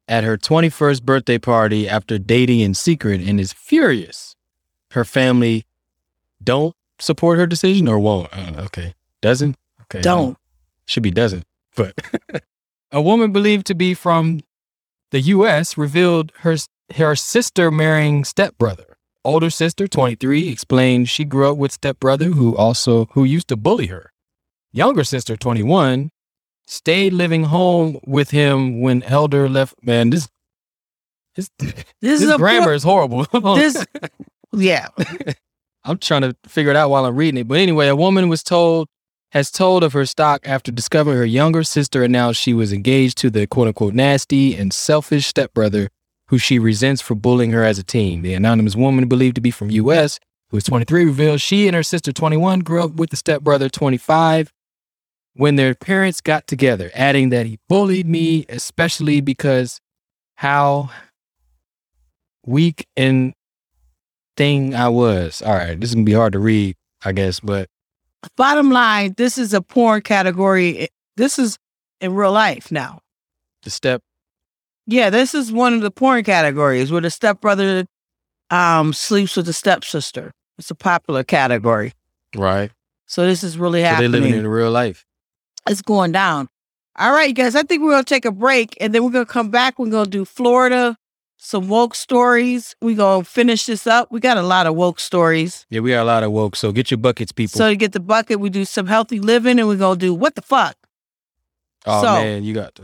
at 0.08 0.24
her 0.24 0.38
21st 0.38 1.04
birthday 1.04 1.38
party 1.38 1.88
after 1.88 2.18
dating 2.18 2.60
in 2.60 2.74
secret 2.74 3.22
and 3.22 3.40
is 3.40 3.54
furious. 3.54 4.36
Her 4.92 5.06
family 5.06 5.66
don't 6.44 6.76
support 7.00 7.38
her 7.38 7.48
decision 7.48 7.88
or 7.88 8.00
won't? 8.00 8.30
Uh, 8.32 8.64
okay, 8.66 8.94
doesn't. 9.22 9.56
Okay, 9.84 10.02
Don't. 10.02 10.38
should 10.86 11.04
be 11.04 11.12
doesn't. 11.12 11.46
But 11.76 11.94
a 12.92 13.02
woman 13.02 13.32
believed 13.32 13.68
to 13.68 13.76
be 13.76 13.94
from 13.94 14.42
the 15.12 15.22
U.S. 15.22 15.78
revealed 15.78 16.32
her 16.40 16.58
her 16.96 17.16
sister 17.16 17.70
marrying 17.72 18.24
stepbrother. 18.26 18.97
Older 19.28 19.50
sister, 19.50 19.90
23, 19.90 20.48
explained 20.48 21.10
she 21.10 21.26
grew 21.26 21.52
up 21.52 21.58
with 21.58 21.74
stepbrother 21.74 22.28
who 22.28 22.56
also 22.56 23.08
who 23.12 23.26
used 23.26 23.50
to 23.50 23.58
bully 23.58 23.88
her. 23.88 24.14
Younger 24.72 25.04
sister, 25.04 25.36
21, 25.36 26.12
stayed 26.66 27.12
living 27.12 27.44
home 27.44 28.00
with 28.08 28.32
him 28.32 28.80
when 28.80 29.04
elder 29.04 29.50
left. 29.50 29.76
Man, 29.84 30.12
this 30.12 30.30
this, 31.36 31.50
This, 31.60 31.74
this 32.02 32.22
is 32.22 32.30
a 32.30 32.38
grammar 32.38 32.72
is 32.72 32.84
horrible. 32.84 33.26
This, 33.58 33.86
yeah. 34.54 34.88
I'm 35.84 35.98
trying 35.98 36.22
to 36.22 36.34
figure 36.46 36.72
it 36.72 36.78
out 36.78 36.90
while 36.90 37.04
I'm 37.04 37.18
reading 37.18 37.42
it. 37.42 37.50
But 37.50 37.58
anyway, 37.58 37.90
a 37.90 37.98
woman 37.98 38.30
was 38.30 38.42
told 38.44 38.88
has 39.34 39.52
told 39.52 39.84
of 39.84 39.92
her 39.92 40.06
stock 40.06 40.40
after 40.46 40.72
discovering 40.72 41.18
her 41.18 41.26
younger 41.26 41.64
sister 41.64 42.02
announced 42.02 42.40
she 42.40 42.54
was 42.54 42.72
engaged 42.72 43.18
to 43.18 43.30
the 43.30 43.46
quote 43.46 43.68
unquote 43.68 43.94
nasty 43.94 44.56
and 44.56 44.72
selfish 44.72 45.28
stepbrother 45.28 45.90
who 46.30 46.38
she 46.38 46.60
resents 46.60 47.02
for 47.02 47.16
bullying 47.16 47.52
her 47.52 47.64
as 47.64 47.80
a 47.80 47.84
teen. 47.84 48.22
The 48.22 48.34
anonymous 48.34 48.76
woman 48.76 49.08
believed 49.08 49.36
to 49.36 49.42
be 49.42 49.52
from 49.52 49.70
US, 49.72 50.20
who 50.50 50.58
is 50.58 50.64
23, 50.66 51.06
revealed 51.06 51.42
she 51.42 51.68
and 51.68 51.76
her 51.76 51.84
sister 51.84 52.12
21 52.12 52.60
grew 52.60 52.84
up 52.84 52.94
with 52.96 53.10
the 53.10 53.16
stepbrother 53.16 53.70
25 53.70 54.52
when 55.34 55.56
their 55.56 55.76
parents 55.76 56.20
got 56.20 56.48
together, 56.48 56.90
adding 56.96 57.30
that 57.30 57.46
he 57.46 57.60
bullied 57.70 58.08
me, 58.08 58.46
especially 58.50 59.22
because 59.22 59.80
how 60.36 60.90
weak 62.46 62.88
and 62.98 63.34
thing 64.36 64.74
I 64.76 64.90
was. 64.90 65.42
All 65.42 65.54
right, 65.54 65.80
this 65.80 65.90
is 65.90 65.96
gonna 65.96 66.06
be 66.06 66.14
hard 66.14 66.34
to 66.34 66.40
read, 66.40 66.76
I 67.04 67.12
guess, 67.12 67.40
but 67.40 67.70
Bottom 68.36 68.72
line, 68.72 69.14
this 69.16 69.38
is 69.38 69.54
a 69.54 69.62
porn 69.62 70.02
category. 70.02 70.90
This 71.16 71.40
is 71.40 71.58
in 72.02 72.14
real 72.16 72.32
life 72.32 72.72
now. 72.72 73.02
the 73.64 73.70
step 73.70 74.02
Yeah, 74.88 75.10
this 75.10 75.36
is 75.36 75.52
one 75.52 75.74
of 75.74 75.82
the 75.82 75.92
porn 75.92 76.24
categories 76.24 76.92
where 76.92 77.02
the 77.02 77.10
stepbrother 77.10 77.86
um 78.50 78.94
sleeps 78.94 79.36
with 79.36 79.46
the 79.46 79.54
stepsister. 79.54 80.32
It's 80.58 80.72
a 80.72 80.76
popular 80.76 81.24
category. 81.24 81.94
right. 82.36 82.72
So 83.10 83.26
this 83.26 83.42
is 83.44 83.58
really 83.58 83.84
So 83.84 83.96
They're 83.98 84.10
living 84.10 84.34
in 84.34 84.46
real 84.48 84.72
life. 84.72 85.06
it's 85.70 85.82
going 85.82 86.12
down. 86.12 86.50
All 86.98 87.12
right, 87.14 87.34
guys. 87.34 87.56
I 87.56 87.64
think 87.64 87.82
we're 87.84 87.92
gonna 87.92 88.04
take 88.04 88.26
a 88.26 88.32
break 88.32 88.76
and 88.82 88.94
then 88.94 89.04
we're 89.04 89.12
gonna 89.12 89.26
come 89.26 89.50
back. 89.50 89.78
We're 89.80 89.90
gonna 89.92 90.10
do 90.10 90.26
Florida, 90.26 90.98
some 91.38 91.68
woke 91.70 91.94
stories. 91.96 92.76
We're 92.82 92.98
gonna 92.98 93.24
finish 93.24 93.66
this 93.66 93.88
up. 93.88 94.12
We 94.12 94.20
got 94.20 94.38
a 94.38 94.42
lot 94.42 94.68
of 94.68 94.76
woke 94.76 95.00
stories. 95.00 95.66
Yeah, 95.70 95.82
we 95.82 95.92
got 95.92 96.04
a 96.04 96.06
lot 96.06 96.24
of 96.24 96.32
woke. 96.32 96.56
So 96.56 96.72
get 96.72 96.90
your 96.92 96.98
buckets, 96.98 97.32
people. 97.32 97.58
So 97.58 97.70
to 97.70 97.76
get 97.76 97.92
the 97.94 98.00
bucket, 98.00 98.40
we 98.40 98.50
do 98.50 98.66
some 98.66 98.88
healthy 98.88 99.20
living 99.20 99.60
and 99.60 99.68
we're 99.68 99.76
gonna 99.78 100.00
do 100.00 100.14
what 100.14 100.36
the 100.36 100.42
fuck. 100.42 100.76
oh 101.86 102.02
so- 102.02 102.14
man, 102.14 102.44
you 102.44 102.54
got 102.54 102.76
to. 102.76 102.84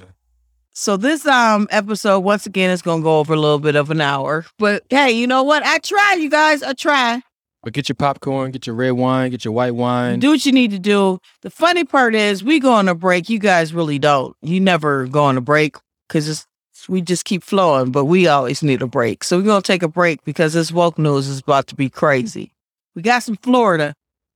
So 0.73 0.97
this 0.97 1.25
um 1.25 1.67
episode, 1.71 2.19
once 2.21 2.45
again, 2.45 2.71
is 2.71 2.81
gonna 2.81 3.03
go 3.03 3.19
over 3.19 3.33
a 3.33 3.39
little 3.39 3.59
bit 3.59 3.75
of 3.75 3.91
an 3.91 4.01
hour. 4.01 4.45
But 4.57 4.83
hey, 4.89 5.11
you 5.11 5.27
know 5.27 5.43
what? 5.43 5.63
I 5.63 5.77
try, 5.79 6.15
you 6.19 6.29
guys. 6.29 6.63
I 6.63 6.73
try. 6.73 7.21
But 7.61 7.73
get 7.73 7.87
your 7.87 7.95
popcorn, 7.95 8.51
get 8.51 8.67
your 8.67 8.75
red 8.75 8.91
wine, 8.91 9.31
get 9.31 9.45
your 9.45 9.53
white 9.53 9.75
wine. 9.75 10.19
Do 10.19 10.31
what 10.31 10.45
you 10.45 10.51
need 10.51 10.71
to 10.71 10.79
do. 10.79 11.19
The 11.43 11.49
funny 11.49 11.85
part 11.85 12.13
is 12.13 12.43
we 12.43 12.59
go 12.59 12.73
on 12.73 12.89
a 12.89 12.95
break. 12.95 13.29
You 13.29 13.39
guys 13.39 13.73
really 13.73 13.99
don't. 13.99 14.35
You 14.41 14.59
never 14.59 15.07
go 15.07 15.23
on 15.23 15.37
a 15.37 15.41
break 15.41 15.77
because 16.07 16.27
it's 16.27 16.45
we 16.89 17.01
just 17.01 17.23
keep 17.23 17.43
flowing, 17.43 17.91
but 17.91 18.05
we 18.05 18.27
always 18.27 18.61
need 18.63 18.81
a 18.81 18.87
break. 18.87 19.23
So 19.23 19.37
we're 19.37 19.43
gonna 19.45 19.61
take 19.61 19.83
a 19.83 19.87
break 19.87 20.23
because 20.25 20.53
this 20.53 20.71
woke 20.71 20.97
news 20.97 21.27
is 21.27 21.39
about 21.39 21.67
to 21.67 21.75
be 21.75 21.89
crazy. 21.89 22.51
We 22.95 23.01
got 23.03 23.23
some 23.23 23.37
Florida. 23.37 23.93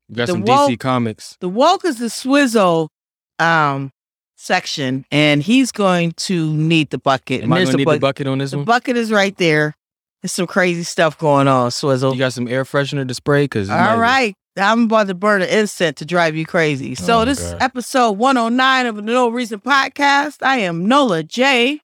You 0.08 0.16
got 0.16 0.28
the 0.28 0.34
some 0.34 0.44
woke- 0.44 0.70
DC 0.70 0.80
comics. 0.80 1.36
The 1.42 1.50
woke 1.50 1.84
is 1.84 1.98
the 2.00 2.10
Swizzle 2.10 2.90
um 3.40 3.92
section, 4.38 5.06
and 5.12 5.44
he's 5.44 5.72
going 5.74 6.14
to 6.14 6.54
need 6.54 6.90
the 6.92 6.98
bucket. 6.98 7.44
Am 7.44 7.52
I 7.52 7.58
there's 7.58 7.70
gonna 7.70 7.72
the 7.74 7.78
need 7.80 7.84
the 7.84 7.88
bucket. 7.88 8.02
bucket 8.02 8.28
on 8.28 8.38
this 8.38 8.52
one? 8.54 8.60
The 8.60 8.60
one? 8.60 8.66
bucket 8.66 8.96
is 8.96 9.12
right 9.12 9.36
there. 9.38 9.76
There's 10.22 10.32
some 10.32 10.48
crazy 10.48 10.84
stuff 10.84 11.18
going 11.18 11.48
on, 11.48 11.72
Swizzle. 11.72 12.14
You 12.14 12.20
got 12.20 12.34
some 12.34 12.48
air 12.48 12.64
freshener 12.64 13.08
to 13.08 13.14
spray? 13.14 13.48
Cause 13.48 13.68
it 13.68 13.72
might- 13.74 13.92
All 13.92 14.00
right. 14.00 14.34
I'm 14.60 14.86
about 14.86 15.06
to 15.08 15.14
burn 15.14 15.44
an 15.44 15.50
incense 15.50 16.00
to 16.00 16.06
drive 16.06 16.36
you 16.36 16.44
crazy. 16.44 16.96
So 16.96 17.20
Oh, 17.22 17.26
this 17.26 17.40
is 17.40 17.54
episode 17.60 18.14
109 18.14 18.86
of 18.88 18.96
the 18.96 19.04
No 19.04 19.30
Reason 19.30 19.60
Podcast. 19.60 20.38
I 20.42 20.58
am 20.60 20.88
Nola 20.88 21.22
J. 21.22 21.80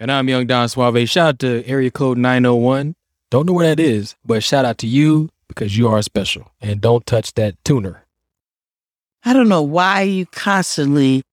And 0.00 0.10
I'm 0.10 0.26
Young 0.30 0.46
Don 0.46 0.66
Suave. 0.70 1.06
Shout 1.06 1.28
out 1.28 1.38
to 1.40 1.62
area 1.66 1.90
code 1.90 2.16
901. 2.16 2.94
Don't 3.30 3.44
know 3.46 3.52
where 3.52 3.66
that 3.68 3.78
is, 3.78 4.14
but 4.24 4.42
shout 4.42 4.64
out 4.64 4.78
to 4.78 4.86
you 4.86 5.28
because 5.48 5.76
you 5.76 5.86
are 5.88 6.00
special. 6.00 6.50
And 6.62 6.80
don't 6.80 7.04
touch 7.04 7.34
that 7.34 7.62
tuner. 7.62 8.06
I 9.24 9.34
don't 9.34 9.48
know 9.50 9.62
why 9.62 10.02
you 10.02 10.24
constantly 10.26 11.24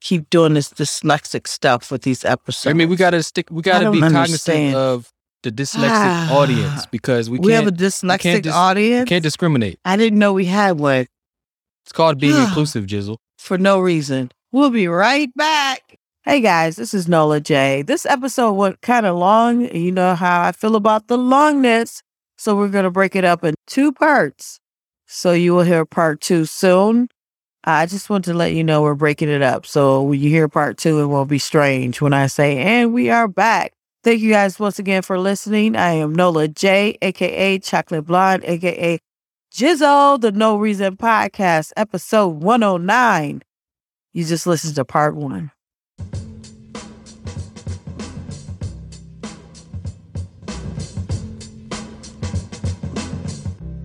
keep 0.00 0.30
doing 0.30 0.54
this 0.54 0.68
dyslexic 0.70 1.46
stuff 1.46 1.90
with 1.90 2.02
these 2.02 2.24
episodes. 2.24 2.70
I 2.70 2.74
mean, 2.74 2.88
we 2.88 2.96
gotta 2.96 3.22
stick. 3.22 3.48
We 3.50 3.62
gotta 3.62 3.90
be 3.90 4.00
cognizant 4.00 4.74
of 4.74 5.10
the 5.42 5.50
dyslexic 5.52 5.88
Ah. 5.90 6.32
audience 6.36 6.86
because 6.86 7.30
we 7.30 7.38
we, 7.38 7.52
can't 7.52 7.64
have 7.64 7.72
a 7.74 7.76
dyslexic 7.76 8.20
can't 8.20 8.42
dis- 8.42 8.52
audience. 8.54 9.08
can't 9.08 9.22
discriminate. 9.22 9.78
I 9.84 9.96
didn't 9.96 10.18
know 10.18 10.32
we 10.32 10.46
had 10.46 10.78
one 10.78 11.06
It's 11.84 11.92
called 11.92 12.18
being 12.18 12.36
inclusive, 12.46 12.86
Jizzle. 12.86 13.16
for 13.38 13.58
no 13.58 13.80
reason. 13.80 14.30
We'll 14.52 14.70
be 14.70 14.88
right 14.88 15.30
back. 15.36 15.96
Hey 16.24 16.40
guys, 16.40 16.76
this 16.76 16.92
is 16.92 17.08
Nola 17.08 17.40
J. 17.40 17.82
This 17.82 18.04
episode 18.04 18.52
went 18.52 18.80
kind 18.82 19.06
of 19.06 19.16
long. 19.16 19.62
You 19.74 19.92
know 19.92 20.14
how 20.14 20.42
I 20.42 20.52
feel 20.52 20.76
about 20.76 21.08
the 21.08 21.16
longness. 21.16 22.02
So 22.36 22.54
we're 22.54 22.68
going 22.68 22.84
to 22.84 22.90
break 22.90 23.16
it 23.16 23.24
up 23.24 23.42
in 23.44 23.54
two 23.66 23.92
parts. 23.92 24.60
So 25.06 25.32
you 25.32 25.54
will 25.54 25.62
hear 25.64 25.84
part 25.86 26.20
two 26.20 26.44
soon. 26.44 27.08
I 27.64 27.86
just 27.86 28.08
want 28.08 28.24
to 28.26 28.34
let 28.34 28.52
you 28.52 28.64
know 28.64 28.82
we're 28.82 28.94
breaking 28.94 29.28
it 29.28 29.42
up. 29.42 29.66
So 29.66 30.02
when 30.02 30.20
you 30.20 30.30
hear 30.30 30.48
part 30.48 30.78
two, 30.78 31.00
it 31.00 31.06
won't 31.06 31.28
be 31.28 31.38
strange 31.38 32.00
when 32.00 32.12
I 32.12 32.26
say, 32.28 32.58
and 32.58 32.94
we 32.94 33.10
are 33.10 33.28
back. 33.28 33.72
Thank 34.04 34.20
you 34.20 34.30
guys 34.30 34.58
once 34.58 34.78
again 34.78 35.02
for 35.02 35.18
listening. 35.18 35.76
I 35.76 35.90
am 35.94 36.14
Nola 36.14 36.48
J, 36.48 36.96
aka 37.02 37.58
Chocolate 37.58 38.06
Blonde, 38.06 38.44
aka 38.44 38.98
Jizzle, 39.52 40.20
the 40.20 40.30
No 40.30 40.56
Reason 40.56 40.96
Podcast, 40.96 41.72
episode 41.76 42.42
109. 42.42 43.42
You 44.12 44.24
just 44.24 44.46
listened 44.46 44.76
to 44.76 44.84
part 44.84 45.16
one. 45.16 45.50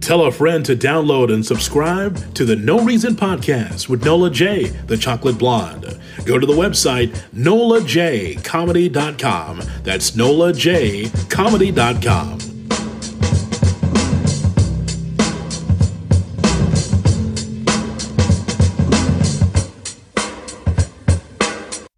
Tell 0.04 0.26
a 0.26 0.32
friend 0.34 0.66
to 0.66 0.76
download 0.76 1.34
and 1.34 1.46
subscribe 1.46 2.36
to 2.36 2.44
the 2.44 2.58
No 2.58 2.84
Reason 2.84 3.16
Podcast 3.16 3.88
with 3.88 4.04
Nola 4.04 4.30
J, 4.30 4.66
the 4.66 4.98
chocolate 4.98 5.38
blonde. 5.38 5.98
Go 6.26 6.38
to 6.38 6.46
the 6.46 6.52
website 6.52 7.18
nolajcomedy.com. 7.34 9.62
That's 9.84 10.12
nolajcomedy.com. 10.12 12.53